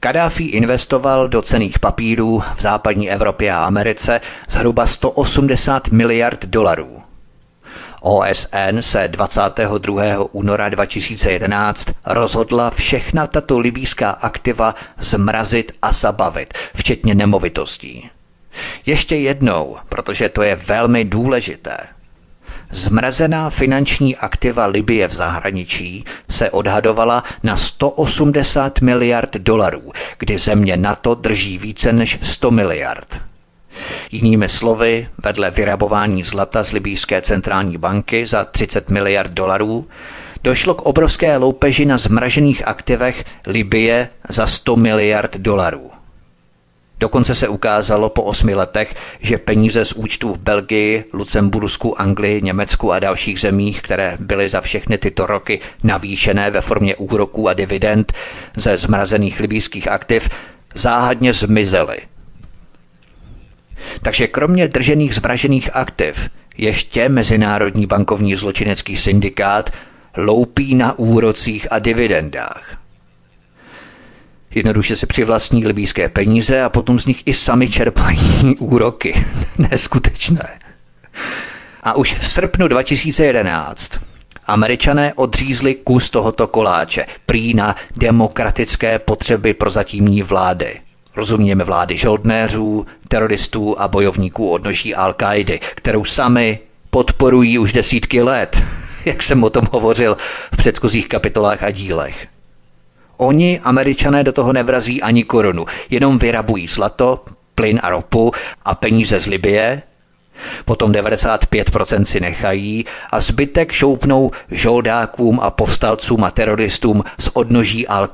Kadáfi 0.00 0.44
investoval 0.44 1.28
do 1.28 1.42
cených 1.42 1.78
papírů 1.78 2.42
v 2.56 2.60
západní 2.60 3.10
Evropě 3.10 3.52
a 3.52 3.64
Americe 3.64 4.20
zhruba 4.48 4.86
180 4.86 5.88
miliard 5.88 6.44
dolarů. 6.44 6.99
OSN 8.00 8.80
se 8.80 9.08
22. 9.08 10.02
února 10.32 10.68
2011 10.68 11.88
rozhodla 12.06 12.70
všechna 12.70 13.26
tato 13.26 13.58
libýská 13.58 14.10
aktiva 14.10 14.74
zmrazit 14.98 15.72
a 15.82 15.92
zabavit, 15.92 16.54
včetně 16.74 17.14
nemovitostí. 17.14 18.10
Ještě 18.86 19.16
jednou, 19.16 19.76
protože 19.88 20.28
to 20.28 20.42
je 20.42 20.56
velmi 20.56 21.04
důležité. 21.04 21.76
Zmrazená 22.72 23.50
finanční 23.50 24.16
aktiva 24.16 24.66
Libie 24.66 25.08
v 25.08 25.12
zahraničí 25.12 26.04
se 26.30 26.50
odhadovala 26.50 27.24
na 27.42 27.56
180 27.56 28.80
miliard 28.80 29.36
dolarů, 29.36 29.92
kdy 30.18 30.38
země 30.38 30.76
NATO 30.76 31.14
drží 31.14 31.58
více 31.58 31.92
než 31.92 32.18
100 32.22 32.50
miliard. 32.50 33.29
Jinými 34.10 34.48
slovy, 34.48 35.08
vedle 35.24 35.50
vyrabování 35.50 36.22
zlata 36.22 36.62
z 36.62 36.72
libýské 36.72 37.22
centrální 37.22 37.78
banky 37.78 38.26
za 38.26 38.44
30 38.44 38.90
miliard 38.90 39.30
dolarů, 39.30 39.86
došlo 40.44 40.74
k 40.74 40.82
obrovské 40.82 41.36
loupeži 41.36 41.84
na 41.84 41.98
zmražených 41.98 42.68
aktivech 42.68 43.24
Libie 43.46 44.08
za 44.28 44.46
100 44.46 44.76
miliard 44.76 45.36
dolarů. 45.36 45.90
Dokonce 47.00 47.34
se 47.34 47.48
ukázalo 47.48 48.08
po 48.08 48.22
osmi 48.22 48.54
letech, 48.54 48.94
že 49.20 49.38
peníze 49.38 49.84
z 49.84 49.92
účtů 49.92 50.32
v 50.32 50.38
Belgii, 50.38 51.04
Lucembursku, 51.12 52.00
Anglii, 52.00 52.42
Německu 52.42 52.92
a 52.92 52.98
dalších 52.98 53.40
zemích, 53.40 53.82
které 53.82 54.16
byly 54.20 54.48
za 54.48 54.60
všechny 54.60 54.98
tyto 54.98 55.26
roky 55.26 55.60
navýšené 55.82 56.50
ve 56.50 56.60
formě 56.60 56.96
úroků 56.96 57.48
a 57.48 57.52
dividend 57.52 58.12
ze 58.56 58.76
zmrazených 58.76 59.40
libýských 59.40 59.88
aktiv, 59.88 60.28
záhadně 60.74 61.32
zmizely 61.32 61.98
takže 64.02 64.26
kromě 64.26 64.68
držených 64.68 65.14
zmražených 65.14 65.76
aktiv 65.76 66.30
ještě 66.56 67.08
Mezinárodní 67.08 67.86
bankovní 67.86 68.34
zločinecký 68.34 68.96
syndikát 68.96 69.70
loupí 70.16 70.74
na 70.74 70.98
úrocích 70.98 71.72
a 71.72 71.78
dividendách. 71.78 72.76
Jednoduše 74.54 74.96
si 74.96 75.06
přivlastní 75.06 75.66
libýské 75.66 76.08
peníze 76.08 76.62
a 76.62 76.68
potom 76.68 77.00
z 77.00 77.06
nich 77.06 77.22
i 77.26 77.34
sami 77.34 77.70
čerpají 77.70 78.56
úroky. 78.58 79.24
Neskutečné. 79.58 80.58
A 81.82 81.94
už 81.94 82.14
v 82.14 82.28
srpnu 82.28 82.68
2011 82.68 83.92
Američané 84.46 85.14
odřízli 85.14 85.74
kus 85.74 86.10
tohoto 86.10 86.46
koláče, 86.46 87.06
prý 87.26 87.54
na 87.54 87.76
demokratické 87.96 88.98
potřeby 88.98 89.54
prozatímní 89.54 90.22
vlády 90.22 90.80
Rozumíme 91.16 91.64
vlády 91.64 91.96
žoldnéřů, 91.96 92.86
teroristů 93.08 93.80
a 93.80 93.88
bojovníků 93.88 94.50
odnoží 94.50 94.94
Al-Kaidy, 94.94 95.60
kterou 95.74 96.04
sami 96.04 96.58
podporují 96.90 97.58
už 97.58 97.72
desítky 97.72 98.22
let, 98.22 98.62
jak 99.04 99.22
jsem 99.22 99.44
o 99.44 99.50
tom 99.50 99.64
hovořil 99.70 100.16
v 100.52 100.56
předchozích 100.56 101.08
kapitolách 101.08 101.62
a 101.62 101.70
dílech. 101.70 102.26
Oni, 103.16 103.60
američané, 103.64 104.24
do 104.24 104.32
toho 104.32 104.52
nevrazí 104.52 105.02
ani 105.02 105.24
korunu, 105.24 105.66
jenom 105.90 106.18
vyrabují 106.18 106.66
zlato, 106.66 107.24
plyn 107.54 107.80
a 107.82 107.90
ropu 107.90 108.32
a 108.64 108.74
peníze 108.74 109.20
z 109.20 109.26
Libie, 109.26 109.82
potom 110.64 110.92
95% 110.92 112.02
si 112.02 112.20
nechají 112.20 112.84
a 113.10 113.20
zbytek 113.20 113.72
šoupnou 113.72 114.30
žoldákům 114.50 115.40
a 115.42 115.50
povstalcům 115.50 116.24
a 116.24 116.30
teroristům 116.30 117.04
z 117.18 117.30
odnoží 117.32 117.86
al 117.86 118.08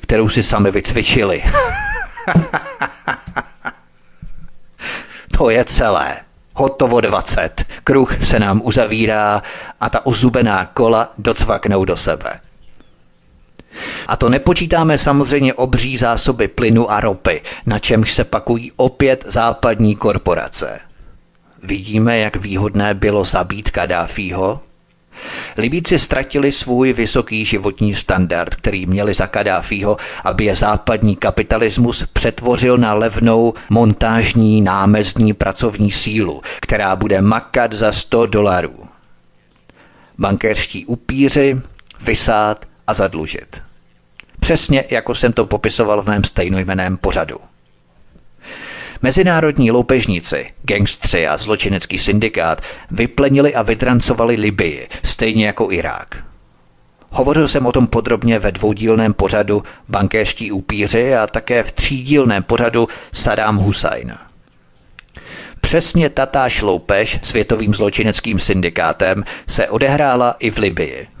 kterou 0.00 0.28
si 0.28 0.42
sami 0.42 0.70
vycvičili. 0.70 1.42
to 5.38 5.50
je 5.50 5.64
celé. 5.64 6.16
Hotovo 6.54 7.00
20. 7.00 7.64
Kruh 7.84 8.24
se 8.24 8.38
nám 8.38 8.60
uzavírá 8.64 9.42
a 9.80 9.90
ta 9.90 10.06
ozubená 10.06 10.66
kola 10.66 11.12
docvaknou 11.18 11.84
do 11.84 11.96
sebe. 11.96 12.40
A 14.06 14.16
to 14.16 14.28
nepočítáme 14.28 14.98
samozřejmě 14.98 15.54
obří 15.54 15.96
zásoby 15.96 16.48
plynu 16.48 16.90
a 16.90 17.00
ropy, 17.00 17.42
na 17.66 17.78
čemž 17.78 18.14
se 18.14 18.24
pakují 18.24 18.72
opět 18.76 19.24
západní 19.28 19.96
korporace. 19.96 20.80
Vidíme, 21.62 22.18
jak 22.18 22.36
výhodné 22.36 22.94
bylo 22.94 23.24
zabít 23.24 23.70
Kadáfího? 23.70 24.60
Libíci 25.56 25.98
ztratili 25.98 26.52
svůj 26.52 26.92
vysoký 26.92 27.44
životní 27.44 27.94
standard, 27.94 28.54
který 28.54 28.86
měli 28.86 29.14
za 29.14 29.26
Kadáfího, 29.26 29.96
aby 30.24 30.44
je 30.44 30.54
západní 30.54 31.16
kapitalismus 31.16 32.04
přetvořil 32.12 32.78
na 32.78 32.94
levnou 32.94 33.54
montážní 33.70 34.60
námezdní 34.60 35.32
pracovní 35.32 35.92
sílu, 35.92 36.42
která 36.60 36.96
bude 36.96 37.20
makat 37.20 37.72
za 37.72 37.92
100 37.92 38.26
dolarů. 38.26 38.84
Bankéřští 40.18 40.86
upíři, 40.86 41.60
vysát 42.04 42.64
a 42.86 42.94
zadlužit. 42.94 43.62
Přesně 44.40 44.84
jako 44.90 45.14
jsem 45.14 45.32
to 45.32 45.46
popisoval 45.46 46.02
v 46.02 46.06
mém 46.06 46.24
stejnojmeném 46.24 46.96
pořadu. 46.96 47.36
Mezinárodní 49.02 49.70
loupežníci, 49.70 50.46
gangstři 50.62 51.26
a 51.26 51.36
zločinecký 51.36 51.98
syndikát 51.98 52.62
vyplenili 52.90 53.54
a 53.54 53.62
vytrancovali 53.62 54.34
Libii, 54.34 54.88
stejně 55.04 55.46
jako 55.46 55.72
Irák. 55.72 56.16
Hovořil 57.10 57.48
jsem 57.48 57.66
o 57.66 57.72
tom 57.72 57.86
podrobně 57.86 58.38
ve 58.38 58.52
dvoudílném 58.52 59.14
pořadu 59.14 59.62
Bankéští 59.88 60.52
upíři 60.52 61.14
a 61.14 61.26
také 61.26 61.62
v 61.62 61.72
třídílném 61.72 62.42
pořadu 62.42 62.88
Saddam 63.12 63.56
Hussein. 63.56 64.14
Přesně 65.60 66.10
tatáž 66.10 66.62
loupež 66.62 67.18
světovým 67.22 67.74
zločineckým 67.74 68.38
syndikátem 68.38 69.24
se 69.46 69.68
odehrála 69.68 70.36
i 70.38 70.50
v 70.50 70.58
Libii. 70.58 71.15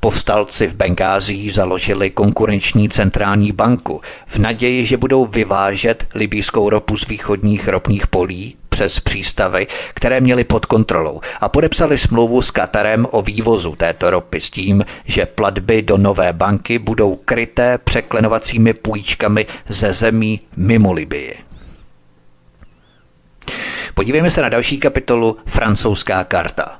Povstalci 0.00 0.66
v 0.66 0.74
Bengází 0.74 1.50
založili 1.50 2.10
konkurenční 2.10 2.88
centrální 2.88 3.52
banku 3.52 4.00
v 4.26 4.38
naději, 4.38 4.84
že 4.84 4.96
budou 4.96 5.26
vyvážet 5.26 6.06
libýskou 6.14 6.70
ropu 6.70 6.96
z 6.96 7.08
východních 7.08 7.68
ropných 7.68 8.06
polí 8.06 8.56
přes 8.68 9.00
přístavy, 9.00 9.66
které 9.94 10.20
měli 10.20 10.44
pod 10.44 10.66
kontrolou 10.66 11.20
a 11.40 11.48
podepsali 11.48 11.98
smlouvu 11.98 12.42
s 12.42 12.50
Katarem 12.50 13.06
o 13.10 13.22
vývozu 13.22 13.76
této 13.76 14.10
ropy 14.10 14.40
s 14.40 14.50
tím, 14.50 14.84
že 15.04 15.26
platby 15.26 15.82
do 15.82 15.96
nové 15.96 16.32
banky 16.32 16.78
budou 16.78 17.16
kryté 17.16 17.78
překlenovacími 17.78 18.74
půjčkami 18.74 19.46
ze 19.68 19.92
zemí 19.92 20.40
mimo 20.56 20.92
Libii. 20.92 21.34
Podívejme 23.94 24.30
se 24.30 24.42
na 24.42 24.48
další 24.48 24.78
kapitolu 24.78 25.36
Francouzská 25.46 26.24
karta. 26.24 26.78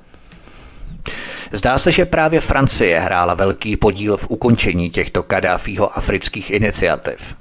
Zdá 1.52 1.78
se, 1.78 1.92
že 1.92 2.04
právě 2.04 2.40
Francie 2.40 3.00
hrála 3.00 3.34
velký 3.34 3.76
podíl 3.76 4.16
v 4.16 4.30
ukončení 4.30 4.90
těchto 4.90 5.22
Kadáfího 5.22 5.98
afrických 5.98 6.50
iniciativ. 6.50 7.36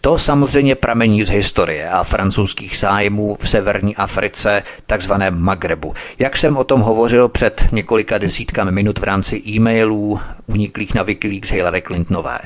To 0.00 0.18
samozřejmě 0.18 0.74
pramení 0.74 1.24
z 1.24 1.30
historie 1.30 1.88
a 1.88 2.04
francouzských 2.04 2.78
zájmů 2.78 3.36
v 3.40 3.48
severní 3.48 3.96
Africe, 3.96 4.62
takzvaném 4.86 5.42
Magrebu. 5.42 5.94
Jak 6.18 6.36
jsem 6.36 6.56
o 6.56 6.64
tom 6.64 6.80
hovořil 6.80 7.28
před 7.28 7.68
několika 7.72 8.18
desítkami 8.18 8.72
minut 8.72 8.98
v 8.98 9.04
rámci 9.04 9.42
e-mailů 9.46 10.20
uniklých 10.46 10.94
na 10.94 11.02
Wikileaks 11.02 11.50
Hillary 11.50 11.82
Clintonové. 11.82 12.38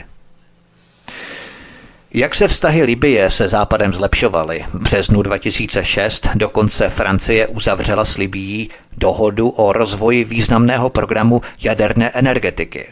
Jak 2.14 2.34
se 2.34 2.48
vztahy 2.48 2.82
Libie 2.82 3.30
se 3.30 3.48
západem 3.48 3.92
zlepšovaly? 3.92 4.64
V 4.72 4.74
březnu 4.74 5.22
2006 5.22 6.28
dokonce 6.34 6.90
Francie 6.90 7.46
uzavřela 7.46 8.04
s 8.04 8.18
Libií 8.18 8.70
dohodu 8.96 9.48
o 9.48 9.72
rozvoji 9.72 10.24
významného 10.24 10.90
programu 10.90 11.40
jaderné 11.60 12.10
energetiky. 12.10 12.86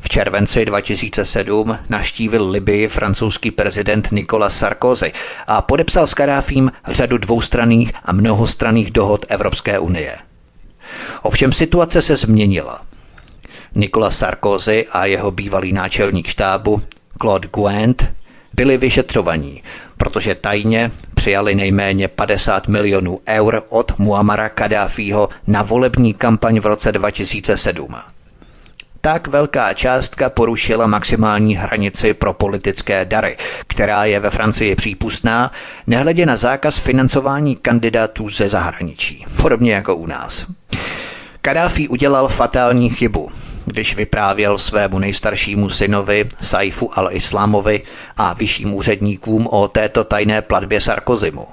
V 0.00 0.08
červenci 0.08 0.64
2007 0.64 1.78
naštívil 1.88 2.50
Libii 2.50 2.88
francouzský 2.88 3.50
prezident 3.50 4.12
Nicolas 4.12 4.58
Sarkozy 4.58 5.12
a 5.46 5.62
podepsal 5.62 6.06
s 6.06 6.14
Kadáfím 6.14 6.72
řadu 6.88 7.18
dvoustranných 7.18 7.92
a 8.04 8.12
mnohostranných 8.12 8.90
dohod 8.90 9.26
Evropské 9.28 9.78
unie. 9.78 10.16
Ovšem 11.22 11.52
situace 11.52 12.02
se 12.02 12.16
změnila. 12.16 12.82
Nicolas 13.74 14.18
Sarkozy 14.18 14.86
a 14.92 15.06
jeho 15.06 15.30
bývalý 15.30 15.72
náčelník 15.72 16.26
štábu 16.26 16.82
Claude 17.20 17.48
Guent 17.48 18.17
byli 18.58 18.76
vyšetřovaní, 18.76 19.62
protože 19.96 20.34
tajně 20.34 20.90
přijali 21.14 21.54
nejméně 21.54 22.08
50 22.08 22.68
milionů 22.68 23.20
eur 23.28 23.62
od 23.68 23.98
Muamara 23.98 24.48
Kadáfího 24.48 25.28
na 25.46 25.62
volební 25.62 26.14
kampaň 26.14 26.60
v 26.60 26.66
roce 26.66 26.92
2007. 26.92 27.96
Tak 29.00 29.28
velká 29.28 29.72
částka 29.72 30.30
porušila 30.30 30.86
maximální 30.86 31.56
hranici 31.56 32.14
pro 32.14 32.32
politické 32.32 33.04
dary, 33.04 33.36
která 33.66 34.04
je 34.04 34.20
ve 34.20 34.30
Francii 34.30 34.74
přípustná, 34.74 35.52
nehledě 35.86 36.26
na 36.26 36.36
zákaz 36.36 36.78
financování 36.78 37.56
kandidátů 37.56 38.28
ze 38.28 38.48
zahraničí, 38.48 39.24
podobně 39.42 39.74
jako 39.74 39.96
u 39.96 40.06
nás. 40.06 40.46
Kadáfi 41.40 41.88
udělal 41.88 42.28
fatální 42.28 42.90
chybu, 42.90 43.30
když 43.68 43.96
vyprávěl 43.96 44.58
svému 44.58 44.98
nejstaršímu 44.98 45.70
synovi 45.70 46.24
Saifu 46.40 46.86
al-Islámovi 46.86 47.80
a 48.16 48.32
vyšším 48.32 48.74
úředníkům 48.74 49.46
o 49.46 49.68
této 49.68 50.04
tajné 50.04 50.42
platbě 50.42 50.80
Sarkozymu. 50.80 51.46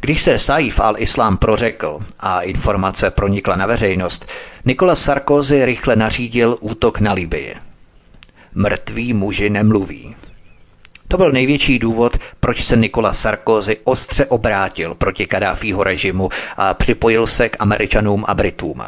Když 0.00 0.22
se 0.22 0.38
Saif 0.38 0.78
al-Islám 0.78 1.36
prořekl 1.36 1.98
a 2.20 2.40
informace 2.40 3.10
pronikla 3.10 3.56
na 3.56 3.66
veřejnost, 3.66 4.26
Nikola 4.64 4.94
Sarkozy 4.94 5.64
rychle 5.64 5.96
nařídil 5.96 6.56
útok 6.60 7.00
na 7.00 7.12
Libii. 7.12 7.54
Mrtví 8.54 9.12
muži 9.12 9.50
nemluví. 9.50 10.16
To 11.08 11.16
byl 11.16 11.32
největší 11.32 11.78
důvod, 11.78 12.16
proč 12.40 12.64
se 12.64 12.76
Nikola 12.76 13.12
Sarkozy 13.12 13.76
ostře 13.84 14.26
obrátil 14.26 14.94
proti 14.94 15.26
Kadáfího 15.26 15.82
režimu 15.84 16.28
a 16.56 16.74
připojil 16.74 17.26
se 17.26 17.48
k 17.48 17.56
Američanům 17.58 18.24
a 18.28 18.34
Britům. 18.34 18.82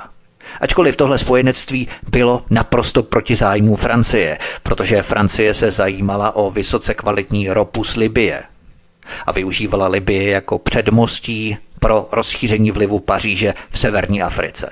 Ačkoliv 0.61 0.97
tohle 0.97 1.19
spojenectví 1.19 1.89
bylo 2.13 2.45
naprosto 2.51 3.03
proti 3.03 3.37
zájmu 3.37 3.77
Francie, 3.77 4.39
protože 4.63 5.03
Francie 5.03 5.55
se 5.55 5.71
zajímala 5.71 6.37
o 6.37 6.51
vysoce 6.51 6.95
kvalitní 6.95 7.51
ropu 7.51 7.85
z 7.85 7.97
Libie 7.97 8.43
a 9.27 9.33
využívala 9.33 9.89
Libie 9.89 10.31
jako 10.31 10.59
předmostí 10.59 11.57
pro 11.81 12.09
rozšíření 12.13 12.71
vlivu 12.71 12.99
Paříže 12.99 13.55
v 13.71 13.79
severní 13.79 14.23
Africe. 14.23 14.71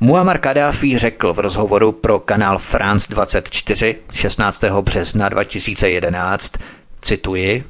Muammar 0.00 0.38
Kadáfi 0.38 0.98
řekl 0.98 1.32
v 1.32 1.38
rozhovoru 1.38 1.92
pro 1.92 2.18
kanál 2.18 2.58
France 2.58 3.06
24 3.10 3.96
16. 4.12 4.64
března 4.64 5.28
2011, 5.28 6.52
cituji, 7.00 7.64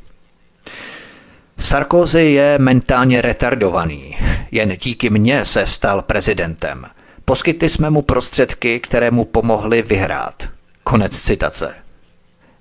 Sarkozy 1.58 2.22
je 2.22 2.58
mentálně 2.58 3.22
retardovaný. 3.22 4.16
Jen 4.50 4.76
díky 4.76 5.10
mně 5.10 5.44
se 5.44 5.66
stal 5.66 6.02
prezidentem. 6.02 6.86
Poskytli 7.24 7.68
jsme 7.68 7.90
mu 7.90 8.02
prostředky, 8.02 8.80
které 8.80 9.10
mu 9.10 9.24
pomohly 9.24 9.82
vyhrát. 9.82 10.48
Konec 10.84 11.22
citace. 11.22 11.74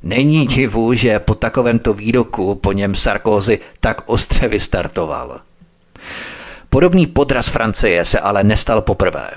Není 0.04 0.48
divu, 0.48 0.94
že 0.94 1.20
po 1.20 1.36
takovémto 1.36 1.94
výroku 1.94 2.56
po 2.56 2.72
něm 2.72 2.96
Sarkozy 2.96 3.60
tak 3.80 4.02
ostře 4.06 4.48
vystartoval. 4.48 5.42
Podobný 6.70 7.08
podraz 7.08 7.48
Francie 7.48 8.06
se 8.06 8.20
ale 8.20 8.44
nestal 8.44 8.82
poprvé. 8.82 9.30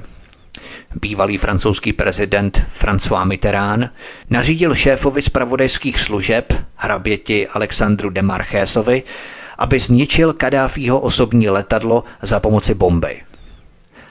Bývalý 0.94 1.38
francouzský 1.38 1.92
prezident 1.92 2.66
François 2.80 3.24
Mitterrand 3.24 3.90
nařídil 4.30 4.74
šéfovi 4.74 5.22
zpravodajských 5.22 6.01
služeb, 6.01 6.53
hraběti 6.76 7.48
Alexandru 7.48 8.11
de 8.11 8.22
Marchésovi, 8.22 9.03
aby 9.61 9.80
zničil 9.80 10.32
Kadáfího 10.32 11.00
osobní 11.00 11.48
letadlo 11.48 12.04
za 12.22 12.40
pomoci 12.40 12.74
bomby. 12.74 13.20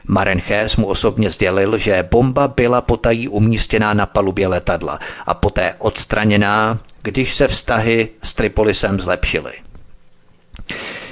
Marenches 0.08 0.78
mu 0.78 0.88
osobně 0.88 1.30
sdělil, 1.30 1.78
že 1.78 2.08
bomba 2.12 2.48
byla 2.48 2.82
potají 2.82 3.28
umístěná 3.28 3.94
na 3.94 4.06
palubě 4.06 4.48
letadla 4.48 5.00
a 5.26 5.34
poté 5.34 5.76
odstraněná, 5.78 6.80
když 7.02 7.36
se 7.36 7.48
vztahy 7.48 8.10
s 8.24 8.34
Tripolisem 8.34 9.00
zlepšily. 9.00 9.54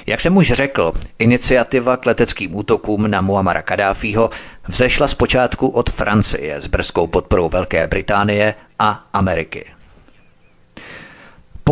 Jak 0.06 0.20
jsem 0.20 0.36
už 0.36 0.52
řekl, 0.52 0.92
iniciativa 1.18 1.96
k 1.96 2.06
leteckým 2.06 2.56
útokům 2.56 3.10
na 3.10 3.20
Muamara 3.20 3.62
Kadáfího 3.62 4.30
vzešla 4.68 5.08
zpočátku 5.08 5.68
od 5.68 5.90
Francie 5.90 6.60
s 6.60 6.66
brzkou 6.66 7.06
podporou 7.06 7.48
Velké 7.48 7.86
Británie 7.86 8.54
a 8.78 9.08
Ameriky. 9.12 9.77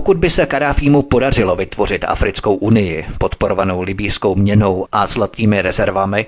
Pokud 0.07 0.19
by 0.19 0.31
se 0.31 0.47
Kadáfímu 0.47 1.03
podařilo 1.03 1.57
vytvořit 1.57 2.05
Africkou 2.05 2.55
unii, 2.55 3.07
podporovanou 3.19 3.83
libýskou 3.83 4.35
měnou 4.35 4.87
a 4.93 5.07
zlatými 5.07 5.63
rezervami, 5.63 6.27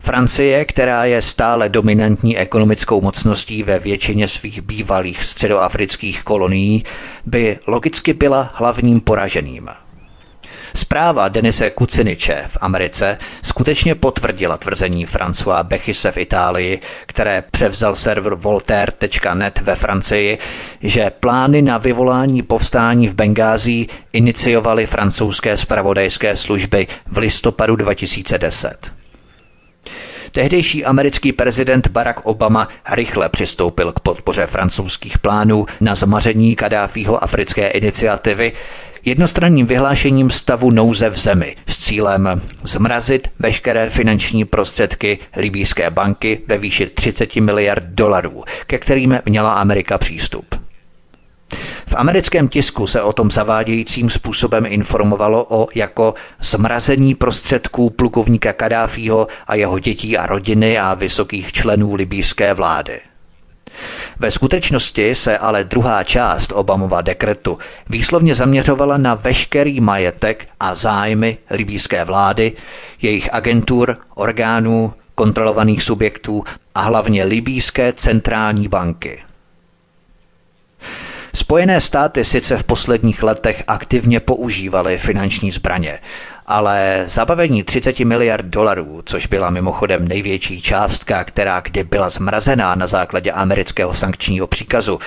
Francie, 0.00 0.64
která 0.64 1.04
je 1.04 1.22
stále 1.22 1.68
dominantní 1.68 2.38
ekonomickou 2.38 3.00
mocností 3.00 3.62
ve 3.62 3.78
většině 3.78 4.28
svých 4.28 4.62
bývalých 4.62 5.24
středoafrických 5.24 6.22
kolonií, 6.22 6.84
by 7.26 7.58
logicky 7.66 8.12
byla 8.12 8.50
hlavním 8.54 9.00
poraženým. 9.00 9.68
Zpráva 10.76 11.28
Denise 11.28 11.70
Kuciniče 11.70 12.44
v 12.46 12.58
Americe 12.60 13.18
skutečně 13.42 13.94
potvrdila 13.94 14.56
tvrzení 14.56 15.06
François 15.06 15.64
Bechise 15.64 16.12
v 16.12 16.18
Itálii, 16.18 16.80
které 17.06 17.44
převzal 17.50 17.94
server 17.94 18.34
Voltaire.net 18.34 19.60
ve 19.60 19.74
Francii, 19.74 20.38
že 20.80 21.10
plány 21.10 21.62
na 21.62 21.78
vyvolání 21.78 22.42
povstání 22.42 23.08
v 23.08 23.14
Bengází 23.14 23.88
iniciovaly 24.12 24.86
francouzské 24.86 25.56
spravodajské 25.56 26.36
služby 26.36 26.86
v 27.06 27.18
listopadu 27.18 27.76
2010. 27.76 28.92
Tehdejší 30.32 30.84
americký 30.84 31.32
prezident 31.32 31.88
Barack 31.88 32.20
Obama 32.26 32.68
rychle 32.90 33.28
přistoupil 33.28 33.92
k 33.92 34.00
podpoře 34.00 34.46
francouzských 34.46 35.18
plánů 35.18 35.66
na 35.80 35.94
zmaření 35.94 36.56
Kadáfího 36.56 37.24
africké 37.24 37.68
iniciativy, 37.68 38.52
jednostranným 39.04 39.66
vyhlášením 39.66 40.30
stavu 40.30 40.70
nouze 40.70 41.10
v 41.10 41.18
zemi 41.18 41.56
s 41.66 41.78
cílem 41.78 42.42
zmrazit 42.62 43.28
veškeré 43.38 43.90
finanční 43.90 44.44
prostředky 44.44 45.18
libýské 45.36 45.90
banky 45.90 46.40
ve 46.46 46.58
výši 46.58 46.86
30 46.86 47.36
miliard 47.36 47.84
dolarů, 47.84 48.44
ke 48.66 48.78
kterým 48.78 49.18
měla 49.24 49.52
Amerika 49.52 49.98
přístup. 49.98 50.54
V 51.86 51.94
americkém 51.96 52.48
tisku 52.48 52.86
se 52.86 53.02
o 53.02 53.12
tom 53.12 53.30
zavádějícím 53.30 54.10
způsobem 54.10 54.66
informovalo 54.66 55.46
o 55.48 55.68
jako 55.74 56.14
zmrazení 56.40 57.14
prostředků 57.14 57.90
plukovníka 57.90 58.52
Kadáfího 58.52 59.26
a 59.46 59.54
jeho 59.54 59.78
dětí 59.78 60.18
a 60.18 60.26
rodiny 60.26 60.78
a 60.78 60.94
vysokých 60.94 61.52
členů 61.52 61.94
libýské 61.94 62.54
vlády. 62.54 63.00
Ve 64.18 64.30
skutečnosti 64.30 65.14
se 65.14 65.38
ale 65.38 65.64
druhá 65.64 66.04
část 66.04 66.52
Obamova 66.52 67.00
dekretu 67.00 67.58
výslovně 67.88 68.34
zaměřovala 68.34 68.96
na 68.96 69.14
veškerý 69.14 69.80
majetek 69.80 70.48
a 70.60 70.74
zájmy 70.74 71.38
libýské 71.50 72.04
vlády, 72.04 72.52
jejich 73.02 73.34
agentur, 73.34 73.96
orgánů, 74.14 74.92
kontrolovaných 75.14 75.82
subjektů 75.82 76.44
a 76.74 76.80
hlavně 76.80 77.24
libýské 77.24 77.92
centrální 77.92 78.68
banky. 78.68 79.22
Spojené 81.34 81.80
státy 81.80 82.24
sice 82.24 82.58
v 82.58 82.64
posledních 82.64 83.22
letech 83.22 83.64
aktivně 83.66 84.20
používaly 84.20 84.98
finanční 84.98 85.50
zbraně, 85.50 85.98
ale 86.46 87.04
zabavení 87.06 87.62
30 87.62 88.00
miliard 88.00 88.44
dolarů, 88.44 89.02
což 89.04 89.26
byla 89.26 89.50
mimochodem 89.50 90.08
největší 90.08 90.62
částka, 90.62 91.24
která 91.24 91.60
kdy 91.60 91.84
byla 91.84 92.08
zmrazená 92.08 92.74
na 92.74 92.86
základě 92.86 93.32
amerického 93.32 93.94
sankčního 93.94 94.46
příkazu, 94.46 94.98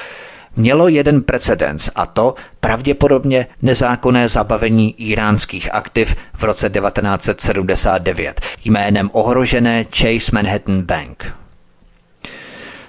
mělo 0.56 0.88
jeden 0.88 1.22
precedens 1.22 1.90
a 1.96 2.06
to 2.06 2.36
pravděpodobně 2.60 3.48
nezákonné 3.62 4.30
zabavení 4.30 5.02
iránských 5.02 5.74
aktiv 5.74 6.16
v 6.34 6.44
roce 6.44 6.70
1979 6.70 8.42
jménem 8.66 9.10
ohrožené 9.14 9.84
Chase 9.84 10.32
Manhattan 10.34 10.82
Bank. 10.82 11.34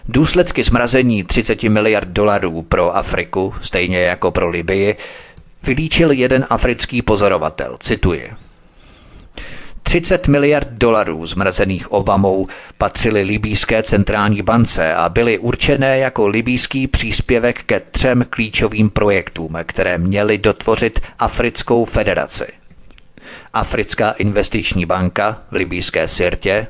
Důsledky 0.09 0.62
zmrazení 0.62 1.24
30 1.24 1.62
miliard 1.62 2.09
dolarů 2.09 2.62
pro 2.62 2.97
Afriku, 2.97 3.55
stejně 3.61 3.99
jako 3.99 4.30
pro 4.30 4.49
Libii, 4.49 4.97
vylíčil 5.62 6.11
jeden 6.11 6.46
africký 6.50 7.02
pozorovatel, 7.02 7.76
cituji. 7.80 8.30
30 9.82 10.28
miliard 10.28 10.68
dolarů 10.70 11.26
zmrazených 11.26 11.92
Obamou 11.92 12.48
patřily 12.78 13.22
libýské 13.22 13.82
centrální 13.82 14.42
bance 14.42 14.94
a 14.94 15.09
byly 15.09 15.38
určené 15.38 15.98
jako 15.98 16.26
libýský 16.26 16.86
příspěvek 16.86 17.64
ke 17.64 17.80
třem 17.80 18.24
klíčovým 18.30 18.90
projektům, 18.90 19.57
které 19.66 19.98
měly 19.98 20.38
dotvořit 20.38 21.00
Africkou 21.18 21.84
federaci. 21.84 22.46
Africká 23.52 24.11
investiční 24.11 24.86
banka 24.86 25.42
v 25.50 25.54
libýské 25.54 26.09
Sirtě, 26.09 26.66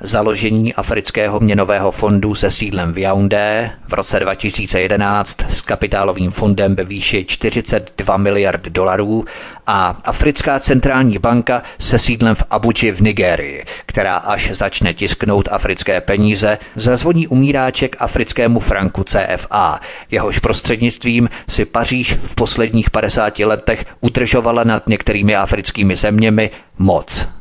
založení 0.00 0.74
Afrického 0.74 1.40
měnového 1.40 1.90
fondu 1.90 2.34
se 2.34 2.50
sídlem 2.50 2.92
v 2.92 2.98
Yaoundé 2.98 3.70
v 3.88 3.92
roce 3.92 4.20
2011 4.20 5.40
s 5.48 5.60
kapitálovým 5.60 6.30
fondem 6.30 6.76
ve 6.76 6.84
výši 6.84 7.24
42 7.24 8.16
miliard 8.16 8.68
dolarů 8.68 9.24
a 9.66 9.96
Africká 10.04 10.60
centrální 10.60 11.18
banka 11.18 11.62
se 11.78 11.98
sídlem 11.98 12.34
v 12.34 12.42
Abuji 12.50 12.92
v 12.92 13.00
Nigérii, 13.00 13.64
která 13.86 14.16
až 14.16 14.50
začne 14.50 14.94
tisknout 14.94 15.48
africké 15.50 16.00
peníze, 16.00 16.58
zazvoní 16.74 17.26
umíráček 17.26 17.96
africkému 17.98 18.60
franku 18.60 19.04
CFA, 19.04 19.80
jehož 20.10 20.38
prostřednictvím 20.38 21.28
si 21.48 21.64
Paříž 21.64 22.18
v 22.22 22.34
posledních 22.34 22.90
50 22.90 23.38
letech 23.38 23.84
udržovala 24.00 24.64
nad 24.64 24.88
některými 24.88 25.36
africkými 25.36 25.96
zeměmi 25.96 26.50
moc. 26.78 27.39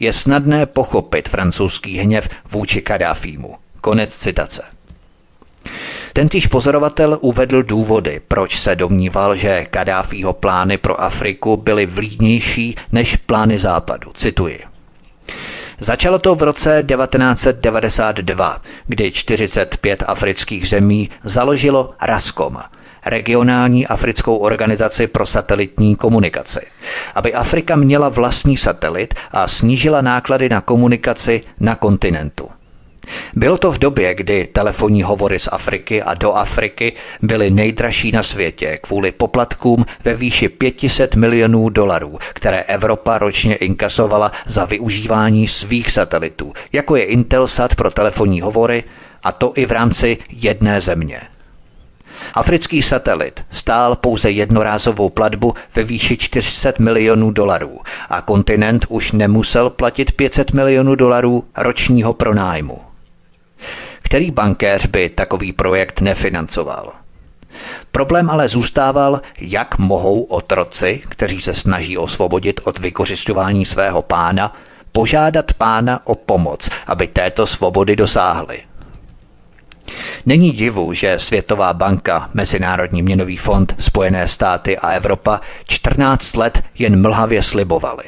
Je 0.00 0.12
snadné 0.12 0.66
pochopit 0.66 1.28
francouzský 1.28 1.98
hněv 1.98 2.28
vůči 2.50 2.80
Kadáfímu. 2.80 3.56
Konec 3.80 4.16
citace. 4.16 4.62
Tentýž 6.12 6.46
pozorovatel 6.46 7.18
uvedl 7.20 7.62
důvody, 7.62 8.20
proč 8.28 8.60
se 8.60 8.76
domníval, 8.76 9.36
že 9.36 9.66
Kadáfího 9.70 10.32
plány 10.32 10.78
pro 10.78 11.00
Afriku 11.00 11.56
byly 11.56 11.86
vlídnější 11.86 12.76
než 12.92 13.16
plány 13.16 13.58
západu. 13.58 14.10
Cituji. 14.14 14.60
Začalo 15.80 16.18
to 16.18 16.34
v 16.34 16.42
roce 16.42 16.84
1992, 16.88 18.62
kdy 18.86 19.12
45 19.12 20.04
afrických 20.06 20.68
zemí 20.68 21.10
založilo 21.24 21.94
RASCOM– 22.02 22.58
regionální 23.06 23.86
africkou 23.86 24.36
organizaci 24.36 25.06
pro 25.06 25.26
satelitní 25.26 25.96
komunikaci, 25.96 26.60
aby 27.14 27.34
Afrika 27.34 27.76
měla 27.76 28.08
vlastní 28.08 28.56
satelit 28.56 29.14
a 29.30 29.48
snížila 29.48 30.00
náklady 30.00 30.48
na 30.48 30.60
komunikaci 30.60 31.42
na 31.60 31.74
kontinentu. 31.74 32.48
Bylo 33.34 33.58
to 33.58 33.72
v 33.72 33.78
době, 33.78 34.14
kdy 34.14 34.46
telefonní 34.52 35.02
hovory 35.02 35.38
z 35.38 35.48
Afriky 35.52 36.02
a 36.02 36.14
do 36.14 36.32
Afriky 36.32 36.92
byly 37.22 37.50
nejdražší 37.50 38.12
na 38.12 38.22
světě 38.22 38.78
kvůli 38.82 39.12
poplatkům 39.12 39.86
ve 40.04 40.14
výši 40.14 40.48
500 40.48 41.14
milionů 41.14 41.68
dolarů, 41.68 42.18
které 42.34 42.62
Evropa 42.62 43.18
ročně 43.18 43.54
inkasovala 43.54 44.32
za 44.46 44.64
využívání 44.64 45.48
svých 45.48 45.90
satelitů, 45.90 46.52
jako 46.72 46.96
je 46.96 47.04
Intelsat 47.04 47.74
pro 47.74 47.90
telefonní 47.90 48.40
hovory, 48.40 48.84
a 49.22 49.32
to 49.32 49.52
i 49.56 49.66
v 49.66 49.72
rámci 49.72 50.18
jedné 50.30 50.80
země. 50.80 51.20
Africký 52.34 52.82
satelit 52.82 53.44
stál 53.50 53.96
pouze 53.96 54.30
jednorázovou 54.30 55.08
platbu 55.08 55.54
ve 55.74 55.82
výši 55.82 56.16
400 56.16 56.72
milionů 56.78 57.30
dolarů 57.30 57.78
a 58.08 58.22
kontinent 58.22 58.86
už 58.88 59.12
nemusel 59.12 59.70
platit 59.70 60.12
500 60.12 60.52
milionů 60.52 60.94
dolarů 60.94 61.44
ročního 61.56 62.12
pronájmu. 62.12 62.78
Který 64.02 64.30
bankéř 64.30 64.86
by 64.86 65.08
takový 65.08 65.52
projekt 65.52 66.00
nefinancoval? 66.00 66.92
Problém 67.92 68.30
ale 68.30 68.48
zůstával, 68.48 69.20
jak 69.38 69.78
mohou 69.78 70.22
otroci, 70.22 71.02
kteří 71.08 71.40
se 71.40 71.54
snaží 71.54 71.98
osvobodit 71.98 72.60
od 72.64 72.78
vykořišťování 72.78 73.66
svého 73.66 74.02
pána, 74.02 74.52
požádat 74.92 75.52
pána 75.52 76.00
o 76.04 76.14
pomoc, 76.14 76.70
aby 76.86 77.06
této 77.06 77.46
svobody 77.46 77.96
dosáhli. 77.96 78.62
Není 80.26 80.52
divu, 80.52 80.92
že 80.92 81.18
Světová 81.18 81.72
banka, 81.72 82.30
Mezinárodní 82.34 83.02
měnový 83.02 83.36
fond, 83.36 83.74
Spojené 83.78 84.28
státy 84.28 84.78
a 84.78 84.90
Evropa 84.90 85.40
14 85.64 86.36
let 86.36 86.64
jen 86.78 87.02
mlhavě 87.02 87.42
slibovali. 87.42 88.04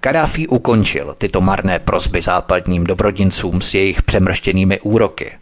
Kadáfi 0.00 0.46
ukončil 0.46 1.14
tyto 1.18 1.40
marné 1.40 1.78
prosby 1.78 2.22
západním 2.22 2.84
dobrodincům 2.84 3.60
s 3.60 3.74
jejich 3.74 4.02
přemrštěnými 4.02 4.80
úroky. 4.80 5.32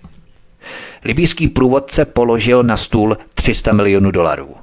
Libýský 1.04 1.48
průvodce 1.48 2.04
položil 2.04 2.62
na 2.62 2.76
stůl 2.76 3.18
300 3.34 3.72
milionů 3.72 4.10
dolarů. 4.10 4.54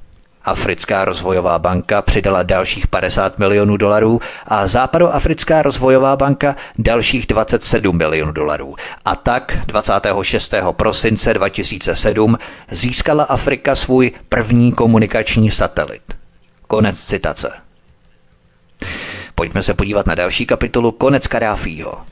Africká 0.43 1.05
rozvojová 1.05 1.59
banka 1.59 2.01
přidala 2.01 2.43
dalších 2.43 2.87
50 2.87 3.39
milionů 3.39 3.77
dolarů 3.77 4.21
a 4.47 4.67
Západoafrická 4.67 5.61
rozvojová 5.61 6.15
banka 6.15 6.55
dalších 6.77 7.27
27 7.27 7.97
milionů 7.97 8.31
dolarů. 8.31 8.75
A 9.05 9.15
tak 9.15 9.57
26. 9.65 10.53
prosince 10.71 11.33
2007 11.33 12.37
získala 12.71 13.23
Afrika 13.23 13.75
svůj 13.75 14.11
první 14.29 14.71
komunikační 14.71 15.51
satelit. 15.51 16.01
Konec 16.67 17.05
citace. 17.05 17.51
Pojďme 19.35 19.63
se 19.63 19.73
podívat 19.73 20.07
na 20.07 20.15
další 20.15 20.45
kapitolu 20.45 20.91
Konec 20.91 21.27
Kadáfího. 21.27 22.10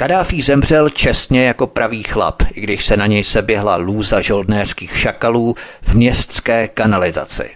Kadáfí 0.00 0.42
zemřel 0.42 0.88
čestně 0.88 1.44
jako 1.44 1.66
pravý 1.66 2.02
chlap, 2.02 2.42
i 2.54 2.60
když 2.60 2.86
se 2.86 2.96
na 2.96 3.06
něj 3.06 3.24
seběhla 3.24 3.76
lůza 3.76 4.20
žoldnéřských 4.20 4.98
šakalů 4.98 5.56
v 5.82 5.94
městské 5.94 6.68
kanalizaci. 6.68 7.50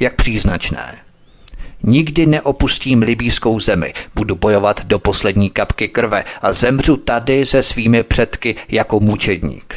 Jak 0.00 0.14
příznačné. 0.14 0.98
Nikdy 1.82 2.26
neopustím 2.26 3.02
libýskou 3.02 3.60
zemi, 3.60 3.92
budu 4.14 4.34
bojovat 4.34 4.84
do 4.84 4.98
poslední 4.98 5.50
kapky 5.50 5.88
krve 5.88 6.24
a 6.42 6.52
zemřu 6.52 6.96
tady 6.96 7.46
se 7.46 7.62
svými 7.62 8.02
předky 8.02 8.56
jako 8.68 9.00
mučedník. 9.00 9.74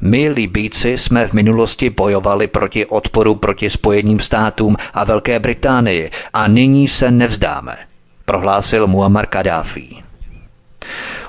My, 0.00 0.28
Libíci, 0.28 0.98
jsme 0.98 1.28
v 1.28 1.32
minulosti 1.32 1.90
bojovali 1.90 2.46
proti 2.46 2.86
odporu 2.86 3.34
proti 3.34 3.70
Spojeným 3.70 4.20
státům 4.20 4.76
a 4.94 5.04
Velké 5.04 5.40
Británii 5.40 6.10
a 6.32 6.48
nyní 6.48 6.88
se 6.88 7.10
nevzdáme, 7.10 7.76
prohlásil 8.24 8.86
Muammar 8.86 9.26
Kadáfi. 9.26 10.04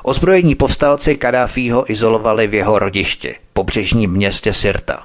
Ozbrojení 0.08 0.56
povstalci 0.56 1.16
Kadáfího 1.16 1.92
izolovali 1.92 2.48
v 2.48 2.54
jeho 2.54 2.80
rodišti, 2.80 3.36
pobřežním 3.54 4.12
městě 4.12 4.54
Sirta. 4.54 5.04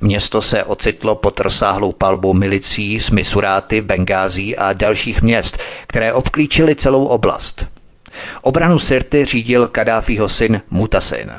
Město 0.00 0.42
se 0.42 0.64
ocitlo 0.64 1.14
pod 1.14 1.40
rozsáhlou 1.40 1.92
palbou 1.92 2.34
milicí 2.34 3.00
z 3.00 3.10
Misuráty, 3.10 3.80
Bengází 3.80 4.56
a 4.56 4.72
dalších 4.72 5.22
měst, 5.22 5.58
které 5.86 6.12
obklíčily 6.12 6.76
celou 6.76 7.04
oblast. 7.04 7.66
Obranu 8.42 8.78
Sirty 8.78 9.24
řídil 9.24 9.68
Kadáfího 9.68 10.28
syn 10.28 10.60
Mutasin. 10.70 11.30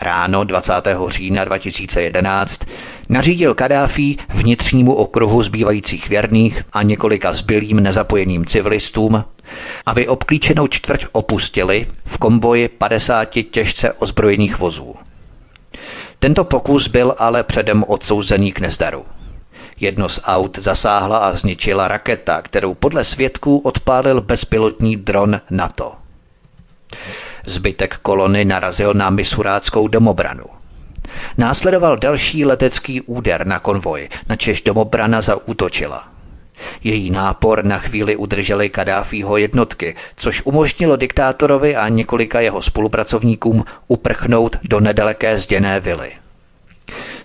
Ráno 0.00 0.44
20. 0.44 0.72
října 1.08 1.44
2011 1.44 2.60
nařídil 3.08 3.54
Kadáfí 3.54 4.18
vnitřnímu 4.34 4.94
okruhu 4.94 5.42
zbývajících 5.42 6.08
věrných 6.08 6.62
a 6.72 6.82
několika 6.82 7.32
zbylým 7.32 7.80
nezapojeným 7.80 8.46
civilistům, 8.46 9.24
aby 9.86 10.08
obklíčenou 10.08 10.66
čtvrť 10.66 11.06
opustili 11.12 11.86
v 12.06 12.18
komboji 12.18 12.68
50 12.68 13.28
těžce 13.50 13.92
ozbrojených 13.92 14.58
vozů. 14.58 14.94
Tento 16.18 16.44
pokus 16.44 16.88
byl 16.88 17.14
ale 17.18 17.42
předem 17.42 17.84
odsouzený 17.86 18.52
k 18.52 18.60
nezdaru. 18.60 19.04
Jedno 19.80 20.08
z 20.08 20.20
aut 20.24 20.58
zasáhla 20.58 21.18
a 21.18 21.32
zničila 21.32 21.88
raketa, 21.88 22.42
kterou 22.42 22.74
podle 22.74 23.04
svědků 23.04 23.58
odpálil 23.58 24.20
bezpilotní 24.20 24.96
dron 24.96 25.40
NATO. 25.50 25.92
Zbytek 27.46 27.98
kolony 28.02 28.44
narazil 28.44 28.94
na 28.94 29.10
misuráckou 29.10 29.88
domobranu. 29.88 30.44
Následoval 31.38 31.96
další 31.96 32.44
letecký 32.44 33.00
úder 33.00 33.46
na 33.46 33.58
konvoj, 33.58 34.08
na 34.28 34.36
čež 34.36 34.62
domobrana 34.62 35.20
zaútočila. 35.20 36.08
Její 36.84 37.10
nápor 37.10 37.64
na 37.64 37.78
chvíli 37.78 38.16
udrželi 38.16 38.70
Kadáfího 38.70 39.36
jednotky, 39.36 39.96
což 40.16 40.42
umožnilo 40.44 40.96
diktátorovi 40.96 41.76
a 41.76 41.88
několika 41.88 42.40
jeho 42.40 42.62
spolupracovníkům 42.62 43.64
uprchnout 43.88 44.56
do 44.62 44.80
nedaleké 44.80 45.38
zděné 45.38 45.80
vily. 45.80 46.12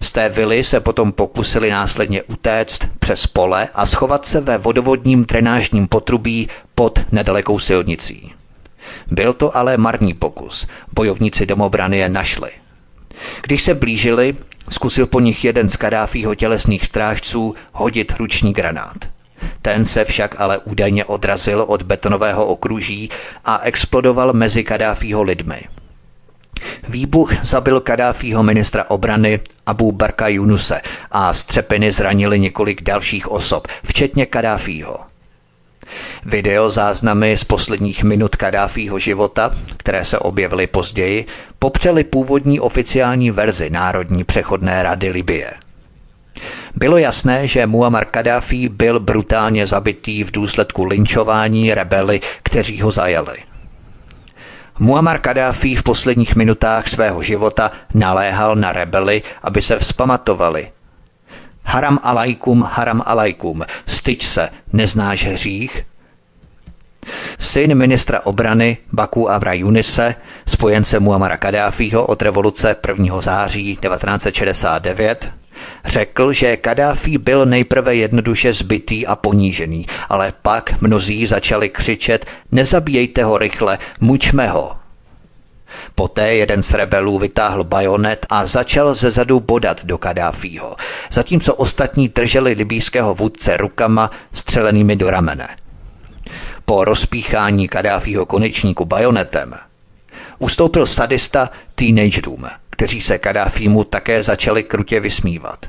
Z 0.02 0.12
té 0.12 0.30
vily 0.30 0.64
se 0.64 0.80
potom 0.80 1.12
pokusili 1.12 1.70
následně 1.70 2.24
utéct 2.24 2.88
přes 3.00 3.28
pole 3.28 3.68
a 3.74 3.86
schovat 3.86 4.26
se 4.26 4.42
ve 4.42 4.58
vodovodním 4.58 5.26
drenážním 5.26 5.88
potrubí 5.88 6.50
pod 6.76 7.00
nedalekou 7.12 7.60
silnicí. 7.60 8.34
Byl 9.08 9.34
to 9.34 9.58
ale 9.58 9.78
marný 9.78 10.14
pokus. 10.14 10.68
Bojovníci 10.94 11.46
domobrany 11.46 11.98
je 11.98 12.10
našli. 12.10 12.52
Když 13.42 13.64
se 13.64 13.74
blížili, 13.74 14.36
zkusil 14.70 15.06
po 15.06 15.20
nich 15.20 15.46
jeden 15.46 15.70
z 15.70 15.78
Kadáfího 15.78 16.36
tělesných 16.36 16.86
strážců 16.86 17.56
hodit 17.74 18.14
ruční 18.18 18.54
granát. 18.54 18.98
Ten 19.62 19.86
se 19.86 20.06
však 20.06 20.36
ale 20.38 20.58
údajně 20.58 21.06
odrazil 21.06 21.66
od 21.68 21.84
betonového 21.84 22.46
okruží 22.46 23.10
a 23.46 23.60
explodoval 23.64 24.34
mezi 24.34 24.64
Kadáfího 24.64 25.24
lidmi. 25.24 25.62
Výbuch 26.90 27.46
zabil 27.46 27.80
Kadáfího 27.80 28.44
ministra 28.44 28.86
obrany 28.88 29.40
Abu 29.66 29.92
Barka 29.92 30.28
Yunuse 30.28 30.82
a 31.12 31.34
střepiny 31.34 31.92
zranili 31.92 32.40
několik 32.40 32.82
dalších 32.82 33.32
osob, 33.32 33.68
včetně 33.84 34.26
Kadáfího. 34.26 35.11
Video 36.26 36.70
záznamy 36.70 37.38
z 37.38 37.44
posledních 37.44 38.04
minut 38.04 38.36
Kadáfího 38.36 39.00
života, 39.00 39.52
které 39.78 40.06
se 40.06 40.20
objevily 40.20 40.68
později, 40.68 41.26
popřely 41.60 42.04
původní 42.04 42.60
oficiální 42.60 43.32
verzi 43.32 43.70
Národní 43.70 44.24
přechodné 44.24 44.84
rady 44.84 45.10
Libie. 45.10 45.54
Bylo 46.76 46.98
jasné, 46.98 47.48
že 47.48 47.66
Muammar 47.66 48.06
Kadáfi 48.06 48.70
byl 48.70 49.00
brutálně 49.00 49.68
zabitý 49.68 50.24
v 50.24 50.32
důsledku 50.32 50.84
linčování 50.84 51.74
rebely, 51.74 52.22
kteří 52.44 52.82
ho 52.82 52.92
zajali. 52.92 53.38
Muammar 54.80 55.20
Kadáfi 55.20 55.76
v 55.76 55.84
posledních 55.84 56.36
minutách 56.36 56.88
svého 56.88 57.24
života 57.24 57.72
naléhal 57.94 58.56
na 58.56 58.72
rebely, 58.72 59.22
aby 59.44 59.62
se 59.62 59.80
vzpamatovali. 59.80 60.72
Haram 61.64 62.00
alaikum, 62.04 62.64
haram 62.72 63.04
alaikum, 63.06 63.62
styč 63.86 64.26
se, 64.26 64.50
neznáš 64.74 65.26
hřích? 65.26 65.86
Syn 67.40 67.76
ministra 67.76 68.20
obrany 68.24 68.78
Baku 68.92 69.30
Abra 69.30 69.54
Junise, 69.54 70.16
spojence 70.48 71.00
Muamara 71.00 71.38
Kadáfího 71.38 72.06
od 72.06 72.22
revoluce 72.22 72.76
1. 72.88 73.22
září 73.22 73.78
1969, 73.82 75.32
Řekl, 75.86 76.34
že 76.34 76.58
Kadáfi 76.58 77.18
byl 77.18 77.46
nejprve 77.46 77.96
jednoduše 77.96 78.54
zbytý 78.54 79.08
a 79.08 79.16
ponížený, 79.16 79.86
ale 80.10 80.34
pak 80.42 80.82
mnozí 80.82 81.26
začali 81.26 81.70
křičet 81.70 82.26
nezabíjejte 82.52 83.24
ho 83.24 83.38
rychle, 83.38 83.78
mučme 84.00 84.48
ho. 84.48 84.81
Poté 85.96 86.34
jeden 86.36 86.64
z 86.64 86.74
rebelů 86.74 87.20
vytáhl 87.20 87.64
bajonet 87.64 88.26
a 88.30 88.46
začal 88.46 88.96
ze 88.96 89.12
zadu 89.12 89.40
bodat 89.40 89.86
do 89.86 89.98
Kadáfího, 89.98 90.76
zatímco 91.12 91.56
ostatní 91.56 92.08
drželi 92.08 92.54
libýského 92.54 93.16
vůdce 93.16 93.58
rukama 93.58 94.12
střelenými 94.34 94.96
do 94.96 95.10
ramene. 95.10 95.48
Po 96.66 96.86
rozpíchání 96.86 97.68
Kadáfího 97.68 98.26
konečníku 98.26 98.86
bajonetem 98.86 99.56
ustoupil 100.40 100.86
sadista 100.86 101.50
teenagerům, 101.76 102.46
kteří 102.70 103.02
se 103.02 103.18
Kadáfímu 103.18 103.84
také 103.84 104.24
začali 104.24 104.64
krutě 104.64 105.00
vysmívat. 105.00 105.66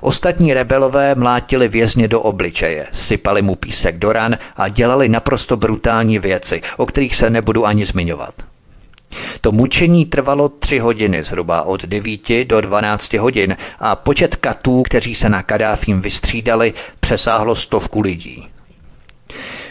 Ostatní 0.00 0.54
rebelové 0.54 1.14
mlátili 1.14 1.68
vězně 1.68 2.08
do 2.08 2.20
obličeje, 2.20 2.86
sypali 2.92 3.42
mu 3.42 3.54
písek 3.54 3.98
do 3.98 4.12
ran 4.12 4.38
a 4.56 4.68
dělali 4.68 5.08
naprosto 5.08 5.56
brutální 5.56 6.18
věci, 6.18 6.62
o 6.76 6.86
kterých 6.86 7.16
se 7.16 7.30
nebudu 7.30 7.66
ani 7.66 7.84
zmiňovat. 7.84 8.34
To 9.40 9.52
mučení 9.52 10.06
trvalo 10.06 10.48
tři 10.48 10.78
hodiny, 10.78 11.22
zhruba 11.22 11.62
od 11.62 11.84
9 11.84 12.44
do 12.44 12.60
12 12.60 13.12
hodin 13.12 13.56
a 13.78 13.96
počet 13.96 14.36
katů, 14.36 14.82
kteří 14.82 15.14
se 15.14 15.28
na 15.28 15.42
Kadáfím 15.42 16.02
vystřídali, 16.02 16.74
přesáhlo 17.00 17.54
stovku 17.54 18.00
lidí. 18.00 18.48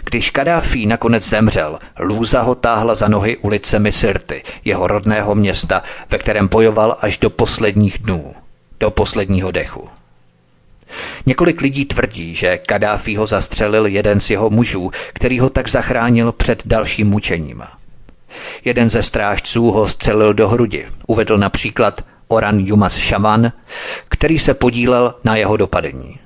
Když 0.04 0.30
Kadáfí 0.30 0.86
nakonec 0.86 1.30
zemřel, 1.30 1.80
Lůza 2.00 2.42
ho 2.42 2.56
táhla 2.56 2.96
za 2.96 3.08
nohy 3.08 3.38
ulicemi 3.38 3.92
Sirty, 3.92 4.44
jeho 4.66 4.88
rodného 4.88 5.36
města, 5.36 5.84
ve 6.10 6.18
kterém 6.18 6.48
bojoval 6.48 6.98
až 7.02 7.18
do 7.18 7.30
posledních 7.30 7.98
dnů, 7.98 8.34
do 8.80 8.92
posledního 8.92 9.52
dechu. 9.52 9.90
Několik 11.26 11.62
lidí 11.62 11.86
tvrdí, 11.86 12.36
že 12.36 12.58
Kadáfí 12.58 13.18
ho 13.18 13.28
zastřelil 13.28 13.86
jeden 13.86 14.20
z 14.20 14.30
jeho 14.30 14.50
mužů, 14.50 14.92
který 15.14 15.40
ho 15.40 15.50
tak 15.50 15.70
zachránil 15.70 16.32
před 16.32 16.62
dalším 16.68 17.08
mučením. 17.08 17.64
Jeden 18.66 18.90
ze 18.90 19.04
strážců 19.04 19.72
ho 19.72 19.88
střelil 19.88 20.34
do 20.34 20.48
hrudi, 20.48 20.88
uvedl 21.08 21.38
například 21.38 22.02
Oran 22.28 22.60
Jumas 22.60 22.94
Shaman, 22.98 23.52
který 24.10 24.40
se 24.40 24.54
podílel 24.54 25.16
na 25.24 25.36
jeho 25.36 25.58
dopadení. 25.58 26.20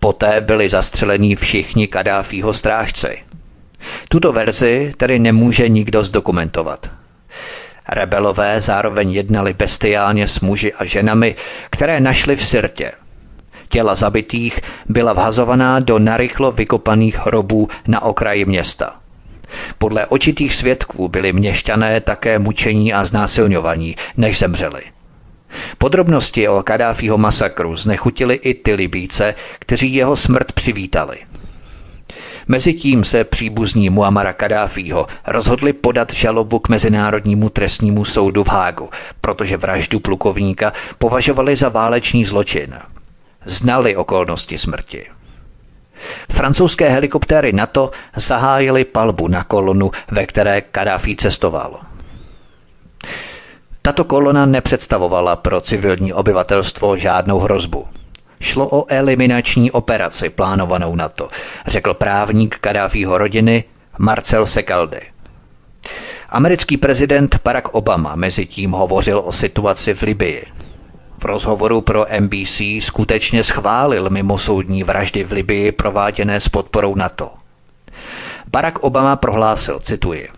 Poté 0.00 0.40
byli 0.40 0.68
zastřeleni 0.68 1.36
všichni 1.36 1.88
Kadáfího 1.88 2.52
strážci. 2.52 3.18
Tuto 4.08 4.32
verzi 4.32 4.92
tedy 4.96 5.18
nemůže 5.18 5.68
nikdo 5.68 6.04
zdokumentovat. 6.04 6.90
Rebelové 7.88 8.60
zároveň 8.60 9.12
jednali 9.12 9.52
bestiálně 9.52 10.28
s 10.28 10.40
muži 10.40 10.72
a 10.72 10.84
ženami, 10.84 11.36
které 11.70 12.00
našli 12.00 12.36
v 12.36 12.46
Sirtě. 12.46 12.92
Těla 13.68 13.94
zabitých 13.94 14.60
byla 14.88 15.12
vhazovaná 15.12 15.80
do 15.80 15.98
narychlo 15.98 16.52
vykopaných 16.52 17.18
hrobů 17.18 17.68
na 17.86 18.02
okraji 18.02 18.44
města. 18.44 19.01
Podle 19.78 20.06
očitých 20.06 20.54
svědků 20.54 21.08
byli 21.08 21.32
měšťané 21.32 22.00
také 22.00 22.38
mučení 22.38 22.92
a 22.92 23.04
znásilňovaní, 23.04 23.96
než 24.16 24.38
zemřeli. 24.38 24.82
Podrobnosti 25.78 26.48
o 26.48 26.62
Kadáfího 26.62 27.18
masakru 27.18 27.76
znechutili 27.76 28.34
i 28.34 28.54
ty 28.54 28.74
Libíce, 28.74 29.34
kteří 29.58 29.94
jeho 29.94 30.16
smrt 30.16 30.52
přivítali. 30.52 31.18
Mezitím 32.48 33.04
se 33.04 33.24
příbuzní 33.24 33.90
Muamara 33.90 34.32
Kadáfího 34.32 35.06
rozhodli 35.26 35.72
podat 35.72 36.12
žalobu 36.12 36.58
k 36.58 36.68
Mezinárodnímu 36.68 37.48
trestnímu 37.48 38.04
soudu 38.04 38.44
v 38.44 38.48
Hágu, 38.48 38.90
protože 39.20 39.56
vraždu 39.56 40.00
plukovníka 40.00 40.72
považovali 40.98 41.56
za 41.56 41.68
válečný 41.68 42.24
zločin. 42.24 42.74
Znali 43.44 43.96
okolnosti 43.96 44.58
smrti. 44.58 45.06
Francouzské 46.32 46.88
helikoptéry 46.88 47.52
NATO 47.52 47.90
zahájily 48.16 48.84
palbu 48.84 49.28
na 49.28 49.44
kolonu, 49.44 49.90
ve 50.10 50.26
které 50.26 50.60
Kadáfí 50.60 51.16
cestoval. 51.16 51.80
Tato 53.82 54.04
kolona 54.04 54.46
nepředstavovala 54.46 55.36
pro 55.36 55.60
civilní 55.60 56.12
obyvatelstvo 56.12 56.96
žádnou 56.96 57.38
hrozbu. 57.38 57.86
Šlo 58.40 58.68
o 58.68 58.84
eliminační 58.88 59.70
operaci 59.70 60.28
plánovanou 60.28 60.94
na 60.94 61.08
to, 61.08 61.28
řekl 61.66 61.94
právník 61.94 62.58
Kadáfího 62.58 63.18
rodiny 63.18 63.64
Marcel 63.98 64.46
Sekaldy. 64.46 65.00
Americký 66.28 66.76
prezident 66.76 67.40
Barack 67.44 67.68
Obama 67.68 68.14
mezi 68.14 68.46
tím 68.46 68.70
hovořil 68.70 69.22
o 69.24 69.32
situaci 69.32 69.94
v 69.94 70.02
Libii. 70.02 70.46
V 71.22 71.24
rozhovoru 71.24 71.80
pro 71.80 72.06
NBC 72.20 72.60
skutečně 72.80 73.44
schválil 73.44 74.10
mimosoudní 74.10 74.82
vraždy 74.82 75.24
v 75.24 75.32
Libii 75.32 75.72
prováděné 75.72 76.40
s 76.40 76.48
podporou 76.48 76.94
NATO. 76.94 77.30
Barack 78.50 78.78
Obama 78.78 79.16
prohlásil, 79.16 79.78
cituji, 79.78 80.28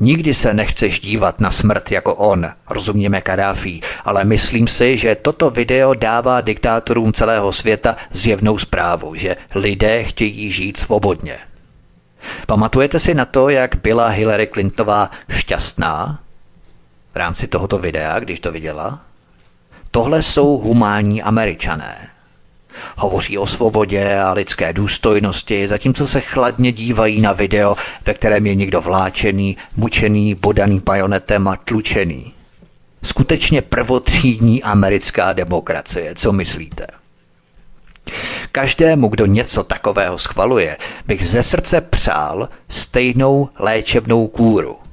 Nikdy 0.00 0.34
se 0.34 0.54
nechceš 0.54 1.00
dívat 1.00 1.40
na 1.40 1.50
smrt 1.50 1.90
jako 1.90 2.14
on, 2.14 2.50
rozumíme 2.70 3.20
Kadáfí, 3.20 3.82
ale 4.04 4.24
myslím 4.24 4.66
si, 4.66 4.96
že 4.96 5.14
toto 5.14 5.50
video 5.50 5.94
dává 5.94 6.40
diktátorům 6.40 7.12
celého 7.12 7.52
světa 7.52 7.96
zjevnou 8.10 8.58
zprávu, 8.58 9.14
že 9.14 9.36
lidé 9.54 10.04
chtějí 10.04 10.50
žít 10.50 10.76
svobodně. 10.76 11.38
Pamatujete 12.46 12.98
si 12.98 13.14
na 13.14 13.24
to, 13.24 13.48
jak 13.48 13.76
byla 13.76 14.08
Hillary 14.08 14.46
Clintonová 14.46 15.10
šťastná 15.30 16.20
v 17.14 17.16
rámci 17.16 17.46
tohoto 17.46 17.78
videa, 17.78 18.18
když 18.18 18.40
to 18.40 18.52
viděla? 18.52 19.00
Tohle 19.94 20.22
jsou 20.22 20.58
humánní 20.58 21.22
američané. 21.22 22.08
Hovoří 22.96 23.38
o 23.38 23.46
svobodě 23.46 24.18
a 24.18 24.32
lidské 24.32 24.72
důstojnosti, 24.72 25.68
zatímco 25.68 26.06
se 26.06 26.20
chladně 26.20 26.72
dívají 26.72 27.20
na 27.20 27.32
video, 27.32 27.76
ve 28.06 28.14
kterém 28.14 28.46
je 28.46 28.54
někdo 28.54 28.80
vláčený, 28.80 29.56
mučený, 29.76 30.34
bodaný 30.34 30.80
pajonetem 30.80 31.48
a 31.48 31.56
tlučený. 31.56 32.32
Skutečně 33.02 33.62
prvotřídní 33.62 34.62
americká 34.62 35.32
demokracie, 35.32 36.14
co 36.14 36.32
myslíte? 36.32 36.86
Každému, 38.52 39.08
kdo 39.08 39.26
něco 39.26 39.64
takového 39.64 40.18
schvaluje, 40.18 40.76
bych 41.06 41.28
ze 41.28 41.42
srdce 41.42 41.80
přál 41.80 42.48
stejnou 42.68 43.48
léčebnou 43.58 44.28
kůru. 44.28 44.83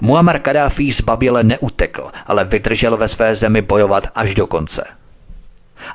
Muammar 0.00 0.38
Kadáfi 0.38 0.92
z 0.92 1.00
Babile 1.00 1.42
neutekl, 1.42 2.10
ale 2.26 2.44
vydržel 2.44 2.96
ve 2.96 3.08
své 3.08 3.36
zemi 3.36 3.62
bojovat 3.62 4.08
až 4.14 4.34
do 4.34 4.46
konce. 4.46 4.84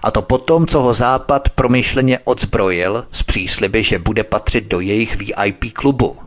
A 0.04 0.12
to 0.12 0.22
potom, 0.22 0.68
co 0.68 0.82
ho 0.82 0.94
Západ 0.94 1.50
promyšleně 1.50 2.20
odzbrojil 2.20 3.06
s 3.12 3.24
přísliby, 3.24 3.84
že 3.84 4.00
bude 4.00 4.24
patřit 4.24 4.68
do 4.68 4.80
jejich 4.80 5.16
VIP 5.16 5.74
klubu. 5.74 6.18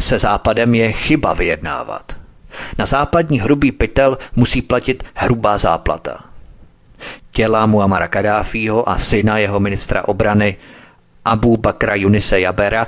Se 0.00 0.18
Západem 0.18 0.74
je 0.74 0.92
chyba 0.92 1.32
vyjednávat. 1.32 2.16
Na 2.78 2.86
západní 2.86 3.40
hrubý 3.40 3.72
pytel 3.72 4.18
musí 4.36 4.62
platit 4.62 5.04
hrubá 5.14 5.58
záplata. 5.58 6.24
Těla 7.30 7.66
Muamara 7.66 8.08
Kadáfího 8.08 8.88
a 8.88 8.98
syna 8.98 9.38
jeho 9.38 9.60
ministra 9.60 10.08
obrany 10.08 10.56
Abu 11.24 11.56
Bakra 11.56 11.94
Junise 11.94 12.40
Jabera 12.40 12.86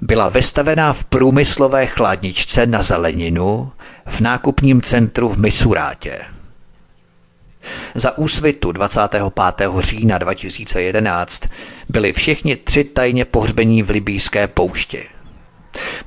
byla 0.00 0.28
vystavená 0.28 0.92
v 0.92 1.04
průmyslové 1.04 1.86
chladničce 1.86 2.66
na 2.66 2.82
zeleninu 2.82 3.72
v 4.06 4.20
nákupním 4.20 4.82
centru 4.82 5.28
v 5.28 5.38
Misurátě. 5.38 6.20
Za 7.94 8.18
úsvitu 8.18 8.72
25. 8.72 9.22
října 9.78 10.18
2011 10.18 11.42
byli 11.88 12.12
všichni 12.12 12.56
tři 12.56 12.84
tajně 12.84 13.24
pohřbení 13.24 13.82
v 13.82 13.90
libýské 13.90 14.46
poušti. 14.46 15.04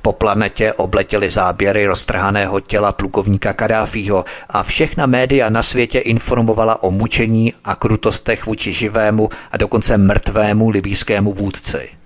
Po 0.02 0.12
planetě 0.12 0.72
obletěly 0.72 1.30
záběry 1.30 1.86
roztrhaného 1.86 2.60
těla 2.60 2.92
plukovníka 2.92 3.52
Kadáfího 3.52 4.24
a 4.48 4.62
všechna 4.62 5.06
média 5.06 5.48
na 5.48 5.62
světě 5.62 5.98
informovala 5.98 6.82
o 6.82 6.90
mučení 6.90 7.54
a 7.64 7.74
krutostech 7.74 8.46
vůči 8.46 8.72
živému 8.72 9.28
a 9.52 9.56
dokonce 9.56 9.98
mrtvému 9.98 10.70
libýskému 10.70 11.32
vůdci. 11.32 11.99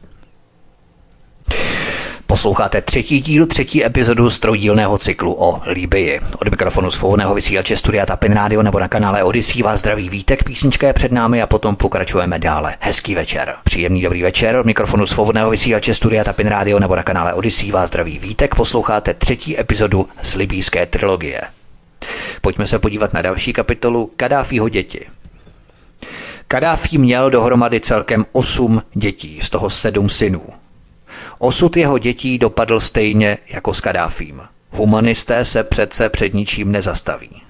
Posloucháte 2.26 2.80
třetí 2.80 3.20
díl, 3.20 3.46
třetí 3.46 3.84
epizodu 3.84 4.30
z 4.30 4.40
trojdílného 4.40 4.98
cyklu 4.98 5.36
o 5.38 5.60
Líbii. 5.70 6.20
Od 6.38 6.50
mikrofonu 6.50 6.90
svobodného 6.90 7.34
vysílače 7.34 7.76
Studia 7.76 8.06
Tapin 8.06 8.32
Radio 8.32 8.62
nebo 8.62 8.80
na 8.80 8.88
kanále 8.88 9.22
Odyssey 9.22 9.62
vás 9.62 9.80
zdraví 9.80 10.08
vítek, 10.08 10.44
písnička 10.44 10.86
je 10.86 10.92
před 10.92 11.12
námi 11.12 11.42
a 11.42 11.46
potom 11.46 11.76
pokračujeme 11.76 12.38
dále. 12.38 12.76
Hezký 12.80 13.14
večer. 13.14 13.54
Příjemný 13.64 14.02
dobrý 14.02 14.22
večer. 14.22 14.56
Od 14.56 14.66
mikrofonu 14.66 15.06
svobodného 15.06 15.50
vysílače 15.50 15.94
Studia 15.94 16.24
Tapin 16.24 16.46
Radio 16.46 16.78
nebo 16.78 16.96
na 16.96 17.02
kanále 17.02 17.34
Odyssey 17.34 17.70
vás 17.70 17.88
zdraví 17.88 18.18
vítek. 18.18 18.54
Posloucháte 18.54 19.14
třetí 19.14 19.60
epizodu 19.60 20.08
z 20.22 20.34
libýské 20.34 20.86
trilogie. 20.86 21.40
Pojďme 22.40 22.66
se 22.66 22.78
podívat 22.78 23.12
na 23.12 23.22
další 23.22 23.52
kapitolu 23.52 24.10
Kadáfího 24.16 24.68
děti. 24.68 25.06
Kadáfí 26.48 26.98
měl 26.98 27.30
dohromady 27.30 27.80
celkem 27.80 28.24
8 28.32 28.82
dětí, 28.94 29.40
z 29.42 29.50
toho 29.50 29.70
7 29.70 30.08
synů. 30.08 30.42
Osud 31.38 31.76
jeho 31.76 31.98
dětí 31.98 32.38
dopadl 32.38 32.80
stejně 32.80 33.38
jako 33.48 33.74
s 33.74 33.80
Kadáfím. 33.80 34.42
Humanisté 34.70 35.44
se 35.44 35.64
přece 35.64 36.08
před 36.08 36.34
ničím 36.34 36.72
nezastaví. 36.72 37.42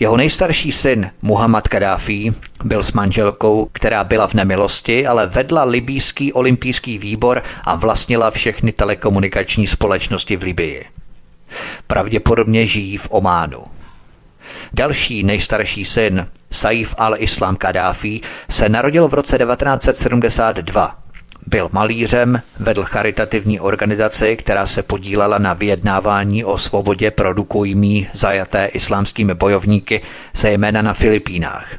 Jeho 0.00 0.16
nejstarší 0.16 0.72
syn, 0.72 1.10
Muhammad 1.22 1.68
Kadáfi, 1.68 2.34
byl 2.64 2.82
s 2.82 2.92
manželkou, 2.92 3.68
která 3.72 4.04
byla 4.04 4.26
v 4.26 4.34
nemilosti, 4.34 5.06
ale 5.06 5.26
vedla 5.26 5.64
libýský 5.64 6.32
olympijský 6.32 6.98
výbor 6.98 7.42
a 7.64 7.74
vlastnila 7.74 8.30
všechny 8.30 8.72
telekomunikační 8.72 9.66
společnosti 9.66 10.36
v 10.36 10.42
Libii. 10.42 10.84
Pravděpodobně 11.86 12.66
žijí 12.66 12.96
v 12.96 13.08
Ománu. 13.10 13.62
Další 14.72 15.22
nejstarší 15.22 15.84
syn, 15.84 16.28
Saif 16.50 16.94
al-Islam 16.98 17.56
Kadáfi, 17.56 18.20
se 18.50 18.68
narodil 18.68 19.08
v 19.08 19.14
roce 19.14 19.38
1972 19.38 20.98
byl 21.46 21.68
malířem, 21.72 22.42
vedl 22.60 22.84
charitativní 22.84 23.60
organizaci, 23.60 24.36
která 24.36 24.66
se 24.66 24.82
podílela 24.82 25.38
na 25.38 25.54
vyjednávání 25.54 26.44
o 26.44 26.58
svobodě 26.58 27.10
produkujmí 27.10 28.08
zajaté 28.12 28.66
islámskými 28.66 29.34
bojovníky, 29.34 30.00
zejména 30.34 30.82
na 30.82 30.94
Filipínách. 30.94 31.74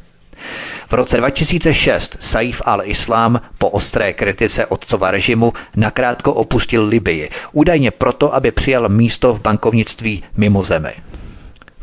V 0.89 0.93
roce 0.93 1.17
2006 1.17 2.17
Saif 2.19 2.61
al-Islám 2.65 3.41
po 3.57 3.69
ostré 3.69 4.13
kritice 4.13 4.65
otcova 4.65 5.11
režimu 5.11 5.53
nakrátko 5.75 6.33
opustil 6.33 6.85
Libii, 6.85 7.29
údajně 7.51 7.91
proto, 7.91 8.35
aby 8.35 8.51
přijal 8.51 8.89
místo 8.89 9.33
v 9.33 9.41
bankovnictví 9.41 10.23
mimo 10.37 10.63
zemi. 10.63 10.93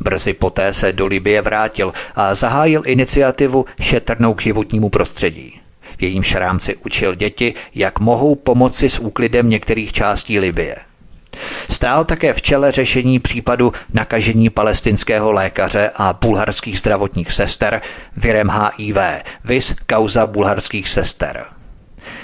Brzy 0.00 0.32
poté 0.32 0.72
se 0.72 0.92
do 0.92 1.06
Libie 1.06 1.42
vrátil 1.42 1.92
a 2.14 2.34
zahájil 2.34 2.82
iniciativu 2.86 3.64
šetrnou 3.80 4.34
k 4.34 4.42
životnímu 4.42 4.88
prostředí. 4.88 5.63
V 5.98 6.02
jejímž 6.02 6.34
rámci 6.34 6.76
učil 6.76 7.14
děti, 7.14 7.54
jak 7.74 8.00
mohou 8.00 8.34
pomoci 8.34 8.90
s 8.90 8.98
úklidem 8.98 9.50
některých 9.50 9.92
částí 9.92 10.38
Libie. 10.38 10.76
Stál 11.70 12.04
také 12.04 12.32
v 12.32 12.42
čele 12.42 12.72
řešení 12.72 13.18
případu 13.18 13.72
nakažení 13.92 14.50
palestinského 14.50 15.32
lékaře 15.32 15.90
a 15.96 16.18
bulharských 16.20 16.78
zdravotních 16.78 17.32
sester 17.32 17.82
virem 18.16 18.48
HIV, 18.48 18.96
vis 19.44 19.74
kauza 19.86 20.26
bulharských 20.26 20.88
sester. 20.88 21.44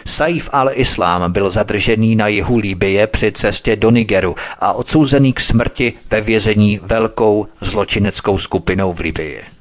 Saif 0.06 0.50
al-Islám 0.52 1.32
byl 1.32 1.50
zadržený 1.50 2.16
na 2.16 2.26
jihu 2.26 2.58
Líbie 2.58 3.06
při 3.06 3.32
cestě 3.32 3.76
do 3.76 3.90
Nigeru 3.90 4.34
a 4.58 4.72
odsouzený 4.72 5.32
k 5.32 5.40
smrti 5.40 5.92
ve 6.10 6.20
vězení 6.20 6.80
velkou 6.82 7.46
zločineckou 7.60 8.38
skupinou 8.38 8.92
v 8.92 9.00
Libii. 9.00 9.59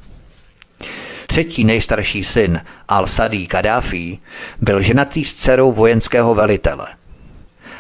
Třetí 1.40 1.64
nejstarší 1.64 2.24
syn, 2.24 2.62
Al-Sadí 2.90 3.48
Kadáfi, 3.48 4.18
byl 4.62 4.82
ženatý 4.82 5.26
s 5.26 5.34
dcerou 5.34 5.72
vojenského 5.72 6.36
velitele. 6.36 6.88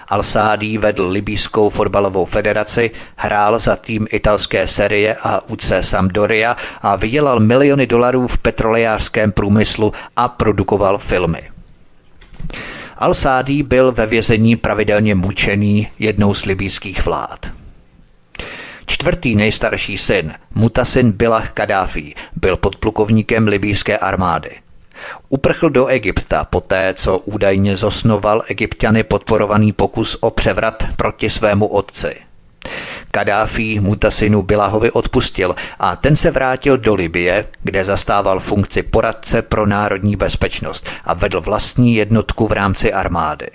Al-Sádí 0.10 0.78
vedl 0.78 1.08
libýskou 1.08 1.70
fotbalovou 1.70 2.26
federaci, 2.26 2.92
hrál 3.16 3.60
za 3.60 3.76
tým 3.76 4.08
italské 4.12 4.68
série 4.68 5.16
a 5.16 5.42
UC 5.50 5.72
Sampdoria 5.82 6.56
a 6.82 6.96
vydělal 6.96 7.40
miliony 7.40 7.88
dolarů 7.88 8.28
v 8.28 8.38
petrolejářském 8.38 9.32
průmyslu 9.32 9.94
a 10.16 10.28
produkoval 10.28 10.98
filmy. 10.98 11.50
Al-Sádí 12.98 13.64
byl 13.64 13.92
ve 13.92 14.06
vězení 14.06 14.56
pravidelně 14.56 15.16
mučený 15.16 15.88
jednou 16.00 16.34
z 16.34 16.46
libýských 16.46 17.06
vlád. 17.06 17.52
Čtvrtý 18.90 19.36
nejstarší 19.36 19.98
syn, 19.98 20.34
Mutasin 20.56 21.12
Bilah 21.12 21.52
Kadáfi, 21.52 22.14
byl 22.36 22.58
podplukovníkem 22.58 23.48
libýské 23.48 23.98
armády. 23.98 24.50
Uprchl 25.30 25.70
do 25.70 25.88
Egypta 25.88 26.46
poté, 26.46 26.94
co 26.94 27.20
údajně 27.20 27.78
zosnoval 27.78 28.44
egyptiany 28.48 29.04
podporovaný 29.04 29.72
pokus 29.72 30.18
o 30.20 30.30
převrat 30.30 30.84
proti 30.98 31.30
svému 31.30 31.68
otci. 31.68 32.16
Kadáfi 33.12 33.80
Mutasinu 33.80 34.42
Bilahovi 34.42 34.92
odpustil 34.92 35.56
a 35.80 35.96
ten 35.96 36.16
se 36.16 36.32
vrátil 36.32 36.78
do 36.78 36.96
Libie, 36.96 37.46
kde 37.64 37.84
zastával 37.84 38.40
funkci 38.40 38.84
poradce 38.84 39.42
pro 39.42 39.66
národní 39.66 40.16
bezpečnost 40.16 40.90
a 41.06 41.14
vedl 41.14 41.42
vlastní 41.42 41.96
jednotku 41.96 42.48
v 42.48 42.52
rámci 42.52 42.94
armády. 42.94 43.48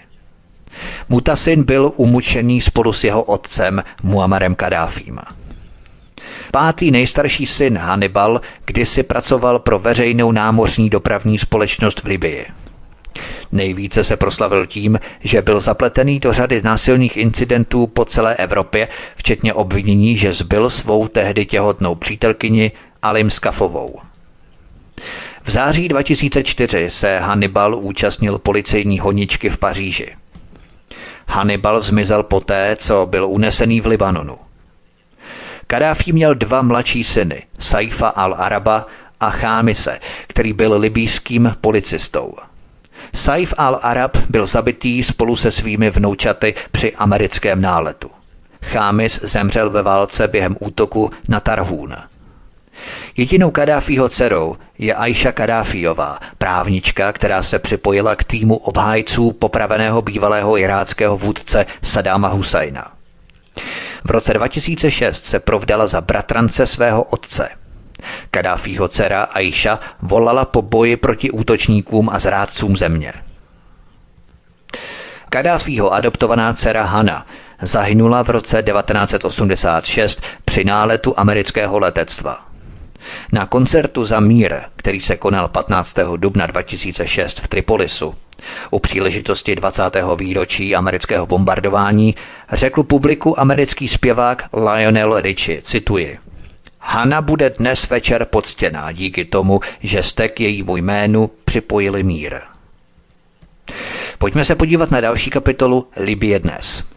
Mutasin 1.08 1.62
byl 1.62 1.92
umučený 1.96 2.60
spolu 2.60 2.92
s 2.92 3.04
jeho 3.04 3.22
otcem 3.22 3.82
Muammarem 4.02 4.54
Kadáfím. 4.54 5.20
Pátý 6.50 6.90
nejstarší 6.90 7.46
syn 7.46 7.78
Hannibal 7.78 8.40
kdysi 8.66 9.02
pracoval 9.02 9.58
pro 9.58 9.78
veřejnou 9.78 10.32
námořní 10.32 10.90
dopravní 10.90 11.38
společnost 11.38 12.00
v 12.00 12.04
Libii. 12.04 12.46
Nejvíce 13.52 14.04
se 14.04 14.16
proslavil 14.16 14.66
tím, 14.66 15.00
že 15.20 15.42
byl 15.42 15.60
zapletený 15.60 16.20
do 16.20 16.32
řady 16.32 16.62
násilných 16.62 17.16
incidentů 17.16 17.86
po 17.86 18.04
celé 18.04 18.34
Evropě, 18.36 18.88
včetně 19.16 19.54
obvinění, 19.54 20.16
že 20.16 20.32
zbyl 20.32 20.70
svou 20.70 21.08
tehdy 21.08 21.46
těhotnou 21.46 21.94
přítelkyni 21.94 22.72
Alim 23.02 23.30
Skafovou. 23.30 24.00
V 25.42 25.50
září 25.50 25.88
2004 25.88 26.90
se 26.90 27.18
Hannibal 27.18 27.74
účastnil 27.74 28.38
policejní 28.38 28.98
honičky 28.98 29.50
v 29.50 29.56
Paříži. 29.56 30.16
Hannibal 31.28 31.80
zmizel 31.80 32.22
poté, 32.22 32.76
co 32.76 33.06
byl 33.06 33.26
unesený 33.26 33.80
v 33.80 33.86
Libanonu. 33.86 34.38
Kadáfi 35.66 36.12
měl 36.12 36.34
dva 36.34 36.62
mladší 36.62 37.04
syny, 37.04 37.42
Saifa 37.58 38.08
al-Araba 38.08 38.84
a 39.20 39.30
Chámise, 39.30 40.00
který 40.26 40.52
byl 40.52 40.78
libýským 40.78 41.52
policistou. 41.60 42.34
Saif 43.14 43.54
al-Arab 43.58 44.18
byl 44.28 44.46
zabitý 44.46 45.02
spolu 45.02 45.36
se 45.36 45.50
svými 45.50 45.90
vnoučaty 45.90 46.54
při 46.70 46.92
americkém 46.94 47.60
náletu. 47.60 48.10
Chámis 48.62 49.20
zemřel 49.22 49.70
ve 49.70 49.82
válce 49.82 50.28
během 50.28 50.56
útoku 50.60 51.10
na 51.28 51.40
Tarhún. 51.40 51.96
Jedinou 53.16 53.50
Kadáfího 53.50 54.08
dcerou 54.08 54.56
je 54.78 54.94
Aisha 54.94 55.32
Kadáfíová, 55.32 56.18
právnička, 56.38 57.12
která 57.12 57.42
se 57.42 57.58
připojila 57.58 58.16
k 58.16 58.24
týmu 58.24 58.56
obhájců 58.56 59.32
popraveného 59.32 60.02
bývalého 60.02 60.58
iráckého 60.58 61.18
vůdce 61.18 61.66
Sadáma 61.82 62.28
Husajna. 62.28 62.92
V 64.04 64.10
roce 64.10 64.34
2006 64.34 65.24
se 65.24 65.40
provdala 65.40 65.86
za 65.86 66.00
bratrance 66.00 66.66
svého 66.66 67.02
otce. 67.02 67.48
Kadáfího 68.30 68.88
dcera 68.88 69.22
Aisha 69.22 69.80
volala 70.02 70.44
po 70.44 70.62
boji 70.62 70.96
proti 70.96 71.30
útočníkům 71.30 72.10
a 72.12 72.18
zrádcům 72.18 72.76
země. 72.76 73.12
Kadáfího 75.28 75.92
adoptovaná 75.92 76.52
dcera 76.52 76.84
Hana 76.84 77.26
zahynula 77.62 78.22
v 78.22 78.30
roce 78.30 78.62
1986 78.62 80.22
při 80.44 80.64
náletu 80.64 81.14
amerického 81.16 81.78
letectva. 81.78 82.53
Na 83.32 83.46
koncertu 83.46 84.04
za 84.04 84.20
mír, 84.20 84.54
který 84.76 85.00
se 85.00 85.16
konal 85.16 85.48
15. 85.48 85.96
dubna 86.16 86.46
2006 86.46 87.40
v 87.40 87.48
Tripolisu, 87.48 88.14
u 88.70 88.78
příležitosti 88.78 89.56
20. 89.56 89.82
výročí 90.16 90.74
amerického 90.74 91.26
bombardování 91.26 92.14
řekl 92.52 92.82
publiku 92.82 93.40
americký 93.40 93.88
zpěvák 93.88 94.44
Lionel 94.52 95.20
Richie, 95.20 95.62
cituji. 95.62 96.18
Hanna 96.78 97.22
bude 97.22 97.50
dnes 97.50 97.90
večer 97.90 98.24
poctěná 98.24 98.92
díky 98.92 99.24
tomu, 99.24 99.60
že 99.80 100.02
jste 100.02 100.28
k 100.28 100.40
jejímu 100.40 100.76
jménu 100.76 101.30
připojili 101.44 102.02
mír. 102.02 102.40
Pojďme 104.18 104.44
se 104.44 104.54
podívat 104.54 104.90
na 104.90 105.00
další 105.00 105.30
kapitolu 105.30 105.88
Libie 105.96 106.38
dnes. 106.38 106.93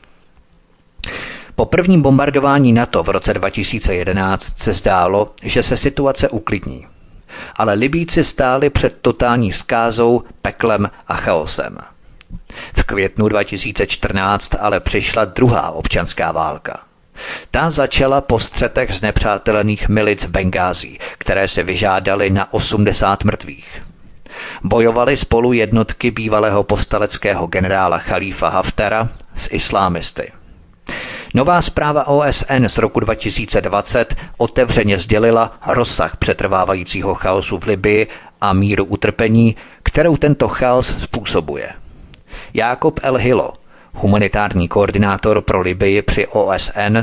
Po 1.59 1.65
prvním 1.65 2.01
bombardování 2.01 2.73
NATO 2.73 3.03
v 3.03 3.09
roce 3.09 3.33
2011 3.33 4.57
se 4.57 4.73
zdálo, 4.73 5.33
že 5.43 5.63
se 5.63 5.77
situace 5.77 6.29
uklidní. 6.29 6.87
Ale 7.55 7.73
Libíci 7.73 8.23
stáli 8.23 8.69
před 8.69 8.97
totální 9.01 9.53
skázou, 9.53 10.23
peklem 10.41 10.89
a 11.07 11.15
chaosem. 11.15 11.77
V 12.75 12.83
květnu 12.83 13.29
2014 13.29 14.55
ale 14.59 14.79
přišla 14.79 15.25
druhá 15.25 15.71
občanská 15.71 16.31
válka. 16.31 16.79
Ta 17.51 17.69
začala 17.69 18.21
po 18.21 18.39
střetech 18.39 18.93
z 18.93 19.01
nepřátelených 19.01 19.89
milic 19.89 20.25
Bengází, 20.25 20.99
které 21.17 21.47
se 21.47 21.63
vyžádali 21.63 22.29
na 22.29 22.53
80 22.53 23.23
mrtvých. 23.23 23.83
Bojovali 24.63 25.17
spolu 25.17 25.53
jednotky 25.53 26.11
bývalého 26.11 26.63
povstaleckého 26.63 27.47
generála 27.47 27.99
Khalifa 27.99 28.49
Haftara 28.49 29.09
s 29.35 29.49
islámisty. 29.51 30.31
Nová 31.33 31.61
zpráva 31.61 32.07
OSN 32.07 32.67
z 32.67 32.77
roku 32.77 32.99
2020 32.99 34.15
otevřeně 34.37 34.97
sdělila 34.97 35.57
rozsah 35.67 36.17
přetrvávajícího 36.17 37.13
chaosu 37.15 37.57
v 37.57 37.65
Libii 37.65 38.07
a 38.41 38.53
míru 38.53 38.85
utrpení, 38.85 39.55
kterou 39.83 40.17
tento 40.17 40.47
chaos 40.47 40.95
způsobuje. 40.99 41.69
Jakob 42.53 42.99
El 43.03 43.15
Hilo, 43.15 43.53
humanitární 43.93 44.67
koordinátor 44.67 45.41
pro 45.41 45.61
Libii 45.61 46.01
při 46.01 46.27
OSN, 46.27 46.97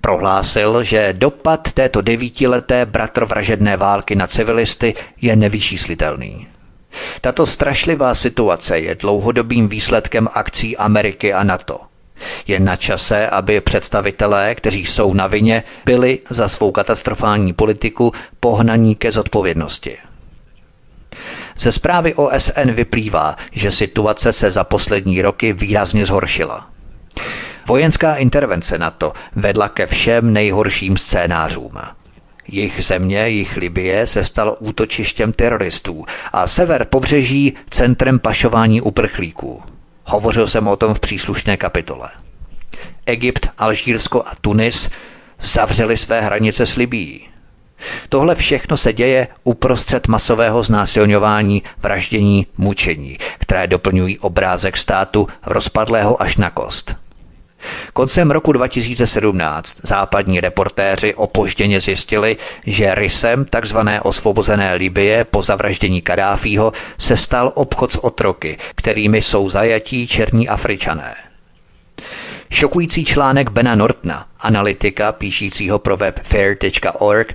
prohlásil, 0.00 0.82
že 0.82 1.12
dopad 1.12 1.72
této 1.72 2.00
devítileté 2.00 2.86
bratrovražedné 2.86 3.76
války 3.76 4.14
na 4.14 4.26
civilisty 4.26 4.94
je 5.20 5.36
nevyčíslitelný. 5.36 6.48
Tato 7.20 7.46
strašlivá 7.46 8.14
situace 8.14 8.78
je 8.78 8.94
dlouhodobým 8.94 9.68
výsledkem 9.68 10.28
akcí 10.34 10.76
Ameriky 10.76 11.32
a 11.32 11.44
NATO– 11.44 11.80
je 12.46 12.60
na 12.60 12.76
čase, 12.76 13.28
aby 13.28 13.60
představitelé, 13.60 14.54
kteří 14.54 14.86
jsou 14.86 15.14
na 15.14 15.26
vině, 15.26 15.62
byli 15.84 16.18
za 16.30 16.48
svou 16.48 16.72
katastrofální 16.72 17.52
politiku 17.52 18.12
pohnaní 18.40 18.94
ke 18.94 19.12
zodpovědnosti. 19.12 19.96
Ze 21.58 21.72
zprávy 21.72 22.14
OSN 22.14 22.70
vyplývá, 22.70 23.36
že 23.52 23.70
situace 23.70 24.32
se 24.32 24.50
za 24.50 24.64
poslední 24.64 25.22
roky 25.22 25.52
výrazně 25.52 26.06
zhoršila. 26.06 26.70
Vojenská 27.66 28.14
intervence 28.14 28.78
NATO 28.78 29.12
vedla 29.34 29.68
ke 29.68 29.86
všem 29.86 30.32
nejhorším 30.32 30.96
scénářům. 30.96 31.72
Jich 32.48 32.84
země, 32.84 33.28
jich 33.28 33.56
Libie 33.56 34.06
se 34.06 34.24
stalo 34.24 34.56
útočištěm 34.56 35.32
teroristů 35.32 36.04
a 36.32 36.46
sever 36.46 36.84
pobřeží 36.84 37.54
centrem 37.70 38.18
pašování 38.18 38.80
uprchlíků. 38.80 39.62
Hovořil 40.06 40.46
jsem 40.46 40.68
o 40.68 40.76
tom 40.76 40.94
v 40.94 41.00
příslušné 41.00 41.56
kapitole. 41.56 42.08
Egypt, 43.06 43.48
Alžírsko 43.58 44.22
a 44.26 44.34
Tunis 44.40 44.90
zavřeli 45.40 45.96
své 45.96 46.20
hranice 46.20 46.66
s 46.66 46.76
Libí. 46.76 47.28
Tohle 48.08 48.34
všechno 48.34 48.76
se 48.76 48.92
děje 48.92 49.28
uprostřed 49.44 50.08
masového 50.08 50.62
znásilňování, 50.62 51.62
vraždění, 51.78 52.46
mučení, 52.56 53.18
které 53.38 53.66
doplňují 53.66 54.18
obrázek 54.18 54.76
státu 54.76 55.28
rozpadlého 55.46 56.22
až 56.22 56.36
na 56.36 56.50
kost. 56.50 57.05
Koncem 57.92 58.30
roku 58.30 58.52
2017 58.52 59.80
západní 59.82 60.40
reportéři 60.40 61.14
opožděně 61.14 61.80
zjistili, 61.80 62.36
že 62.66 62.94
rysem 62.94 63.46
tzv. 63.60 63.78
osvobozené 64.02 64.74
Libie 64.74 65.24
po 65.24 65.42
zavraždění 65.42 66.02
Kadáfího 66.02 66.72
se 66.98 67.16
stal 67.16 67.52
obchod 67.54 67.92
s 67.92 68.04
otroky, 68.04 68.58
kterými 68.74 69.22
jsou 69.22 69.50
zajatí 69.50 70.06
černí 70.06 70.48
Afričané. 70.48 71.14
Šokující 72.50 73.04
článek 73.04 73.50
Bena 73.50 73.74
Nortna, 73.74 74.26
analytika 74.40 75.12
píšícího 75.12 75.78
pro 75.78 75.96
web 75.96 76.20
fair.org, 76.22 77.34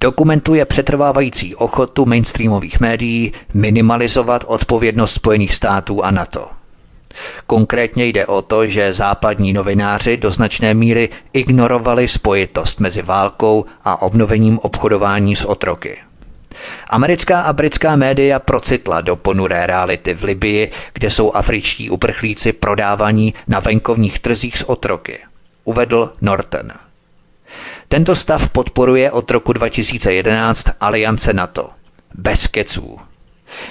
dokumentuje 0.00 0.64
přetrvávající 0.64 1.54
ochotu 1.54 2.06
mainstreamových 2.06 2.80
médií 2.80 3.32
minimalizovat 3.54 4.44
odpovědnost 4.46 5.12
Spojených 5.12 5.54
států 5.54 6.04
a 6.04 6.10
NATO. 6.10 6.55
Konkrétně 7.46 8.06
jde 8.06 8.26
o 8.26 8.42
to, 8.42 8.66
že 8.66 8.92
západní 8.92 9.52
novináři 9.52 10.16
do 10.16 10.30
značné 10.30 10.74
míry 10.74 11.08
ignorovali 11.32 12.08
spojitost 12.08 12.80
mezi 12.80 13.02
válkou 13.02 13.64
a 13.84 14.02
obnovením 14.02 14.58
obchodování 14.58 15.36
s 15.36 15.44
otroky. 15.44 15.98
Americká 16.88 17.40
a 17.40 17.52
britská 17.52 17.96
média 17.96 18.38
procitla 18.38 19.00
do 19.00 19.16
ponuré 19.16 19.66
reality 19.66 20.14
v 20.14 20.24
Libii, 20.24 20.70
kde 20.92 21.10
jsou 21.10 21.32
afričtí 21.32 21.90
uprchlíci 21.90 22.52
prodávaní 22.52 23.34
na 23.48 23.60
venkovních 23.60 24.18
trzích 24.18 24.58
s 24.58 24.68
otroky, 24.68 25.18
uvedl 25.64 26.12
Norton. 26.20 26.72
Tento 27.88 28.14
stav 28.14 28.48
podporuje 28.48 29.10
od 29.10 29.30
roku 29.30 29.52
2011 29.52 30.66
aliance 30.80 31.32
NATO. 31.32 31.70
Bez 32.14 32.46
keců. 32.46 32.98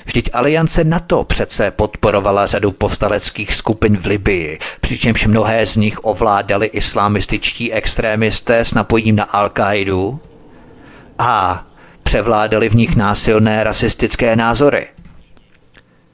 Vždyť 0.06 0.30
aliance 0.34 0.84
NATO 0.84 1.24
přece 1.24 1.72
podporovala 1.72 2.48
řadu 2.48 2.72
povstaleckých 2.72 3.54
skupin 3.54 3.98
v 3.98 4.06
Libii, 4.06 4.60
přičemž 4.82 5.28
mnohé 5.28 5.66
z 5.66 5.76
nich 5.76 6.06
ovládali 6.06 6.68
islamističtí 6.68 7.74
extrémisté 7.74 8.60
s 8.60 8.74
napojím 8.74 9.16
na 9.16 9.24
al 9.24 9.52
a 11.18 11.66
převládali 12.04 12.70
v 12.70 12.76
nich 12.76 12.96
násilné 12.96 13.64
rasistické 13.64 14.36
názory. 14.36 14.88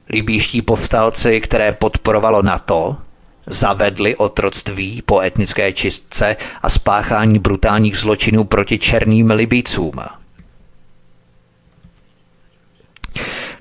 Libýští 0.09 0.61
povstalci, 0.61 1.41
které 1.41 1.71
podporovalo 1.71 2.41
NATO, 2.41 2.97
zavedli 3.45 4.15
otroctví 4.15 5.01
po 5.01 5.21
etnické 5.21 5.73
čistce 5.73 6.35
a 6.61 6.69
spáchání 6.69 7.39
brutálních 7.39 7.97
zločinů 7.97 8.43
proti 8.43 8.79
černým 8.79 9.31
Libícům. 9.31 9.93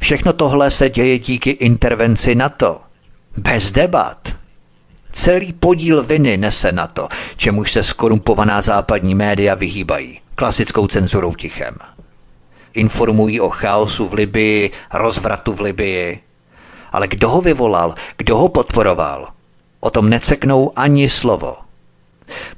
Všechno 0.00 0.32
tohle 0.32 0.70
se 0.70 0.90
děje 0.90 1.18
díky 1.18 1.50
intervenci 1.50 2.34
NATO. 2.34 2.80
Bez 3.36 3.72
debat. 3.72 4.34
Celý 5.12 5.52
podíl 5.52 6.02
viny 6.02 6.36
nese 6.36 6.72
na 6.72 6.86
to, 6.86 7.08
čemuž 7.36 7.72
se 7.72 7.82
skorumpovaná 7.82 8.60
západní 8.60 9.14
média 9.14 9.54
vyhýbají, 9.54 10.20
klasickou 10.34 10.86
cenzurou 10.86 11.34
tichem. 11.34 11.74
Informují 12.74 13.40
o 13.40 13.50
chaosu 13.50 14.08
v 14.08 14.14
Libii, 14.14 14.70
rozvratu 14.92 15.52
v 15.52 15.60
Libii. 15.60 16.20
Ale 16.92 17.08
kdo 17.08 17.28
ho 17.28 17.40
vyvolal, 17.40 17.94
kdo 18.16 18.36
ho 18.36 18.48
podporoval, 18.48 19.28
o 19.80 19.90
tom 19.90 20.10
neceknou 20.10 20.72
ani 20.76 21.08
slovo. 21.08 21.56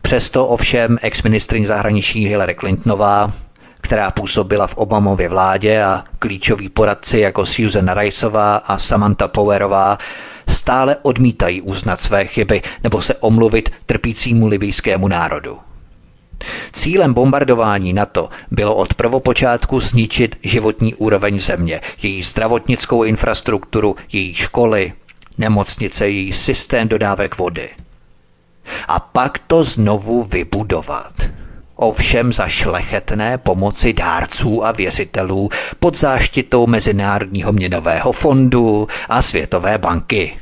Přesto 0.03 0.47
ovšem 0.47 0.99
ex-ministriň 1.03 1.67
zahraničí 1.67 2.27
Hillary 2.27 2.55
Clintonová, 2.55 3.33
která 3.83 4.11
působila 4.11 4.67
v 4.67 4.77
Obamově 4.77 5.29
vládě 5.29 5.83
a 5.83 6.05
klíčoví 6.19 6.69
poradci 6.69 7.19
jako 7.19 7.47
Susan 7.47 7.91
Riceová 7.99 8.57
a 8.57 8.79
Samantha 8.79 9.29
Powerová 9.29 9.99
stále 10.49 10.97
odmítají 11.03 11.61
uznat 11.63 12.01
své 12.01 12.27
chyby 12.27 12.63
nebo 12.83 13.03
se 13.03 13.15
omluvit 13.15 13.73
trpícímu 13.87 14.47
libijskému 14.47 15.09
národu. 15.09 15.59
Cílem 16.73 17.15
bombardování 17.15 17.93
NATO 17.93 18.29
bylo 18.51 18.75
od 18.75 18.95
prvopočátku 18.95 19.81
zničit 19.81 20.37
životní 20.43 20.95
úroveň 20.95 21.41
země, 21.41 21.81
její 22.03 22.23
zdravotnickou 22.23 23.03
infrastrukturu, 23.03 23.97
její 24.13 24.35
školy, 24.35 24.93
nemocnice, 25.39 26.09
její 26.09 26.33
systém 26.33 26.89
dodávek 26.89 27.39
vody. 27.39 27.71
A 28.89 29.01
pak 29.01 29.39
to 29.39 29.65
znovu 29.65 30.23
vybudovat. 30.23 31.13
Ovšem 31.77 32.33
za 32.33 32.49
šlechetné 32.49 33.39
pomoci 33.39 33.93
dárců 33.93 34.65
a 34.65 34.73
věřitelů 34.73 35.49
pod 35.79 35.97
záštitou 35.97 36.67
Mezinárodního 36.67 37.53
měnového 37.53 38.13
fondu 38.13 38.89
a 39.09 39.23
Světové 39.23 39.79
banky. 39.79 40.39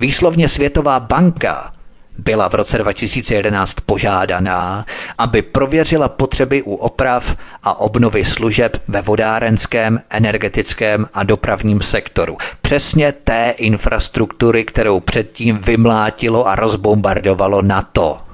Výslovně 0.00 0.48
Světová 0.48 1.00
banka 1.00 1.72
byla 2.18 2.48
v 2.48 2.54
roce 2.54 2.78
2011 2.78 3.74
požádaná, 3.86 4.86
aby 5.18 5.42
prověřila 5.42 6.08
potřeby 6.08 6.62
u 6.62 6.74
oprav 6.74 7.36
a 7.62 7.80
obnovy 7.80 8.24
služeb 8.24 8.82
ve 8.88 9.02
vodárenském, 9.02 10.00
energetickém 10.10 11.08
a 11.14 11.22
dopravním 11.22 11.80
sektoru. 11.80 12.36
Přesně 12.62 13.12
té 13.12 13.54
infrastruktury, 13.56 14.64
kterou 14.64 15.00
předtím 15.00 15.58
vymlátilo 15.58 16.48
a 16.48 16.54
rozbombardovalo 16.54 17.62
NATO. 17.62 18.25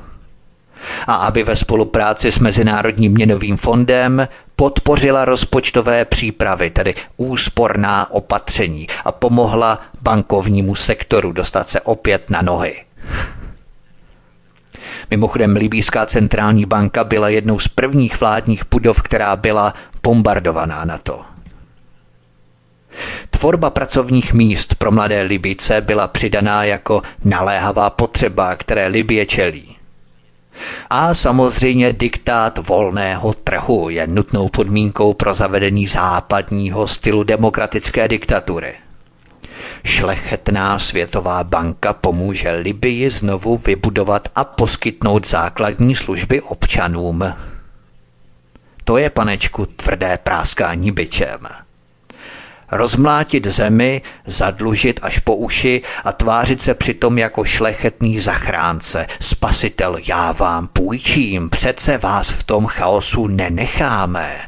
A 1.06 1.14
aby 1.14 1.42
ve 1.42 1.56
spolupráci 1.56 2.32
s 2.32 2.38
Mezinárodním 2.38 3.12
měnovým 3.12 3.56
fondem 3.56 4.28
podpořila 4.56 5.24
rozpočtové 5.24 6.04
přípravy, 6.04 6.70
tedy 6.70 6.94
úsporná 7.16 8.10
opatření 8.10 8.86
a 9.04 9.12
pomohla 9.12 9.80
bankovnímu 10.02 10.74
sektoru 10.74 11.32
dostat 11.32 11.68
se 11.68 11.80
opět 11.80 12.30
na 12.30 12.42
nohy. 12.42 12.74
Mimochodem, 15.10 15.56
Libýská 15.56 16.06
centrální 16.06 16.66
banka 16.66 17.04
byla 17.04 17.28
jednou 17.28 17.58
z 17.58 17.68
prvních 17.68 18.20
vládních 18.20 18.62
budov, 18.70 19.02
která 19.02 19.36
byla 19.36 19.74
bombardovaná 20.02 20.84
na 20.84 20.98
to. 20.98 21.20
Tvorba 23.30 23.70
pracovních 23.70 24.32
míst 24.32 24.74
pro 24.74 24.90
mladé 24.90 25.22
Libice 25.22 25.80
byla 25.80 26.08
přidaná 26.08 26.64
jako 26.64 27.02
naléhavá 27.24 27.90
potřeba, 27.90 28.56
které 28.56 28.86
Libie 28.86 29.26
čelí. 29.26 29.76
A 30.90 31.14
samozřejmě 31.14 31.92
diktát 31.92 32.58
volného 32.68 33.32
trhu 33.32 33.88
je 33.88 34.06
nutnou 34.06 34.48
podmínkou 34.48 35.14
pro 35.14 35.34
zavedení 35.34 35.86
západního 35.86 36.86
stylu 36.86 37.22
demokratické 37.22 38.08
diktatury. 38.08 38.74
Šlechetná 39.84 40.78
světová 40.78 41.44
banka 41.44 41.92
pomůže 41.92 42.50
Libii 42.50 43.10
znovu 43.10 43.60
vybudovat 43.66 44.28
a 44.36 44.44
poskytnout 44.44 45.26
základní 45.26 45.94
služby 45.94 46.40
občanům. 46.40 47.24
To 48.84 48.96
je, 48.96 49.10
panečku, 49.10 49.66
tvrdé 49.66 50.18
práskání 50.22 50.92
byčem 50.92 51.38
rozmlátit 52.72 53.46
zemi, 53.46 54.02
zadlužit 54.26 55.00
až 55.02 55.18
po 55.18 55.36
uši 55.36 55.82
a 56.04 56.12
tvářit 56.12 56.62
se 56.62 56.74
přitom 56.74 57.18
jako 57.18 57.44
šlechetný 57.44 58.20
zachránce. 58.20 59.06
Spasitel, 59.20 59.96
já 60.08 60.32
vám 60.32 60.66
půjčím, 60.66 61.50
přece 61.50 61.98
vás 61.98 62.30
v 62.30 62.42
tom 62.42 62.66
chaosu 62.66 63.26
nenecháme. 63.26 64.40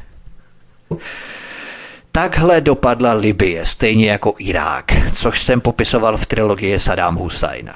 Takhle 2.11 2.61
dopadla 2.61 3.13
Libie, 3.13 3.65
stejně 3.65 4.11
jako 4.11 4.33
Irák, 4.37 4.91
což 5.13 5.43
jsem 5.43 5.61
popisoval 5.61 6.17
v 6.17 6.25
trilogii 6.25 6.79
Saddam 6.79 7.15
Hussein. 7.15 7.73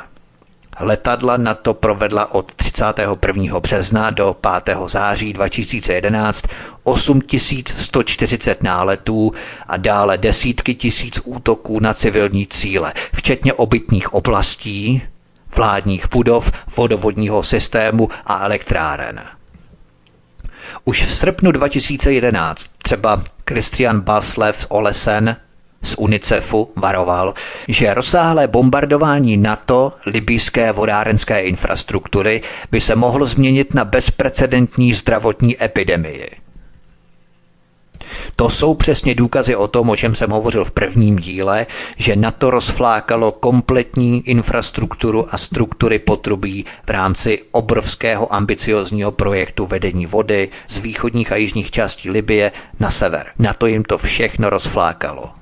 Letadla 0.80 1.38
na 1.38 1.56
to 1.56 1.74
provedla 1.74 2.34
od 2.34 2.54
31. 2.56 3.60
března 3.60 4.10
do 4.10 4.36
5. 4.64 4.78
září 4.88 5.34
2011 5.34 6.46
8140 6.84 8.64
náletů 8.64 9.32
a 9.68 9.78
dále 9.78 10.18
desítky 10.18 10.76
tisíc 10.76 11.22
útoků 11.26 11.80
na 11.80 11.94
civilní 11.94 12.48
cíle, 12.48 12.94
včetně 13.14 13.54
obytních 13.54 14.14
oblastí, 14.14 15.02
vládních 15.56 16.10
budov, 16.10 16.52
vodovodního 16.78 17.44
systému 17.44 18.10
a 18.26 18.46
elektráren. 18.46 19.22
Už 20.86 21.04
v 21.04 21.12
srpnu 21.12 21.52
2011 21.52 22.72
třeba 22.84 23.24
Christian 23.50 24.02
Baslev 24.02 24.62
z 24.62 24.66
Olesen 24.70 25.36
z 25.84 25.96
UNICEFu 25.98 26.72
varoval, 26.76 27.34
že 27.68 27.94
rozsáhlé 27.94 28.48
bombardování 28.48 29.38
NATO 29.38 29.94
libýské 30.06 30.72
vodárenské 30.72 31.42
infrastruktury 31.42 32.42
by 32.72 32.82
se 32.82 32.96
mohlo 32.96 33.26
změnit 33.26 33.74
na 33.74 33.86
bezprecedentní 33.86 34.94
zdravotní 34.94 35.64
epidemii. 35.64 36.30
To 38.36 38.50
jsou 38.50 38.74
přesně 38.74 39.16
důkazy 39.16 39.56
o 39.56 39.68
tom, 39.68 39.90
o 39.90 39.96
čem 39.96 40.16
jsem 40.16 40.30
hovořil 40.30 40.66
v 40.66 40.72
prvním 40.72 41.20
díle, 41.20 41.66
že 41.98 42.16
NATO 42.16 42.50
rozflákalo 42.50 43.32
kompletní 43.32 44.30
infrastrukturu 44.30 45.34
a 45.34 45.38
struktury 45.38 46.00
potrubí 46.00 46.66
v 46.86 46.90
rámci 46.90 47.40
obrovského 47.52 48.34
ambiciozního 48.34 49.12
projektu 49.12 49.66
vedení 49.66 50.06
vody 50.06 50.50
z 50.68 50.80
východních 50.80 51.32
a 51.32 51.36
jižních 51.36 51.72
částí 51.72 52.10
Libie 52.10 52.52
na 52.80 52.92
sever. 52.92 53.26
NATO 53.40 53.68
jim 53.68 53.84
to 53.84 53.98
všechno 53.98 54.50
rozflákalo. 54.50 55.39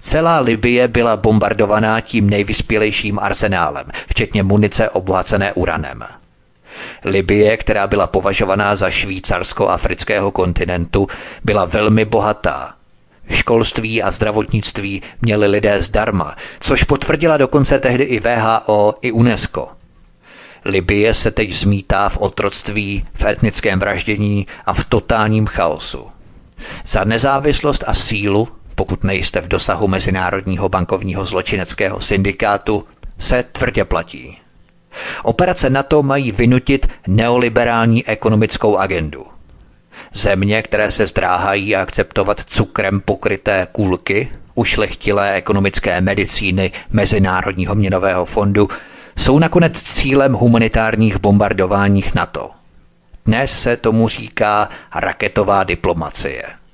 Celá 0.00 0.38
Libie 0.38 0.88
byla 0.88 1.16
bombardovaná 1.16 2.00
tím 2.00 2.30
nejvyspělejším 2.30 3.18
arzenálem, 3.18 3.86
včetně 4.08 4.42
munice 4.42 4.90
obohacené 4.90 5.52
uranem. 5.52 6.04
Libie, 7.04 7.56
která 7.56 7.86
byla 7.86 8.06
považovaná 8.06 8.76
za 8.76 8.90
Švýcarsko 8.90 9.68
afrického 9.68 10.30
kontinentu, 10.30 11.06
byla 11.44 11.64
velmi 11.64 12.04
bohatá. 12.04 12.74
Školství 13.30 14.02
a 14.02 14.10
zdravotnictví 14.10 15.02
měli 15.22 15.46
lidé 15.46 15.82
zdarma, 15.82 16.36
což 16.60 16.84
potvrdila 16.84 17.36
dokonce 17.36 17.78
tehdy 17.78 18.04
i 18.04 18.20
VHO 18.20 18.94
i 19.02 19.12
UNESCO. 19.12 19.68
Libie 20.64 21.14
se 21.14 21.30
teď 21.30 21.52
zmítá 21.52 22.08
v 22.08 22.18
otroctví, 22.18 23.06
v 23.14 23.24
etnickém 23.24 23.78
vraždění 23.78 24.46
a 24.66 24.72
v 24.72 24.84
totálním 24.84 25.46
chaosu. 25.46 26.06
Za 26.86 27.04
nezávislost 27.04 27.84
a 27.86 27.94
sílu 27.94 28.48
pokud 28.76 29.04
nejste 29.04 29.40
v 29.40 29.48
dosahu 29.48 29.88
Mezinárodního 29.88 30.68
bankovního 30.68 31.24
zločineckého 31.24 32.00
syndikátu, 32.00 32.84
se 33.18 33.42
tvrdě 33.42 33.84
platí. 33.84 34.38
Operace 35.22 35.70
NATO 35.70 36.02
mají 36.02 36.32
vynutit 36.32 36.86
neoliberální 37.06 38.06
ekonomickou 38.06 38.76
agendu. 38.76 39.26
Země, 40.14 40.62
které 40.62 40.90
se 40.90 41.06
zdráhají 41.06 41.76
akceptovat 41.76 42.40
cukrem 42.40 43.00
pokryté 43.00 43.66
kůlky, 43.72 44.28
ušlechtilé 44.54 45.34
ekonomické 45.34 46.00
medicíny 46.00 46.72
Mezinárodního 46.90 47.74
měnového 47.74 48.24
fondu, 48.24 48.68
jsou 49.18 49.38
nakonec 49.38 49.82
cílem 49.82 50.32
humanitárních 50.32 51.16
bombardováních 51.16 52.14
NATO. 52.14 52.50
Dnes 53.26 53.62
se 53.62 53.76
tomu 53.76 54.08
říká 54.08 54.68
raketová 54.94 55.64
diplomacie– 55.64 56.42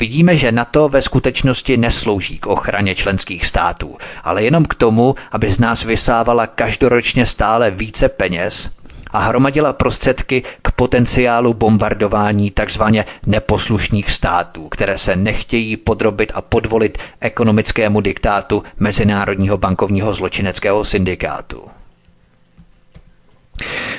Vidíme, 0.00 0.36
že 0.36 0.52
NATO 0.52 0.88
ve 0.88 1.02
skutečnosti 1.02 1.76
neslouží 1.76 2.38
k 2.38 2.46
ochraně 2.46 2.94
členských 2.94 3.46
států, 3.46 3.96
ale 4.24 4.42
jenom 4.44 4.64
k 4.64 4.74
tomu, 4.74 5.14
aby 5.32 5.52
z 5.52 5.58
nás 5.58 5.84
vysávala 5.84 6.46
každoročně 6.46 7.26
stále 7.26 7.70
více 7.70 8.08
peněz 8.08 8.70
a 9.10 9.18
hromadila 9.18 9.72
prostředky 9.72 10.42
k 10.62 10.70
potenciálu 10.70 11.54
bombardování 11.54 12.50
takzvaně 12.50 13.04
neposlušných 13.26 14.10
států, 14.10 14.68
které 14.68 14.98
se 14.98 15.16
nechtějí 15.16 15.76
podrobit 15.76 16.32
a 16.34 16.40
podvolit 16.40 16.98
ekonomickému 17.20 18.00
diktátu 18.00 18.62
Mezinárodního 18.78 19.58
bankovního 19.58 20.14
zločineckého 20.14 20.84
syndikátu. 20.84 21.62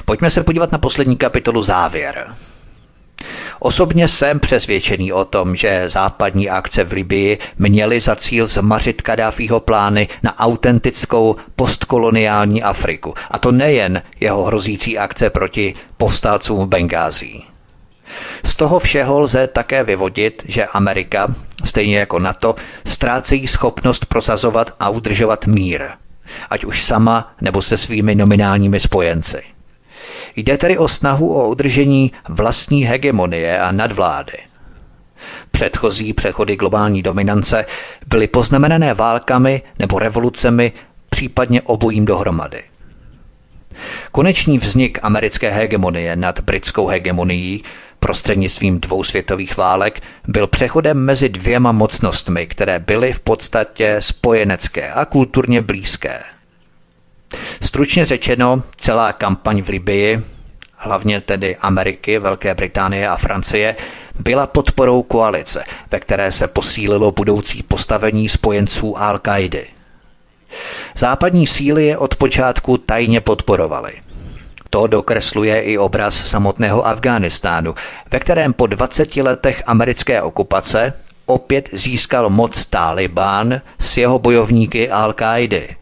Pojďme 0.05 0.29
se 0.29 0.43
podívat 0.43 0.71
na 0.71 0.77
poslední 0.77 1.17
kapitolu 1.17 1.61
závěr. 1.61 2.27
Osobně 3.59 4.07
jsem 4.07 4.39
přesvědčený 4.39 5.13
o 5.13 5.25
tom, 5.25 5.55
že 5.55 5.89
západní 5.89 6.49
akce 6.49 6.83
v 6.83 6.91
Libii 6.91 7.37
měly 7.57 7.99
za 7.99 8.15
cíl 8.15 8.45
zmařit 8.45 9.01
Kadáfího 9.01 9.59
plány 9.59 10.07
na 10.23 10.39
autentickou 10.39 11.35
postkoloniální 11.55 12.63
Afriku. 12.63 13.13
A 13.31 13.39
to 13.39 13.51
nejen 13.51 14.01
jeho 14.19 14.43
hrozící 14.43 14.97
akce 14.97 15.29
proti 15.29 15.73
povstalcům 15.97 16.59
v 16.59 16.67
Bengází. 16.67 17.43
Z 18.43 18.55
toho 18.55 18.79
všeho 18.79 19.19
lze 19.19 19.47
také 19.47 19.83
vyvodit, 19.83 20.43
že 20.47 20.65
Amerika, 20.65 21.35
stejně 21.65 21.99
jako 21.99 22.19
NATO, 22.19 22.55
ztrácejí 22.85 23.47
schopnost 23.47 24.05
prosazovat 24.05 24.75
a 24.79 24.89
udržovat 24.89 25.45
mír, 25.45 25.81
ať 26.49 26.65
už 26.65 26.83
sama 26.83 27.33
nebo 27.41 27.61
se 27.61 27.77
svými 27.77 28.15
nominálními 28.15 28.79
spojenci. 28.79 29.58
Jde 30.39 30.57
tedy 30.57 30.77
o 30.77 30.87
snahu 30.87 31.33
o 31.33 31.49
udržení 31.49 32.11
vlastní 32.29 32.83
hegemonie 32.83 33.59
a 33.59 33.71
nadvlády. 33.71 34.37
Předchozí 35.51 36.13
přechody 36.13 36.55
globální 36.55 37.01
dominance 37.01 37.65
byly 38.07 38.27
poznamenané 38.27 38.93
válkami 38.93 39.61
nebo 39.79 39.99
revolucemi, 39.99 40.71
případně 41.09 41.61
obojím 41.61 42.05
dohromady. 42.05 42.63
Konečný 44.11 44.57
vznik 44.57 44.99
americké 45.01 45.49
hegemonie 45.49 46.15
nad 46.15 46.39
britskou 46.39 46.87
hegemonií 46.87 47.63
prostřednictvím 47.99 48.79
dvou 48.79 49.03
světových 49.03 49.57
válek 49.57 50.01
byl 50.27 50.47
přechodem 50.47 50.97
mezi 50.97 51.29
dvěma 51.29 51.71
mocnostmi, 51.71 52.47
které 52.47 52.79
byly 52.79 53.13
v 53.13 53.19
podstatě 53.19 53.95
spojenecké 53.99 54.91
a 54.91 55.05
kulturně 55.05 55.61
blízké– 55.61 56.19
Stručně 57.61 58.05
řečeno, 58.05 58.63
celá 58.77 59.13
kampaň 59.13 59.61
v 59.61 59.69
Libii, 59.69 60.23
hlavně 60.75 61.21
tedy 61.21 61.55
Ameriky, 61.55 62.19
Velké 62.19 62.55
Británie 62.55 63.07
a 63.07 63.17
Francie, 63.17 63.75
byla 64.19 64.47
podporou 64.47 65.03
koalice, 65.03 65.63
ve 65.91 65.99
které 65.99 66.31
se 66.31 66.47
posílilo 66.47 67.11
budoucí 67.11 67.63
postavení 67.63 68.29
spojenců 68.29 68.93
Al-Kaidy. 68.93 69.65
Západní 70.97 71.47
síly 71.47 71.85
je 71.85 71.97
od 71.97 72.15
počátku 72.15 72.77
tajně 72.77 73.21
podporovaly. 73.21 73.93
To 74.69 74.87
dokresluje 74.87 75.61
i 75.61 75.77
obraz 75.77 76.15
samotného 76.15 76.87
Afghánistánu, 76.87 77.75
ve 78.11 78.19
kterém 78.19 78.53
po 78.53 78.67
20 78.67 79.15
letech 79.15 79.63
americké 79.65 80.21
okupace 80.21 80.93
opět 81.25 81.69
získal 81.73 82.29
moc 82.29 82.65
Taliban 82.65 83.61
s 83.79 83.97
jeho 83.97 84.19
bojovníky 84.19 84.89
Al-Kaidy. 84.91 85.78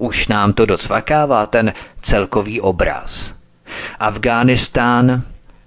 Už 0.00 0.28
nám 0.28 0.52
to 0.52 0.66
docvakává 0.66 1.46
ten 1.46 1.72
celkový 2.02 2.60
obraz. 2.60 3.34
Afghánistán, 3.98 5.22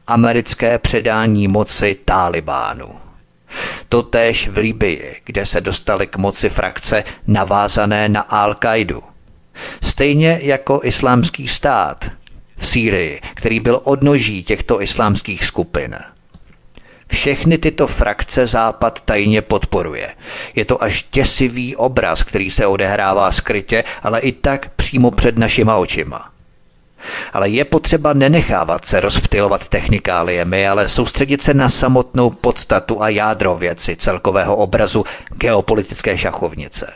americké 0.07 0.77
předání 0.77 1.47
moci 1.47 1.97
Talibánu. 2.05 2.89
Totéž 3.89 4.47
v 4.47 4.57
Libii, 4.57 5.21
kde 5.23 5.45
se 5.45 5.61
dostali 5.61 6.07
k 6.07 6.17
moci 6.17 6.49
frakce 6.49 7.03
navázané 7.27 8.09
na 8.09 8.27
Al-Kaidu. 8.29 9.01
Stejně 9.83 10.39
jako 10.43 10.81
islámský 10.83 11.47
stát 11.47 12.11
v 12.57 12.65
Sýrii, 12.65 13.21
který 13.33 13.59
byl 13.59 13.81
odnoží 13.83 14.43
těchto 14.43 14.81
islámských 14.81 15.45
skupin– 15.45 15.95
všechny 17.13 17.57
tyto 17.57 17.87
frakce 17.87 18.47
Západ 18.47 19.01
tajně 19.01 19.41
podporuje. 19.41 20.09
Je 20.55 20.65
to 20.65 20.83
až 20.83 21.05
děsivý 21.11 21.75
obraz, 21.75 22.23
který 22.23 22.51
se 22.51 22.67
odehrává 22.67 23.31
skrytě, 23.31 23.83
ale 24.03 24.19
i 24.19 24.31
tak 24.31 24.69
přímo 24.75 25.11
před 25.11 25.37
našima 25.37 25.77
očima. 25.77 26.29
Ale 27.33 27.49
je 27.49 27.65
potřeba 27.65 28.13
nenechávat 28.13 28.85
se 28.85 28.99
rozptilovat 28.99 29.69
technikáliemi, 29.69 30.67
ale 30.67 30.89
soustředit 30.89 31.43
se 31.43 31.53
na 31.53 31.69
samotnou 31.69 32.29
podstatu 32.29 33.01
a 33.01 33.09
jádro 33.09 33.55
věci 33.55 33.95
celkového 33.95 34.55
obrazu 34.55 35.05
geopolitické 35.37 36.17
šachovnice. 36.17 36.93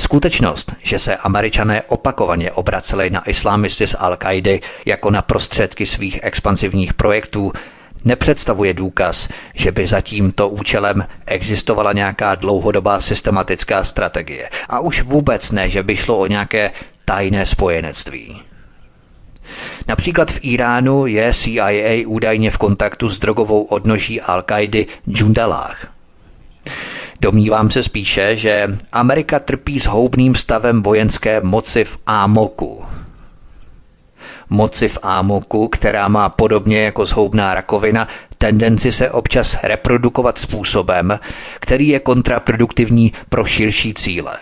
Skutečnost, 0.00 0.72
že 0.82 0.98
se 0.98 1.16
američané 1.16 1.82
opakovaně 1.82 2.52
obraceli 2.52 3.10
na 3.10 3.28
islámisty 3.28 3.86
z 3.86 3.96
al 3.98 4.18
jako 4.86 5.10
na 5.10 5.22
prostředky 5.22 5.86
svých 5.86 6.18
expansivních 6.22 6.94
projektů, 6.94 7.52
nepředstavuje 8.04 8.74
důkaz, 8.74 9.28
že 9.54 9.72
by 9.72 9.86
za 9.86 10.00
tímto 10.00 10.48
účelem 10.48 11.06
existovala 11.26 11.92
nějaká 11.92 12.34
dlouhodobá 12.34 13.00
systematická 13.00 13.84
strategie. 13.84 14.50
A 14.68 14.80
už 14.80 15.02
vůbec 15.02 15.50
ne, 15.50 15.68
že 15.68 15.82
by 15.82 15.96
šlo 15.96 16.18
o 16.18 16.26
nějaké 16.26 16.70
tajné 17.04 17.46
spojenectví. 17.46 18.42
Například 19.88 20.32
v 20.32 20.38
Iránu 20.42 21.06
je 21.06 21.32
CIA 21.32 22.06
údajně 22.06 22.50
v 22.50 22.58
kontaktu 22.58 23.08
s 23.08 23.18
drogovou 23.18 23.62
odnoží 23.62 24.20
Al-Kaidy 24.20 24.86
Jundalách. 25.06 25.86
Domnívám 27.20 27.70
se 27.70 27.82
spíše, 27.82 28.36
že 28.36 28.68
Amerika 28.92 29.38
trpí 29.38 29.78
zhoubným 29.78 30.34
stavem 30.34 30.82
vojenské 30.82 31.40
moci 31.40 31.84
v 31.84 31.98
Ámoku, 32.06 32.84
moci 34.48 34.88
v 34.88 34.98
ámoku, 35.02 35.68
která 35.68 36.08
má 36.08 36.28
podobně 36.28 36.80
jako 36.80 37.06
zhoubná 37.06 37.54
rakovina 37.54 38.08
tendenci 38.38 38.92
se 38.92 39.10
občas 39.10 39.56
reprodukovat 39.62 40.38
způsobem, 40.38 41.18
který 41.60 41.88
je 41.88 42.00
kontraproduktivní 42.00 43.12
pro 43.28 43.44
širší 43.44 43.94
cíle. 43.94 44.38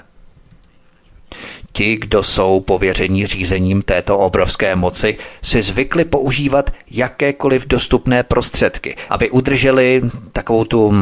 Ti, 1.72 1.96
kdo 1.96 2.22
jsou 2.22 2.60
pověření 2.60 3.26
řízením 3.26 3.82
této 3.82 4.18
obrovské 4.18 4.76
moci, 4.76 5.18
si 5.42 5.62
zvykli 5.62 6.04
používat 6.04 6.70
jakékoliv 6.90 7.66
dostupné 7.66 8.22
prostředky, 8.22 8.96
aby 9.08 9.30
udrželi 9.30 10.02
takovou 10.32 10.64
tu, 10.64 10.92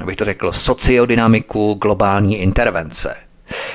abych 0.00 0.16
to 0.16 0.24
řekl, 0.24 0.52
sociodynamiku 0.52 1.74
globální 1.74 2.38
intervence, 2.38 3.16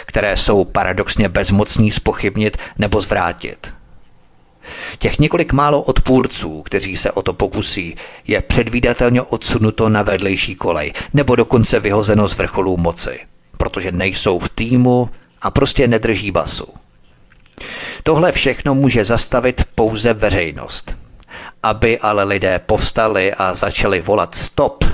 které 0.06 0.38
jsou 0.38 0.66
paradoxně 0.66 1.30
bezmocní 1.30 1.92
spochybnit 1.92 2.58
nebo 2.78 3.02
zvrátit. 3.02 3.79
Těch 5.00 5.20
několik 5.20 5.54
málo 5.54 5.82
odpůrců, 5.82 6.62
kteří 6.62 6.98
se 6.98 7.12
o 7.12 7.22
to 7.22 7.34
pokusí, 7.34 7.96
je 8.28 8.42
předvídatelně 8.42 9.22
odsunuto 9.22 9.90
na 9.90 10.04
vedlejší 10.04 10.56
kolej 10.56 10.94
nebo 11.14 11.36
dokonce 11.36 11.80
vyhozeno 11.80 12.28
z 12.28 12.38
vrcholů 12.38 12.78
moci, 12.78 13.20
protože 13.58 13.92
nejsou 13.92 14.40
v 14.40 14.50
týmu 14.50 15.10
a 15.42 15.52
prostě 15.52 15.88
nedrží 15.88 16.32
basu. 16.32 16.68
Tohle 18.04 18.32
všechno 18.32 18.76
může 18.76 19.06
zastavit 19.06 19.64
pouze 19.76 20.14
veřejnost. 20.14 20.98
Aby 21.64 22.00
ale 22.00 22.24
lidé 22.24 22.60
povstali 22.66 23.34
a 23.34 23.54
začali 23.54 24.02
volat 24.02 24.36
stop, 24.36 24.86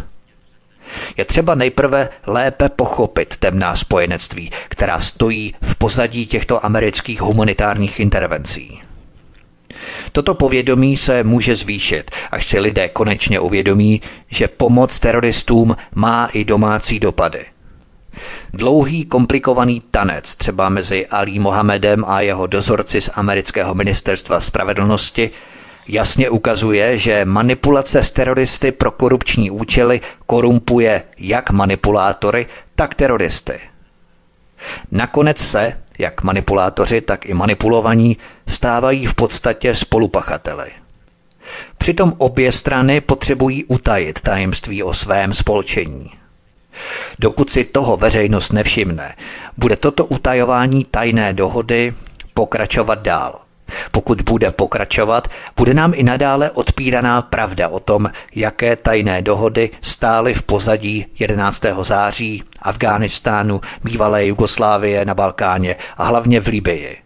je 1.18 1.26
třeba 1.26 1.56
nejprve 1.56 2.10
lépe 2.28 2.70
pochopit 2.70 3.38
temná 3.38 3.76
spojenectví, 3.76 4.52
která 4.70 5.00
stojí 5.00 5.56
v 5.62 5.76
pozadí 5.76 6.26
těchto 6.26 6.66
amerických 6.66 7.22
humanitárních 7.22 8.00
intervencí. 8.00 8.82
Toto 10.12 10.34
povědomí 10.34 10.98
se 10.98 11.24
může 11.24 11.56
zvýšit, 11.56 12.12
až 12.32 12.48
si 12.48 12.60
lidé 12.60 12.90
konečně 12.90 13.40
uvědomí, 13.40 14.02
že 14.28 14.48
pomoc 14.48 15.00
teroristům 15.00 15.78
má 15.96 16.30
i 16.34 16.46
domácí 16.46 17.00
dopady. 17.00 17.46
Dlouhý 18.54 19.06
komplikovaný 19.06 19.82
tanec 19.92 20.36
třeba 20.36 20.70
mezi 20.70 21.08
Ali 21.08 21.40
Mohamedem 21.40 22.06
a 22.08 22.22
jeho 22.22 22.48
dozorci 22.48 23.02
z 23.02 23.10
amerického 23.14 23.74
ministerstva 23.74 24.40
spravedlnosti 24.40 25.32
jasně 25.88 26.30
ukazuje, 26.30 26.98
že 26.98 27.26
manipulace 27.26 28.04
s 28.04 28.12
teroristy 28.12 28.72
pro 28.72 28.92
korupční 28.92 29.52
účely 29.52 30.02
korumpuje 30.26 31.04
jak 31.18 31.50
manipulátory, 31.52 32.46
tak 32.76 32.96
teroristy. 32.96 33.60
Nakonec 34.92 35.38
se, 35.38 35.78
jak 35.98 36.24
manipulátoři, 36.24 37.02
tak 37.02 37.26
i 37.26 37.34
manipulovaní, 37.34 38.18
stávají 38.48 39.06
v 39.06 39.14
podstatě 39.14 39.76
spolupachateli. 39.76 40.72
Přitom 41.78 42.14
obě 42.18 42.52
strany 42.52 43.02
potřebují 43.02 43.64
utajit 43.64 44.22
tajemství 44.22 44.84
o 44.84 44.94
svém 44.94 45.34
spolčení. 45.34 46.12
Dokud 47.20 47.50
si 47.50 47.64
toho 47.64 47.98
veřejnost 47.98 48.54
nevšimne, 48.54 49.16
bude 49.58 49.76
toto 49.76 50.06
utajování 50.06 50.86
tajné 50.86 51.34
dohody 51.34 51.94
pokračovat 52.34 53.00
dál. 53.00 53.45
Pokud 53.92 54.22
bude 54.22 54.52
pokračovat, 54.52 55.28
bude 55.58 55.74
nám 55.74 55.92
i 55.96 56.04
nadále 56.04 56.52
odpíraná 56.52 57.22
pravda 57.22 57.68
o 57.68 57.80
tom, 57.80 58.10
jaké 58.36 58.76
tajné 58.76 59.22
dohody 59.22 59.70
stály 59.82 60.34
v 60.34 60.44
pozadí 60.44 61.06
11. 61.20 61.66
září, 61.82 62.44
Afghánistánu, 62.62 63.62
bývalé 63.84 64.26
Jugoslávie 64.26 65.06
na 65.06 65.14
Balkáně 65.14 65.76
a 65.98 66.06
hlavně 66.06 66.40
v 66.40 66.48
Libii. 66.48 66.98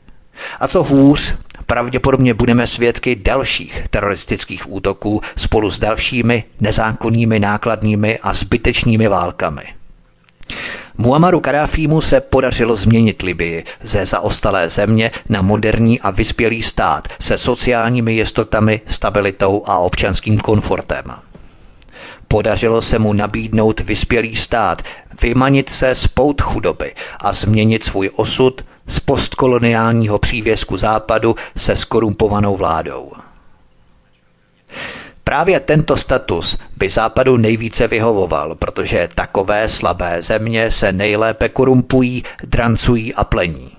A 0.60 0.68
co 0.68 0.84
hůř, 0.84 1.36
pravděpodobně 1.66 2.34
budeme 2.34 2.68
svědky 2.68 3.16
dalších 3.16 3.84
teroristických 3.90 4.72
útoků 4.72 5.22
spolu 5.36 5.70
s 5.70 5.80
dalšími 5.80 6.44
nezákonnými 6.60 7.40
nákladními 7.40 8.20
a 8.20 8.34
zbytečnými 8.34 9.08
válkami. 9.08 9.79
Muamaru 10.98 11.40
Kadáfímu 11.40 12.02
se 12.02 12.22
podařilo 12.22 12.76
změnit 12.76 13.22
Libii 13.22 13.64
ze 13.84 14.06
zaostalé 14.06 14.70
země 14.70 15.12
na 15.30 15.42
moderní 15.42 16.00
a 16.00 16.12
vyspělý 16.12 16.64
stát 16.64 17.08
se 17.20 17.38
sociálními 17.38 18.14
jistotami, 18.14 18.82
stabilitou 18.88 19.64
a 19.66 19.78
občanským 19.78 20.40
komfortem. 20.40 21.06
Podařilo 22.28 22.82
se 22.82 23.00
mu 23.00 23.14
nabídnout 23.14 23.80
vyspělý 23.80 24.36
stát, 24.36 24.82
vymanit 25.22 25.70
se 25.70 25.96
z 25.96 26.08
pout 26.08 26.42
chudoby 26.42 26.96
a 27.20 27.34
změnit 27.34 27.84
svůj 27.84 28.10
osud 28.16 28.66
z 28.88 29.00
postkoloniálního 29.00 30.20
přívězku 30.20 30.78
západu 30.78 31.36
se 31.58 31.76
skorumpovanou 31.76 32.56
vládou. 32.56 33.12
Právě 35.30 35.60
tento 35.60 35.98
status 35.98 36.58
by 36.78 36.90
západu 36.90 37.38
nejvíce 37.38 37.88
vyhovoval, 37.88 38.56
protože 38.56 39.10
takové 39.16 39.70
slabé 39.70 40.22
země 40.22 40.72
se 40.72 40.92
nejlépe 40.92 41.50
korumpují, 41.50 42.24
drancují 42.44 43.14
a 43.14 43.24
plení. 43.24 43.72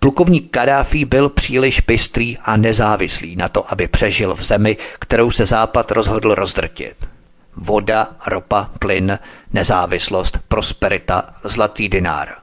Plukovník 0.00 0.50
Kadáfi 0.50 1.04
byl 1.04 1.28
příliš 1.28 1.80
bystrý 1.80 2.38
a 2.38 2.56
nezávislý 2.56 3.36
na 3.36 3.48
to, 3.48 3.72
aby 3.72 3.88
přežil 3.88 4.34
v 4.34 4.42
zemi, 4.42 4.76
kterou 4.98 5.30
se 5.30 5.46
Západ 5.46 5.90
rozhodl 5.90 6.34
rozdrtit. 6.34 7.08
Voda, 7.56 8.08
ropa, 8.26 8.70
plyn, 8.78 9.18
nezávislost, 9.52 10.38
prosperita, 10.48 11.34
zlatý 11.44 11.88
dinár– 11.88 12.28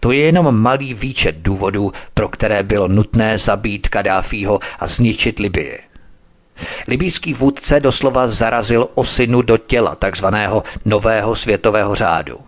to 0.00 0.12
je 0.12 0.20
jenom 0.20 0.60
malý 0.60 0.94
výčet 0.94 1.36
důvodů, 1.36 1.92
pro 2.14 2.28
které 2.28 2.62
bylo 2.62 2.88
nutné 2.88 3.38
zabít 3.38 3.88
Kadáfího 3.88 4.58
a 4.78 4.86
zničit 4.86 5.38
Libii. 5.38 5.85
Libýský 6.88 7.34
vůdce 7.34 7.80
doslova 7.80 8.28
zarazil 8.28 8.88
osinu 8.94 9.42
do 9.42 9.58
těla 9.58 9.94
takzvaného 9.94 10.62
nového 10.84 11.34
světového 11.34 11.94
řádu. 11.94 12.38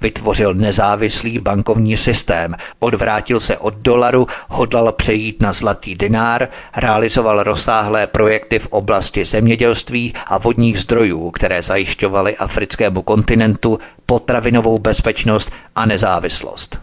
Vytvořil 0.00 0.54
nezávislý 0.54 1.38
bankovní 1.38 1.96
systém, 1.96 2.56
odvrátil 2.78 3.40
se 3.40 3.58
od 3.58 3.74
dolaru, 3.74 4.26
hodlal 4.48 4.92
přejít 4.92 5.42
na 5.42 5.52
zlatý 5.52 5.94
dinár, 5.94 6.48
realizoval 6.76 7.42
rozsáhlé 7.42 8.06
projekty 8.06 8.58
v 8.58 8.66
oblasti 8.66 9.24
zemědělství 9.24 10.14
a 10.26 10.38
vodních 10.38 10.78
zdrojů, 10.78 11.30
které 11.30 11.62
zajišťovaly 11.62 12.36
africkému 12.36 13.02
kontinentu 13.02 13.78
potravinovou 14.06 14.78
bezpečnost 14.78 15.52
a 15.76 15.86
nezávislost. 15.86 16.80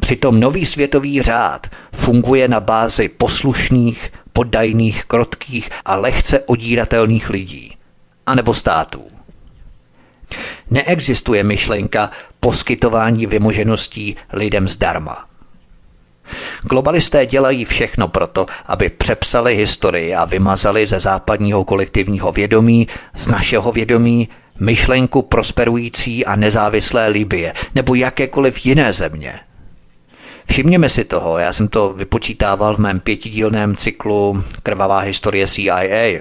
Přitom 0.00 0.40
nový 0.40 0.66
světový 0.66 1.22
řád 1.22 1.66
funguje 1.94 2.48
na 2.48 2.60
bázi 2.60 3.08
poslušných, 3.08 4.10
poddajných, 4.34 5.04
krotkých 5.04 5.70
a 5.84 5.96
lehce 5.96 6.40
odíratelných 6.40 7.30
lidí, 7.30 7.76
anebo 8.26 8.54
států. 8.54 9.04
Neexistuje 10.70 11.44
myšlenka 11.44 12.10
poskytování 12.40 13.26
vymožeností 13.26 14.16
lidem 14.32 14.68
zdarma. 14.68 15.24
Globalisté 16.62 17.26
dělají 17.26 17.64
všechno 17.64 18.08
proto, 18.08 18.46
aby 18.66 18.88
přepsali 18.88 19.56
historii 19.56 20.14
a 20.14 20.24
vymazali 20.24 20.86
ze 20.86 21.00
západního 21.00 21.64
kolektivního 21.64 22.32
vědomí, 22.32 22.88
z 23.14 23.28
našeho 23.28 23.72
vědomí, 23.72 24.28
myšlenku 24.60 25.22
prosperující 25.22 26.26
a 26.26 26.36
nezávislé 26.36 27.08
Libie 27.08 27.52
nebo 27.74 27.94
jakékoliv 27.94 28.66
jiné 28.66 28.92
země. 28.92 29.40
Všimněme 30.50 30.88
si 30.88 31.04
toho, 31.04 31.38
já 31.38 31.52
jsem 31.52 31.68
to 31.68 31.92
vypočítával 31.92 32.76
v 32.76 32.78
mém 32.78 33.00
pětidílném 33.00 33.76
cyklu 33.76 34.44
Krvavá 34.62 34.98
historie 34.98 35.46
CIA, 35.46 36.20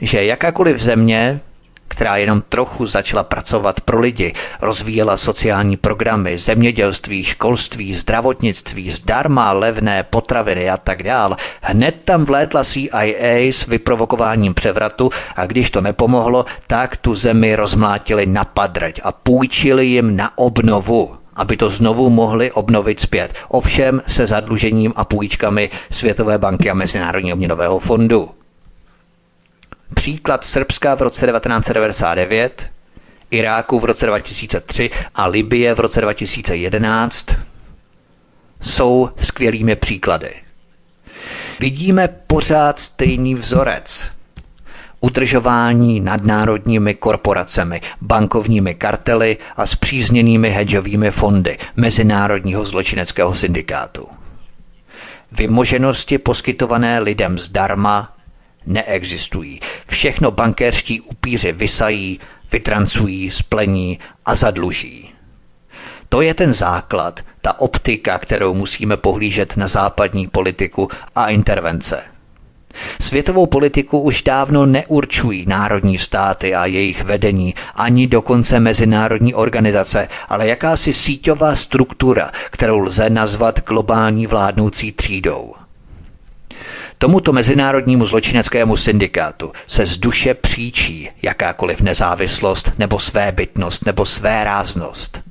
že 0.00 0.24
jakákoliv 0.24 0.80
země, 0.80 1.40
která 1.88 2.16
jenom 2.16 2.42
trochu 2.48 2.86
začala 2.86 3.22
pracovat 3.22 3.80
pro 3.80 4.00
lidi, 4.00 4.32
rozvíjela 4.60 5.16
sociální 5.16 5.76
programy, 5.76 6.38
zemědělství, 6.38 7.24
školství, 7.24 7.94
zdravotnictví, 7.94 8.90
zdarma 8.90 9.52
levné 9.52 10.02
potraviny 10.02 10.70
a 10.70 10.76
tak 10.76 11.02
dál. 11.02 11.36
Hned 11.60 11.96
tam 12.04 12.24
vlétla 12.24 12.64
CIA 12.64 13.52
s 13.52 13.66
vyprovokováním 13.66 14.54
převratu 14.54 15.10
a 15.36 15.46
když 15.46 15.70
to 15.70 15.80
nepomohlo, 15.80 16.44
tak 16.66 16.96
tu 16.96 17.14
zemi 17.14 17.56
rozmlátili 17.56 18.26
na 18.26 18.44
padrť 18.44 19.00
a 19.02 19.12
půjčili 19.12 19.86
jim 19.86 20.16
na 20.16 20.38
obnovu 20.38 21.23
aby 21.36 21.56
to 21.56 21.70
znovu 21.70 22.10
mohli 22.10 22.52
obnovit 22.52 23.00
zpět. 23.00 23.34
Ovšem 23.48 24.02
se 24.06 24.26
zadlužením 24.26 24.92
a 24.96 25.04
půjčkami 25.04 25.70
Světové 25.90 26.38
banky 26.38 26.70
a 26.70 26.74
Mezinárodního 26.74 27.36
měnového 27.36 27.78
fondu. 27.78 28.30
Příklad 29.94 30.44
Srbska 30.44 30.94
v 30.94 31.02
roce 31.02 31.26
1999, 31.26 32.70
Iráku 33.30 33.80
v 33.80 33.84
roce 33.84 34.06
2003 34.06 34.90
a 35.14 35.26
Libie 35.26 35.74
v 35.74 35.80
roce 35.80 36.00
2011 36.00 37.26
jsou 38.60 39.10
skvělými 39.20 39.76
příklady. 39.76 40.34
Vidíme 41.60 42.08
pořád 42.26 42.80
stejný 42.80 43.34
vzorec 43.34 44.13
udržování 45.04 46.00
nadnárodními 46.00 46.94
korporacemi, 46.94 47.80
bankovními 48.00 48.74
kartely 48.74 49.36
a 49.56 49.66
spřízněnými 49.66 50.50
hedžovými 50.50 51.10
fondy 51.10 51.58
Mezinárodního 51.76 52.64
zločineckého 52.64 53.34
syndikátu. 53.34 54.08
Vymoženosti 55.32 56.18
poskytované 56.18 57.00
lidem 57.00 57.38
zdarma 57.38 58.16
neexistují. 58.66 59.60
Všechno 59.86 60.30
bankéřští 60.30 61.00
upíři 61.00 61.52
vysají, 61.52 62.20
vytrancují, 62.52 63.30
splení 63.30 63.98
a 64.26 64.34
zadluží. 64.34 65.10
To 66.08 66.20
je 66.20 66.34
ten 66.34 66.52
základ, 66.52 67.20
ta 67.40 67.60
optika, 67.60 68.18
kterou 68.18 68.54
musíme 68.54 68.96
pohlížet 68.96 69.56
na 69.56 69.66
západní 69.66 70.26
politiku 70.28 70.88
a 71.16 71.28
intervence– 71.28 72.02
Světovou 73.00 73.46
politiku 73.46 74.00
už 74.00 74.22
dávno 74.22 74.66
neurčují 74.66 75.44
národní 75.48 75.98
státy 75.98 76.54
a 76.54 76.66
jejich 76.66 77.04
vedení, 77.04 77.54
ani 77.74 78.06
dokonce 78.06 78.60
mezinárodní 78.60 79.34
organizace, 79.34 80.08
ale 80.28 80.48
jakási 80.48 80.92
síťová 80.92 81.56
struktura, 81.56 82.30
kterou 82.50 82.78
lze 82.78 83.10
nazvat 83.10 83.60
globální 83.66 84.26
vládnoucí 84.26 84.92
třídou. 84.92 85.54
Tomuto 86.98 87.32
mezinárodnímu 87.32 88.06
zločineckému 88.06 88.76
syndikátu 88.76 89.52
se 89.66 89.86
z 89.86 89.98
duše 89.98 90.34
příčí 90.34 91.10
jakákoliv 91.22 91.80
nezávislost 91.80 92.72
nebo 92.78 92.98
svébytnost 92.98 93.86
nebo 93.86 94.06
své 94.06 94.44
ráznost. 94.44 95.22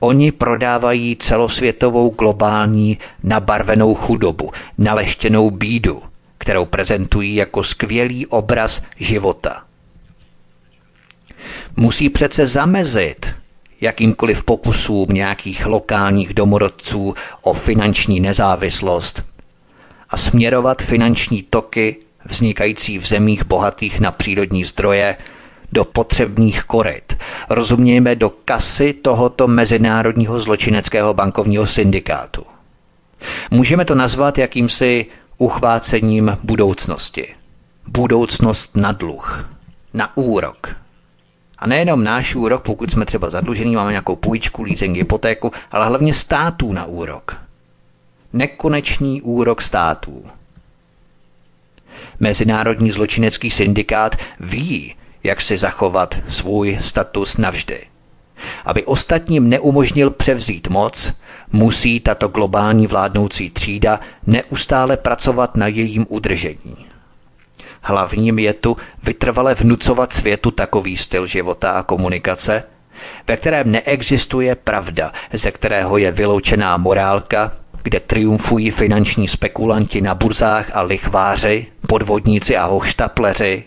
Oni 0.00 0.32
prodávají 0.32 1.16
celosvětovou 1.16 2.10
globální 2.10 2.98
nabarvenou 3.22 3.94
chudobu, 3.94 4.50
naleštěnou 4.78 5.50
bídu– 5.50 6.02
kterou 6.44 6.64
prezentují 6.64 7.34
jako 7.34 7.62
skvělý 7.62 8.26
obraz 8.26 8.82
života. 8.96 9.64
Musí 11.76 12.08
přece 12.08 12.46
zamezit 12.46 13.34
jakýmkoliv 13.80 14.44
pokusům 14.44 15.06
nějakých 15.08 15.66
lokálních 15.66 16.34
domorodců 16.34 17.14
o 17.42 17.52
finanční 17.52 18.20
nezávislost 18.20 19.24
a 20.10 20.16
směrovat 20.16 20.82
finanční 20.82 21.42
toky 21.42 21.96
vznikající 22.24 22.98
v 22.98 23.06
zemích 23.06 23.44
bohatých 23.44 24.00
na 24.00 24.12
přírodní 24.12 24.64
zdroje 24.64 25.16
do 25.72 25.84
potřebných 25.84 26.64
koryt. 26.64 27.16
Rozumějme 27.50 28.16
do 28.16 28.30
kasy 28.30 28.92
tohoto 28.92 29.48
mezinárodního 29.48 30.38
zločineckého 30.38 31.14
bankovního 31.14 31.66
syndikátu. 31.66 32.46
Můžeme 33.50 33.84
to 33.84 33.94
nazvat 33.94 34.38
jakýmsi 34.38 35.06
uchvácením 35.38 36.38
budoucnosti. 36.42 37.34
Budoucnost 37.88 38.76
na 38.76 38.92
dluh, 38.92 39.48
na 39.94 40.16
úrok. 40.16 40.76
A 41.58 41.66
nejenom 41.66 42.04
náš 42.04 42.34
úrok, 42.34 42.62
pokud 42.62 42.90
jsme 42.90 43.04
třeba 43.04 43.30
zadlužení, 43.30 43.76
máme 43.76 43.90
nějakou 43.90 44.16
půjčku, 44.16 44.62
leasing, 44.62 44.96
hypotéku, 44.96 45.52
ale 45.70 45.86
hlavně 45.86 46.14
států 46.14 46.72
na 46.72 46.84
úrok. 46.84 47.36
Nekonečný 48.32 49.22
úrok 49.22 49.62
států. 49.62 50.24
Mezinárodní 52.20 52.90
zločinecký 52.90 53.50
syndikát 53.50 54.16
ví, 54.40 54.94
jak 55.22 55.40
si 55.40 55.56
zachovat 55.56 56.18
svůj 56.28 56.78
status 56.80 57.36
navždy. 57.36 57.86
Aby 58.64 58.84
ostatním 58.84 59.48
neumožnil 59.48 60.10
převzít 60.10 60.68
moc, 60.68 61.12
musí 61.52 62.00
tato 62.00 62.28
globální 62.28 62.86
vládnoucí 62.86 63.50
třída 63.50 64.00
neustále 64.26 64.96
pracovat 64.96 65.56
na 65.56 65.66
jejím 65.66 66.06
udržení. 66.08 66.86
Hlavním 67.82 68.38
je 68.38 68.52
tu 68.52 68.76
vytrvale 69.02 69.54
vnucovat 69.54 70.12
světu 70.12 70.50
takový 70.50 70.96
styl 70.96 71.26
života 71.26 71.70
a 71.70 71.82
komunikace, 71.82 72.62
ve 73.28 73.36
kterém 73.36 73.70
neexistuje 73.70 74.54
pravda, 74.54 75.12
ze 75.32 75.50
kterého 75.50 75.98
je 75.98 76.10
vyloučená 76.10 76.76
morálka, 76.76 77.52
kde 77.82 78.00
triumfují 78.00 78.70
finanční 78.70 79.28
spekulanti 79.28 80.00
na 80.00 80.14
burzách 80.14 80.76
a 80.76 80.82
lichváři, 80.82 81.66
podvodníci 81.88 82.56
a 82.56 82.64
hochštapleři, 82.64 83.64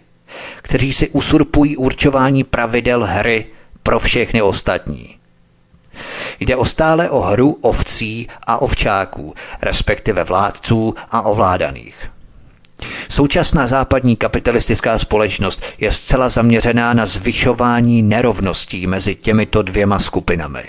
kteří 0.62 0.94
si 0.94 1.10
usurpují 1.10 1.78
určování 1.78 2.44
pravidel 2.44 3.06
hry 3.06 3.46
pro 3.84 4.00
všechny 4.00 4.42
ostatní. 4.42 5.16
Jde 6.40 6.56
o 6.56 6.66
stále 6.66 7.10
o 7.10 7.22
hru 7.22 7.58
ovcí 7.62 8.28
a 8.44 8.62
ovčáků, 8.62 9.34
respektive 9.62 10.24
vládců 10.24 10.96
a 11.12 11.22
ovládaných. 11.22 12.12
Současná 13.10 13.68
západní 13.68 14.16
kapitalistická 14.16 15.00
společnost 15.00 15.64
je 15.78 15.92
zcela 15.92 16.30
zaměřená 16.30 16.94
na 16.94 17.06
zvyšování 17.06 18.02
nerovností 18.02 18.88
mezi 18.88 19.16
těmito 19.16 19.62
dvěma 19.62 20.00
skupinami. 20.00 20.64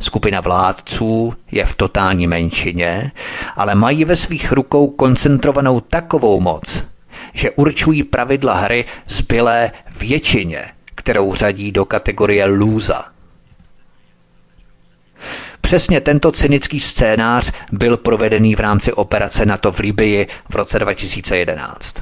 Skupina 0.00 0.40
vládců 0.40 1.34
je 1.52 1.64
v 1.64 1.76
totální 1.76 2.26
menšině, 2.26 3.12
ale 3.56 3.74
mají 3.74 4.04
ve 4.04 4.16
svých 4.16 4.52
rukou 4.52 4.88
koncentrovanou 4.88 5.80
takovou 5.80 6.40
moc, 6.40 6.84
že 7.32 7.50
určují 7.50 8.02
pravidla 8.02 8.54
hry 8.54 8.84
zbylé 9.06 9.72
většině, 10.00 10.64
kterou 10.94 11.34
řadí 11.34 11.72
do 11.72 11.84
kategorie 11.84 12.44
lůza. 12.44 13.11
Přesně 15.62 16.00
tento 16.00 16.32
cynický 16.32 16.80
scénář 16.80 17.52
byl 17.72 17.96
provedený 17.96 18.54
v 18.54 18.60
rámci 18.60 18.92
operace 18.92 19.46
NATO 19.46 19.72
v 19.72 19.78
Libii 19.78 20.26
v 20.50 20.54
roce 20.54 20.78
2011. 20.78 21.96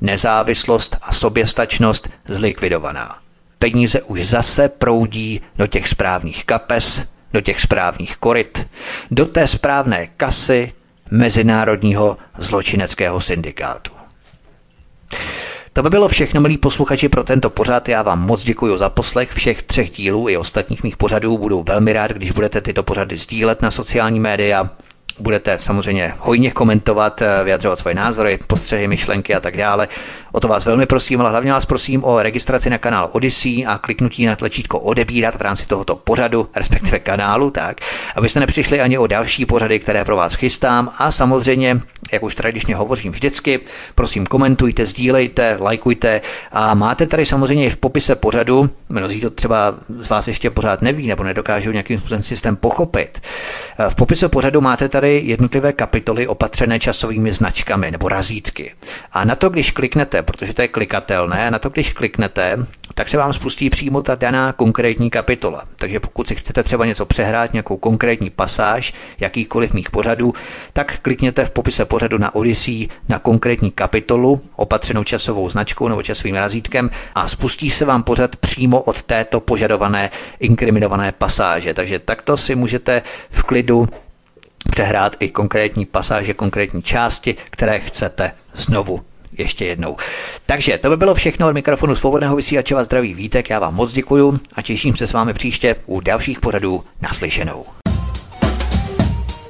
Nezávislost 0.00 0.96
a 1.02 1.12
soběstačnost 1.12 2.10
zlikvidovaná. 2.28 3.18
Peníze 3.58 4.02
už 4.02 4.26
zase 4.26 4.68
proudí 4.68 5.40
do 5.56 5.66
těch 5.66 5.88
správných 5.88 6.44
kapes, 6.44 7.02
do 7.32 7.40
těch 7.40 7.60
správných 7.60 8.16
koryt, 8.16 8.68
do 9.10 9.26
té 9.26 9.46
správné 9.46 10.06
kasy 10.06 10.72
Mezinárodního 11.10 12.18
zločineckého 12.38 13.20
syndikátu. 13.20 13.90
To 15.72 15.82
by 15.82 15.90
bylo 15.90 16.08
všechno, 16.08 16.40
milí 16.40 16.58
posluchači, 16.58 17.08
pro 17.08 17.24
tento 17.24 17.50
pořad. 17.50 17.88
Já 17.88 18.02
vám 18.02 18.26
moc 18.26 18.42
děkuji 18.44 18.78
za 18.78 18.88
poslech 18.88 19.30
všech 19.30 19.62
třech 19.62 19.90
dílů 19.90 20.28
i 20.28 20.36
ostatních 20.36 20.82
mých 20.82 20.96
pořadů. 20.96 21.38
Budu 21.38 21.62
velmi 21.68 21.92
rád, 21.92 22.10
když 22.10 22.30
budete 22.30 22.60
tyto 22.60 22.82
pořady 22.82 23.16
sdílet 23.16 23.62
na 23.62 23.70
sociální 23.70 24.20
média 24.20 24.70
budete 25.20 25.58
samozřejmě 25.58 26.14
hojně 26.18 26.50
komentovat, 26.50 27.22
eh, 27.22 27.44
vyjadřovat 27.44 27.78
svoje 27.78 27.94
názory, 27.94 28.38
postřehy, 28.46 28.88
myšlenky 28.88 29.34
a 29.34 29.40
tak 29.40 29.56
dále. 29.56 29.88
O 30.32 30.40
to 30.40 30.48
vás 30.48 30.64
velmi 30.64 30.86
prosím, 30.86 31.20
ale 31.20 31.30
hlavně 31.30 31.52
vás 31.52 31.66
prosím 31.66 32.04
o 32.04 32.22
registraci 32.22 32.70
na 32.70 32.78
kanál 32.78 33.08
Odyssey 33.12 33.66
a 33.66 33.78
kliknutí 33.78 34.26
na 34.26 34.36
tlačítko 34.36 34.78
odebírat 34.78 35.34
v 35.34 35.40
rámci 35.40 35.66
tohoto 35.66 35.96
pořadu, 35.96 36.48
respektive 36.56 36.98
kanálu, 36.98 37.50
tak, 37.50 37.80
abyste 38.16 38.40
nepřišli 38.40 38.80
ani 38.80 38.98
o 38.98 39.06
další 39.06 39.46
pořady, 39.46 39.78
které 39.78 40.04
pro 40.04 40.16
vás 40.16 40.34
chystám 40.34 40.92
a 40.98 41.10
samozřejmě, 41.10 41.80
jak 42.12 42.22
už 42.22 42.34
tradičně 42.34 42.74
hovořím 42.74 43.12
vždycky, 43.12 43.60
prosím 43.94 44.26
komentujte, 44.26 44.86
sdílejte, 44.86 45.56
lajkujte 45.60 46.20
a 46.52 46.74
máte 46.74 47.06
tady 47.06 47.26
samozřejmě 47.26 47.66
i 47.66 47.70
v 47.70 47.76
popise 47.76 48.14
pořadu, 48.14 48.70
mnozí 48.88 49.20
to 49.20 49.30
třeba 49.30 49.74
z 49.88 50.08
vás 50.08 50.28
ještě 50.28 50.50
pořád 50.50 50.82
neví 50.82 51.06
nebo 51.06 51.24
nedokážou 51.24 51.70
nějakým 51.70 51.98
způsobem 51.98 52.22
systém 52.22 52.56
pochopit. 52.56 53.20
Eh, 53.78 53.90
v 53.90 53.94
popise 53.94 54.28
pořadu 54.28 54.60
máte 54.60 54.88
tady 54.88 55.22
jednotlivé 55.24 55.72
kapitoly 55.72 56.26
opatřené 56.26 56.78
časovými 56.78 57.32
značkami 57.32 57.90
nebo 57.90 58.08
razítky. 58.08 58.72
A 59.12 59.24
na 59.24 59.34
to, 59.34 59.48
když 59.48 59.70
kliknete, 59.70 60.22
protože 60.22 60.54
to 60.54 60.62
je 60.62 60.68
klikatelné, 60.68 61.50
na 61.50 61.58
to, 61.58 61.68
když 61.68 61.92
kliknete, 61.92 62.66
tak 62.94 63.08
se 63.08 63.16
vám 63.16 63.32
spustí 63.32 63.70
přímo 63.70 64.02
ta 64.02 64.14
daná 64.14 64.52
konkrétní 64.52 65.10
kapitola. 65.10 65.64
Takže 65.76 66.00
pokud 66.00 66.28
si 66.28 66.34
chcete 66.34 66.62
třeba 66.62 66.86
něco 66.86 67.06
přehrát, 67.06 67.52
nějakou 67.52 67.76
konkrétní 67.76 68.30
pasáž, 68.30 68.92
jakýkoliv 69.20 69.72
mých 69.72 69.90
pořadů, 69.90 70.34
tak 70.72 70.98
klikněte 71.02 71.44
v 71.44 71.50
popise 71.50 71.84
pořadu 72.00 72.18
na 72.18 72.34
Odyssey 72.34 72.88
na 73.08 73.18
konkrétní 73.18 73.70
kapitolu, 73.70 74.40
opatřenou 74.56 75.04
časovou 75.04 75.50
značkou 75.50 75.88
nebo 75.88 76.02
časovým 76.02 76.34
razítkem 76.34 76.90
a 77.14 77.28
spustí 77.28 77.70
se 77.70 77.84
vám 77.84 78.02
pořad 78.02 78.36
přímo 78.36 78.80
od 78.80 79.02
této 79.02 79.40
požadované 79.40 80.10
inkriminované 80.40 81.12
pasáže. 81.12 81.74
Takže 81.74 81.98
takto 81.98 82.36
si 82.36 82.54
můžete 82.54 83.02
v 83.30 83.42
klidu 83.42 83.88
přehrát 84.70 85.16
i 85.20 85.28
konkrétní 85.28 85.86
pasáže, 85.86 86.34
konkrétní 86.34 86.82
části, 86.82 87.36
které 87.50 87.80
chcete 87.80 88.32
znovu 88.54 89.00
ještě 89.38 89.64
jednou. 89.64 89.96
Takže 90.46 90.78
to 90.78 90.88
by 90.90 90.96
bylo 90.96 91.14
všechno 91.14 91.48
od 91.48 91.54
mikrofonu 91.54 91.96
svobodného 91.96 92.36
vysílače 92.36 92.74
vás 92.74 92.86
zdraví 92.86 93.14
Vítek. 93.14 93.50
Já 93.50 93.58
vám 93.58 93.74
moc 93.74 93.92
děkuju 93.92 94.40
a 94.54 94.62
těším 94.62 94.96
se 94.96 95.06
s 95.06 95.12
vámi 95.12 95.34
příště 95.34 95.76
u 95.86 96.00
dalších 96.00 96.40
pořadů 96.40 96.84
naslyšenou. 97.02 97.79